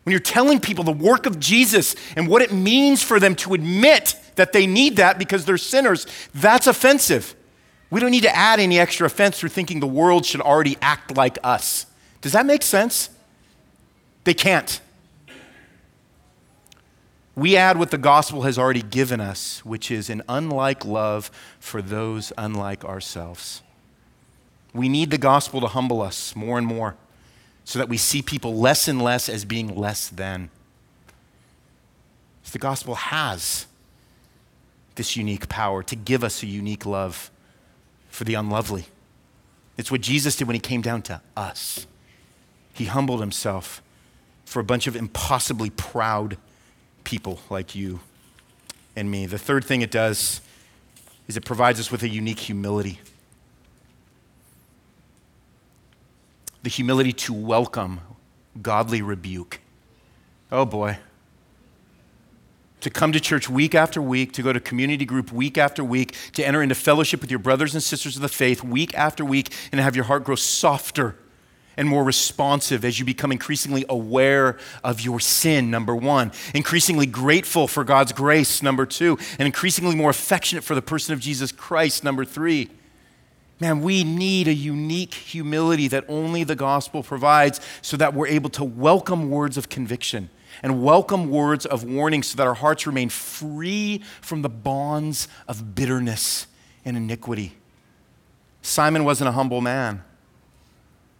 When 0.03 0.13
you're 0.13 0.21
telling 0.21 0.61
people 0.61 0.83
the 0.83 0.93
work 0.93 1.27
of 1.27 1.39
Jesus 1.39 1.95
and 2.17 2.27
what 2.27 2.43
it 2.43 2.53
means 2.53 3.03
for 3.03 3.21
them 3.21 3.35
to 3.37 3.55
admit 3.55 4.17
that 4.37 4.53
they 4.53 4.67
need 4.67 4.97
that 4.97 5.19
because 5.19 5.45
they're 5.45 5.59
sinners, 5.59 6.07
that's 6.35 6.67
offensive. 6.67 7.35
We 7.91 8.01
don't 8.01 8.13
need 8.13 8.23
to 8.23 8.35
add 8.35 8.61
any 8.61 8.79
extra 8.79 9.07
offense 9.07 9.39
through 9.39 9.49
thinking 9.49 9.81
the 9.81 9.87
world 9.87 10.25
should 10.25 10.41
already 10.41 10.77
act 10.81 11.17
like 11.17 11.39
us. 11.43 11.87
Does 12.21 12.33
that 12.33 12.47
make 12.47 12.63
sense? 12.63 13.11
They 14.25 14.35
can't. 14.35 14.81
We 17.35 17.57
add 17.57 17.79
what 17.79 17.91
the 17.91 17.99
gospel 17.99 18.43
has 18.43 18.59
already 18.59 18.83
given 18.83 19.21
us, 19.21 19.65
which 19.65 19.91
is 19.91 20.11
an 20.11 20.23
unlike 20.29 20.85
love 20.85 21.31
for 21.59 21.81
those 21.81 22.33
unlike 22.37 22.85
ourselves. 22.85 23.63
We 24.73 24.89
need 24.89 25.11
the 25.11 25.19
gospel 25.19 25.61
to 25.61 25.67
humble 25.67 26.03
us 26.03 26.37
more 26.37 26.59
and 26.59 26.67
more 26.67 26.97
so 27.65 27.79
that 27.79 27.89
we 27.89 27.97
see 27.97 28.23
people 28.23 28.57
less 28.57 28.89
and 28.89 29.03
less 29.03 29.29
as 29.29 29.45
being 29.45 29.75
less 29.75 30.09
than. 30.09 30.51
The 32.53 32.59
gospel 32.59 32.97
has 32.97 33.67
this 34.97 35.17
unique 35.17 35.49
power 35.49 35.85
to 35.85 35.95
give 35.95 36.25
us 36.25 36.43
a 36.43 36.47
unique 36.47 36.85
love 36.85 37.31
for 38.11 38.25
the 38.25 38.35
unlovely. 38.35 38.87
It's 39.77 39.91
what 39.91 40.01
Jesus 40.01 40.37
did 40.37 40.47
when 40.47 40.55
he 40.55 40.61
came 40.61 40.83
down 40.83 41.03
to 41.03 41.21
us. 41.37 41.87
He 42.75 42.85
humbled 42.85 43.21
himself 43.21 43.83
for 44.45 44.61
a 44.61 44.65
bunch 44.65 44.87
of 44.87 44.97
impossibly 44.97 45.71
proud 45.71 46.37
people 47.05 47.41
like 47.49 47.75
you 47.75 48.01
and 48.95 49.11
me. 49.11 49.27
The 49.27 49.39
third 49.39 49.65
thing 49.65 49.81
it 49.81 49.91
does 49.91 50.41
is 51.29 51.37
it 51.37 51.45
provides 51.45 51.81
us 51.81 51.91
with 51.91 52.03
a 52.03 52.09
unique 52.09 52.41
humility. 52.41 53.01
the 56.63 56.71
humility 56.71 57.13
to 57.13 57.33
welcome 57.33 58.01
godly 58.61 59.03
rebuke. 59.03 59.61
Oh 60.53 60.65
boy. 60.65 60.99
To 62.81 62.91
come 62.91 63.13
to 63.13 63.21
church 63.21 63.49
week 63.49 63.75
after 63.75 64.01
week, 64.01 64.33
to 64.33 64.43
go 64.43 64.53
to 64.53 64.61
community 64.61 65.05
group 65.05 65.33
week 65.33 65.59
after 65.59 65.85
week, 65.85 66.15
to 66.33 66.47
enter 66.47 66.63
into 66.63 66.75
fellowship 66.75 67.21
with 67.21 67.31
your 67.31 67.39
brothers 67.39 67.75
and 67.75 67.83
sisters 67.83 68.17
of 68.17 68.23
the 68.23 68.29
faith 68.29 68.65
week 68.65 68.95
after 68.95 69.25
week, 69.25 69.53
and 69.71 69.81
have 69.81 69.95
your 69.95 70.07
heart 70.07 70.25
grow 70.25 70.35
softer 70.35 71.17
and 71.77 71.89
more 71.89 72.05
responsive 72.05 72.85
as 72.85 72.99
you 72.99 73.05
become 73.05 73.33
increasingly 73.33 73.85
aware 73.89 74.59
of 74.85 75.01
your 75.01 75.21
sin, 75.21 75.71
number 75.71 75.97
one, 75.97 76.33
increasingly 76.55 77.07
grateful 77.07 77.67
for 77.67 77.85
God's 77.85 78.13
grace, 78.13 78.63
number 78.63 78.85
two, 78.85 79.19
and 79.39 79.47
increasingly 79.47 79.95
more 79.95 80.11
affectionate 80.11 80.63
for 80.63 80.75
the 80.75 80.83
person 80.83 81.15
of 81.15 81.21
Jesus 81.21 81.53
Christ, 81.53 82.05
number 82.05 82.25
three. 82.25 82.69
Man, 83.61 83.83
we 83.83 84.05
need 84.05 84.49
a 84.49 84.55
unique 84.55 85.15
humility 85.15 85.87
that 85.89 86.05
only 86.09 86.45
the 86.45 86.57
gospel 86.57 87.03
provides 87.03 87.61
so 87.83 87.97
that 87.99 88.15
we're 88.15 88.27
able 88.27 88.51
to 88.51 88.65
welcome 88.65 89.31
words 89.31 89.57
of 89.57 89.69
conviction 89.69 90.31
and 90.63 90.83
welcome 90.83 91.31
words 91.31 91.67
of 91.67 91.85
warning 91.85 92.23
so 92.23 92.37
that 92.37 92.47
our 92.47 92.55
hearts 92.55 92.87
remain 92.87 93.09
free 93.09 94.03
from 94.21 94.43
the 94.43 94.49
bonds 94.49 95.29
of 95.49 95.75
bitterness 95.75 96.47
and 96.85 96.97
iniquity. 96.97 97.55
Simon 98.63 99.05
wasn't 99.05 99.29
a 99.29 99.33
humble 99.33 99.61
man, 99.61 100.03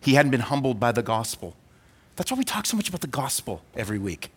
he 0.01 0.15
hadn't 0.15 0.31
been 0.31 0.41
humbled 0.41 0.81
by 0.81 0.93
the 0.93 1.03
gospel. 1.03 1.55
That's 2.17 2.31
why 2.31 2.39
we 2.39 2.45
talk 2.45 2.67
so 2.67 2.77
much 2.77 2.89
about 2.89 3.01
the 3.01 3.07
gospel 3.07 3.63
every 3.75 3.99
week. 3.99 4.31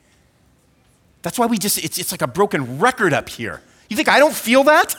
That's 1.21 1.39
why 1.39 1.47
we 1.47 1.57
just, 1.57 1.83
it's, 1.83 1.97
it's 1.97 2.11
like 2.11 2.21
a 2.21 2.27
broken 2.27 2.79
record 2.79 3.13
up 3.13 3.29
here. 3.29 3.61
You 3.89 3.95
think 3.95 4.09
I 4.09 4.19
don't 4.19 4.33
feel 4.33 4.63
that? 4.65 4.95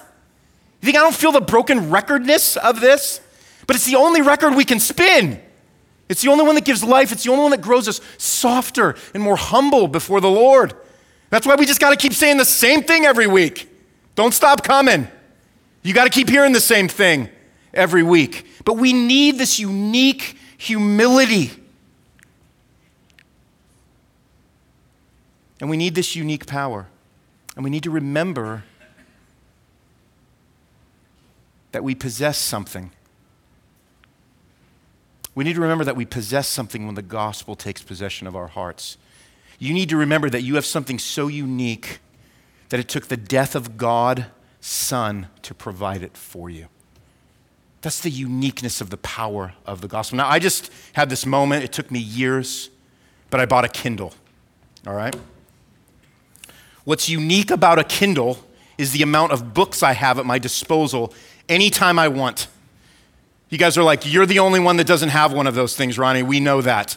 You 0.80 0.86
think 0.86 0.96
I 0.96 1.00
don't 1.00 1.14
feel 1.14 1.32
the 1.32 1.40
broken 1.40 1.90
recordness 1.90 2.57
of 2.57 2.80
this? 2.80 3.20
But 3.66 3.76
it's 3.76 3.86
the 3.86 3.96
only 3.96 4.22
record 4.22 4.55
we 4.55 4.64
can 4.64 4.80
spin. 4.80 5.40
It's 6.09 6.22
the 6.22 6.28
only 6.28 6.44
one 6.44 6.55
that 6.55 6.64
gives 6.64 6.84
life. 6.84 7.12
It's 7.12 7.24
the 7.24 7.30
only 7.30 7.42
one 7.42 7.50
that 7.52 7.62
grows 7.62 7.88
us 7.88 8.00
softer 8.18 8.94
and 9.14 9.22
more 9.22 9.36
humble 9.36 9.88
before 9.88 10.20
the 10.20 10.30
Lord. 10.30 10.74
That's 11.30 11.46
why 11.46 11.55
we 11.55 11.66
just 11.66 11.80
got 11.80 11.90
to 11.90 11.96
keep 11.96 12.12
saying 12.12 12.36
the 12.36 12.44
same 12.44 12.82
thing 12.82 13.05
every 13.05 13.26
week. 13.26 13.70
Don't 14.14 14.34
stop 14.34 14.62
coming. 14.62 15.09
You 15.82 15.94
got 15.94 16.05
to 16.05 16.11
keep 16.11 16.28
hearing 16.28 16.52
the 16.52 16.61
same 16.61 16.88
thing 16.88 17.28
every 17.72 18.02
week. 18.02 18.46
But 18.64 18.74
we 18.74 18.92
need 18.92 19.38
this 19.38 19.59
unique 19.59 20.36
humility. 20.59 21.50
And 25.61 25.70
we 25.70 25.76
need 25.76 25.94
this 25.94 26.14
unique 26.14 26.46
power. 26.46 26.86
And 27.57 27.64
we 27.64 27.70
need 27.70 27.82
to 27.84 27.90
remember 27.90 28.64
that 31.72 31.82
we 31.82 31.94
possess 31.94 32.38
something. 32.38 32.92
We 35.35 35.45
need 35.45 35.55
to 35.55 35.61
remember 35.61 35.85
that 35.85 35.97
we 35.97 36.05
possess 36.05 36.47
something 36.47 36.87
when 36.87 36.95
the 36.95 37.03
gospel 37.03 37.57
takes 37.57 37.82
possession 37.82 38.26
of 38.26 38.37
our 38.37 38.47
hearts. 38.47 38.97
You 39.59 39.74
need 39.74 39.89
to 39.89 39.97
remember 39.97 40.30
that 40.30 40.43
you 40.43 40.55
have 40.55 40.66
something 40.66 40.99
so 40.99 41.28
unique 41.28 41.99
that 42.68 42.80
it 42.80 42.89
took 42.89 43.07
the 43.07 43.16
death 43.16 43.55
of 43.55 43.76
God, 43.76 44.26
Son, 44.61 45.28
to 45.43 45.55
provide 45.55 46.03
it 46.03 46.16
for 46.16 46.51
you. 46.51 46.66
That's 47.82 48.01
the 48.01 48.11
uniqueness 48.11 48.80
of 48.80 48.91
the 48.91 48.97
power 48.97 49.53
of 49.66 49.80
the 49.80 49.89
gospel. 49.89 50.16
Now, 50.16 50.28
I 50.28 50.39
just 50.39 50.70
had 50.95 51.11
this 51.11 51.26
moment. 51.26 51.64
It 51.64 51.72
took 51.72 51.91
me 51.91 51.99
years, 51.99 52.70
but 53.30 53.41
I 53.41 53.47
bought 53.47 53.64
a 53.64 53.68
Kindle. 53.68 54.14
All 54.87 54.95
right? 54.95 55.14
What's 56.85 57.09
unique 57.09 57.51
about 57.51 57.78
a 57.78 57.85
Kindle 57.85 58.39
is 58.78 58.93
the 58.93 59.03
amount 59.03 59.32
of 59.32 59.55
books 59.55 59.82
I 59.82 59.93
have 59.93 60.18
at 60.18 60.26
my 60.26 60.39
disposal 60.39 61.12
anytime 61.49 61.99
I 61.99 62.09
want. 62.09 62.49
You 63.55 63.59
guys 63.59 63.78
are 63.78 63.84
like, 63.84 64.12
you're 64.12 64.26
the 64.26 64.40
only 64.40 64.59
one 64.59 64.78
that 64.78 64.86
doesn't 64.88 65.11
have 65.11 65.32
one 65.32 65.46
of 65.46 65.55
those 65.55 65.76
things, 65.76 65.96
Ronnie. 65.96 66.24
We 66.24 66.40
know 66.40 66.61
that. 66.62 66.96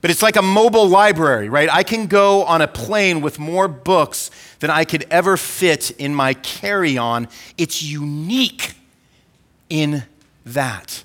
But 0.00 0.10
it's 0.10 0.22
like 0.22 0.36
a 0.36 0.40
mobile 0.40 0.88
library, 0.88 1.50
right? 1.50 1.68
I 1.70 1.82
can 1.82 2.06
go 2.06 2.42
on 2.44 2.62
a 2.62 2.66
plane 2.66 3.20
with 3.20 3.38
more 3.38 3.68
books 3.68 4.30
than 4.60 4.70
I 4.70 4.86
could 4.86 5.04
ever 5.10 5.36
fit 5.36 5.90
in 5.90 6.14
my 6.14 6.32
carry 6.32 6.96
on. 6.96 7.28
It's 7.58 7.82
unique 7.82 8.76
in 9.68 10.04
that. 10.46 11.04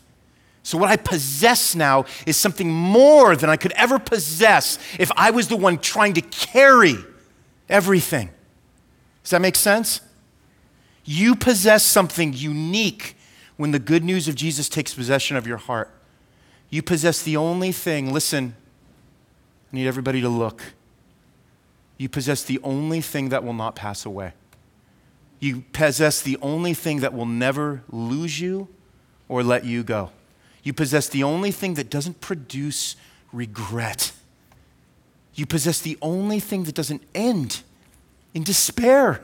So, 0.63 0.77
what 0.77 0.87
I 0.87 0.95
possess 0.95 1.75
now 1.75 2.05
is 2.25 2.37
something 2.37 2.71
more 2.71 3.35
than 3.35 3.49
I 3.49 3.57
could 3.57 3.73
ever 3.73 3.99
possess 3.99 4.79
if 4.97 5.11
I 5.17 5.31
was 5.31 5.49
the 5.49 5.57
one 5.57 5.79
trying 5.79 6.13
to 6.13 6.21
carry 6.21 6.95
everything. 7.67 8.29
Does 9.23 9.31
that 9.31 9.41
make 9.41 9.57
sense? 9.57 9.99
You 11.03 11.35
possess 11.35 11.83
something 11.83 12.31
unique 12.31 13.17
when 13.59 13.71
the 13.71 13.79
good 13.79 14.05
news 14.05 14.29
of 14.29 14.35
Jesus 14.35 14.69
takes 14.69 14.93
possession 14.93 15.35
of 15.35 15.45
your 15.45 15.57
heart. 15.57 15.91
You 16.69 16.81
possess 16.81 17.21
the 17.21 17.35
only 17.35 17.73
thing, 17.73 18.13
listen, 18.13 18.55
I 19.73 19.75
need 19.75 19.85
everybody 19.85 20.21
to 20.21 20.29
look. 20.29 20.63
You 21.97 22.07
possess 22.07 22.41
the 22.41 22.61
only 22.63 23.01
thing 23.01 23.27
that 23.29 23.43
will 23.43 23.51
not 23.51 23.75
pass 23.75 24.05
away. 24.05 24.31
You 25.41 25.65
possess 25.73 26.21
the 26.21 26.37
only 26.41 26.73
thing 26.73 27.01
that 27.01 27.13
will 27.13 27.25
never 27.25 27.83
lose 27.91 28.39
you 28.39 28.69
or 29.27 29.43
let 29.43 29.65
you 29.65 29.83
go. 29.83 30.11
You 30.63 30.71
possess 30.71 31.09
the 31.09 31.23
only 31.23 31.51
thing 31.51 31.73
that 31.73 31.89
doesn't 31.89 32.21
produce 32.21 32.95
regret. 33.33 34.13
You 35.35 35.45
possess 35.45 35.81
the 35.81 35.97
only 36.01 36.39
thing 36.39 36.63
that 36.63 36.75
doesn't 36.75 37.03
end 37.13 37.61
in 38.33 38.43
despair. 38.43 39.21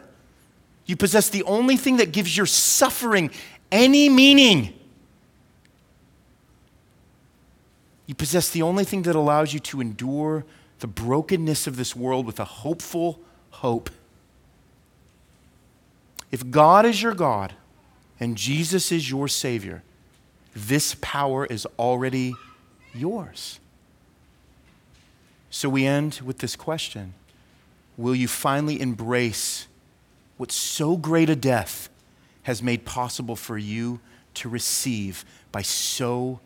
You 0.85 0.97
possess 0.97 1.29
the 1.29 1.43
only 1.43 1.77
thing 1.77 1.97
that 1.97 2.11
gives 2.11 2.35
your 2.35 2.45
suffering 2.45 3.31
any 3.71 4.09
meaning. 4.09 4.73
You 8.07 8.15
possess 8.15 8.49
the 8.49 8.61
only 8.61 8.83
thing 8.83 9.03
that 9.03 9.15
allows 9.15 9.53
you 9.53 9.59
to 9.61 9.81
endure 9.81 10.45
the 10.79 10.87
brokenness 10.87 11.67
of 11.67 11.77
this 11.77 11.95
world 11.95 12.25
with 12.25 12.39
a 12.39 12.45
hopeful 12.45 13.19
hope. 13.49 13.89
If 16.31 16.49
God 16.51 16.85
is 16.85 17.01
your 17.01 17.13
God 17.13 17.53
and 18.19 18.35
Jesus 18.35 18.91
is 18.91 19.09
your 19.09 19.27
Savior, 19.27 19.83
this 20.53 20.95
power 21.01 21.45
is 21.45 21.65
already 21.79 22.33
yours. 22.93 23.59
So 25.49 25.69
we 25.69 25.85
end 25.85 26.21
with 26.23 26.39
this 26.39 26.55
question 26.55 27.13
Will 27.97 28.15
you 28.15 28.27
finally 28.27 28.81
embrace 28.81 29.67
what 30.35 30.51
so 30.51 30.97
great 30.97 31.29
a 31.29 31.35
death 31.35 31.87
has 32.45 32.61
made 32.61 32.85
possible 32.85 33.35
for 33.35 33.57
you 33.57 33.99
to 34.35 34.47
receive 34.47 35.25
by 35.51 35.63
so 35.63 36.39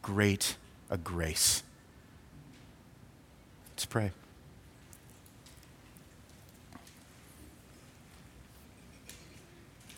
great 0.00 0.56
a 0.88 0.96
grace? 0.96 1.64
Let's 3.72 3.84
pray. 3.84 4.12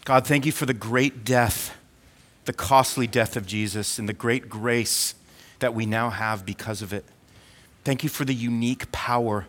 God, 0.06 0.26
thank 0.26 0.46
you 0.46 0.52
for 0.52 0.64
the 0.64 0.74
great 0.74 1.22
death, 1.22 1.76
the 2.46 2.54
costly 2.54 3.06
death 3.06 3.36
of 3.36 3.46
Jesus, 3.46 3.98
and 3.98 4.08
the 4.08 4.14
great 4.14 4.48
grace 4.48 5.14
that 5.58 5.74
we 5.74 5.84
now 5.84 6.08
have 6.08 6.46
because 6.46 6.80
of 6.80 6.94
it. 6.94 7.04
Thank 7.84 8.02
you 8.02 8.08
for 8.08 8.24
the 8.24 8.34
unique 8.34 8.90
power 8.90 9.46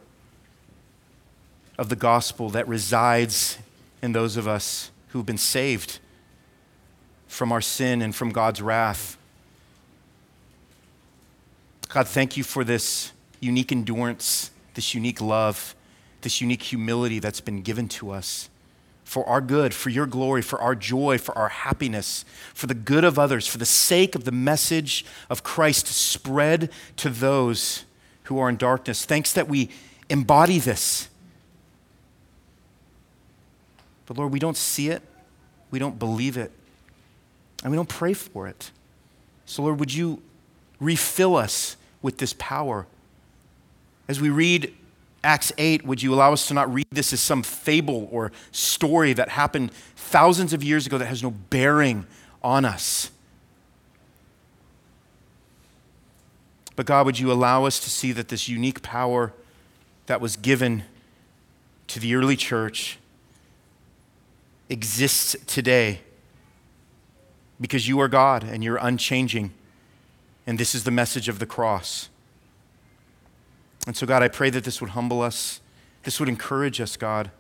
of 1.78 1.88
the 1.88 1.96
gospel 1.96 2.50
that 2.50 2.68
resides 2.68 3.58
in 4.02 4.12
those 4.12 4.36
of 4.36 4.50
us 4.50 4.92
who've 5.14 5.26
been 5.26 5.38
saved 5.38 6.00
from 7.28 7.52
our 7.52 7.62
sin 7.62 8.02
and 8.02 8.16
from 8.16 8.32
God's 8.32 8.62
wrath. 8.62 9.16
God, 11.90 12.08
thank 12.08 12.36
you 12.36 12.44
for 12.44 12.64
this 12.64 13.12
unique 13.40 13.72
endurance, 13.72 14.50
this 14.74 14.96
unique 14.96 15.22
love, 15.22 15.76
this 16.22 16.42
unique 16.42 16.64
humility 16.64 17.20
that's 17.20 17.42
been 17.42 17.62
given 17.62 17.88
to 17.90 18.10
us 18.10 18.50
for 19.04 19.24
our 19.30 19.42
good, 19.42 19.76
for 19.76 19.92
your 19.92 20.08
glory, 20.08 20.42
for 20.42 20.60
our 20.60 20.74
joy, 20.74 21.20
for 21.20 21.38
our 21.38 21.50
happiness, 21.50 22.26
for 22.56 22.66
the 22.66 22.74
good 22.74 23.04
of 23.04 23.20
others, 23.20 23.46
for 23.46 23.60
the 23.60 23.66
sake 23.66 24.16
of 24.16 24.24
the 24.24 24.32
message 24.32 25.06
of 25.30 25.44
Christ 25.44 25.86
spread 25.86 26.72
to 26.98 27.10
those 27.10 27.86
who 28.24 28.40
are 28.40 28.50
in 28.50 28.58
darkness. 28.58 29.06
Thanks 29.06 29.32
that 29.34 29.48
we 29.48 29.70
embody 30.10 30.58
this. 30.58 31.10
But 34.06 34.18
Lord, 34.18 34.32
we 34.32 34.40
don't 34.40 34.58
see 34.58 34.90
it, 34.90 35.02
we 35.72 35.80
don't 35.80 35.98
believe 35.98 36.38
it, 36.38 36.52
and 37.64 37.72
we 37.72 37.76
don't 37.76 37.90
pray 37.90 38.14
for 38.14 38.48
it. 38.48 38.72
So, 39.46 39.64
Lord, 39.64 39.80
would 39.80 39.94
you 39.94 40.22
refill 40.80 41.36
us 41.36 41.78
with 42.02 42.18
this 42.18 42.34
power? 42.38 42.86
As 44.08 44.20
we 44.20 44.30
read 44.30 44.74
Acts 45.24 45.52
8, 45.58 45.86
would 45.86 46.04
you 46.04 46.14
allow 46.14 46.34
us 46.34 46.48
to 46.48 46.54
not 46.54 46.72
read 46.74 46.88
this 46.92 47.14
as 47.14 47.22
some 47.22 47.44
fable 47.44 48.10
or 48.12 48.32
story 48.52 49.14
that 49.14 49.30
happened 49.30 49.72
thousands 49.96 50.54
of 50.54 50.64
years 50.64 50.86
ago 50.86 50.98
that 50.98 51.06
has 51.06 51.24
no 51.24 51.32
bearing 51.32 52.06
on 52.44 52.66
us? 52.66 53.10
But 56.76 56.86
God, 56.86 57.06
would 57.06 57.20
you 57.20 57.32
allow 57.32 57.66
us 57.66 57.80
to 57.80 57.90
see 57.90 58.12
that 58.14 58.30
this 58.30 58.50
unique 58.50 58.82
power 58.82 59.32
that 60.08 60.20
was 60.20 60.36
given 60.36 60.84
to 61.88 62.00
the 62.00 62.16
early 62.16 62.36
church 62.36 62.98
exists 64.70 65.36
today 65.46 66.02
because 67.60 67.88
you 67.88 68.00
are 68.00 68.08
God 68.08 68.44
and 68.44 68.64
you're 68.64 68.78
unchanging. 68.78 69.54
And 70.46 70.60
this 70.60 70.76
is 70.76 70.84
the 70.84 70.92
message 70.92 71.30
of 71.30 71.40
the 71.40 71.46
cross. 71.46 72.10
And 73.88 73.96
so, 73.96 74.06
God, 74.06 74.22
I 74.22 74.28
pray 74.28 74.50
that 74.50 74.64
this 74.64 74.82
would 74.82 74.92
humble 74.92 75.22
us. 75.22 75.62
This 76.04 76.20
would 76.20 76.30
encourage 76.30 76.82
us, 76.82 76.98
God. 76.98 77.32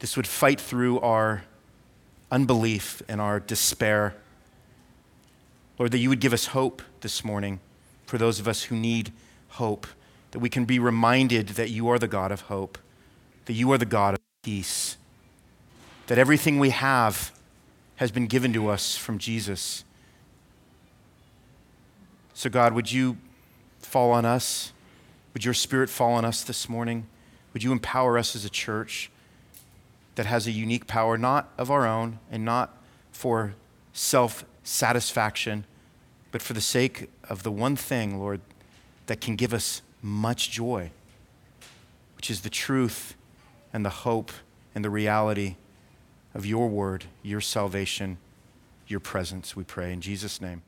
This 0.00 0.16
would 0.16 0.26
fight 0.26 0.60
through 0.60 1.00
our 1.00 1.44
unbelief 2.30 3.02
and 3.08 3.20
our 3.20 3.40
despair. 3.40 4.14
Lord, 5.78 5.92
that 5.92 5.98
you 5.98 6.08
would 6.08 6.20
give 6.20 6.32
us 6.32 6.46
hope 6.48 6.82
this 7.00 7.24
morning 7.24 7.60
for 8.04 8.18
those 8.18 8.38
of 8.38 8.46
us 8.46 8.64
who 8.64 8.76
need 8.76 9.12
hope, 9.48 9.86
that 10.32 10.38
we 10.40 10.50
can 10.50 10.64
be 10.66 10.78
reminded 10.78 11.48
that 11.50 11.70
you 11.70 11.88
are 11.88 11.98
the 11.98 12.08
God 12.08 12.30
of 12.30 12.42
hope, 12.42 12.78
that 13.46 13.54
you 13.54 13.72
are 13.72 13.78
the 13.78 13.86
God 13.86 14.14
of 14.14 14.20
peace, 14.42 14.97
that 16.08 16.18
everything 16.18 16.58
we 16.58 16.70
have 16.70 17.32
has 17.96 18.10
been 18.10 18.26
given 18.26 18.52
to 18.54 18.68
us 18.68 18.96
from 18.96 19.18
Jesus. 19.18 19.84
So, 22.32 22.48
God, 22.48 22.72
would 22.72 22.90
you 22.90 23.18
fall 23.80 24.10
on 24.10 24.24
us? 24.24 24.72
Would 25.34 25.44
your 25.44 25.54
spirit 25.54 25.90
fall 25.90 26.14
on 26.14 26.24
us 26.24 26.42
this 26.42 26.68
morning? 26.68 27.06
Would 27.52 27.62
you 27.62 27.72
empower 27.72 28.16
us 28.16 28.34
as 28.34 28.44
a 28.44 28.50
church 28.50 29.10
that 30.14 30.24
has 30.24 30.46
a 30.46 30.50
unique 30.50 30.86
power, 30.86 31.18
not 31.18 31.52
of 31.58 31.70
our 31.70 31.86
own 31.86 32.18
and 32.30 32.44
not 32.44 32.76
for 33.12 33.54
self 33.92 34.46
satisfaction, 34.64 35.64
but 36.32 36.40
for 36.40 36.54
the 36.54 36.60
sake 36.60 37.10
of 37.28 37.42
the 37.42 37.52
one 37.52 37.76
thing, 37.76 38.18
Lord, 38.18 38.40
that 39.06 39.20
can 39.20 39.36
give 39.36 39.52
us 39.52 39.82
much 40.00 40.50
joy, 40.50 40.90
which 42.16 42.30
is 42.30 42.40
the 42.40 42.50
truth 42.50 43.14
and 43.74 43.84
the 43.84 43.90
hope 43.90 44.32
and 44.74 44.82
the 44.82 44.90
reality 44.90 45.56
of 46.34 46.46
your 46.46 46.68
word, 46.68 47.06
your 47.22 47.40
salvation, 47.40 48.18
your 48.86 49.00
presence, 49.00 49.56
we 49.56 49.64
pray 49.64 49.92
in 49.92 50.00
Jesus' 50.00 50.40
name. 50.40 50.62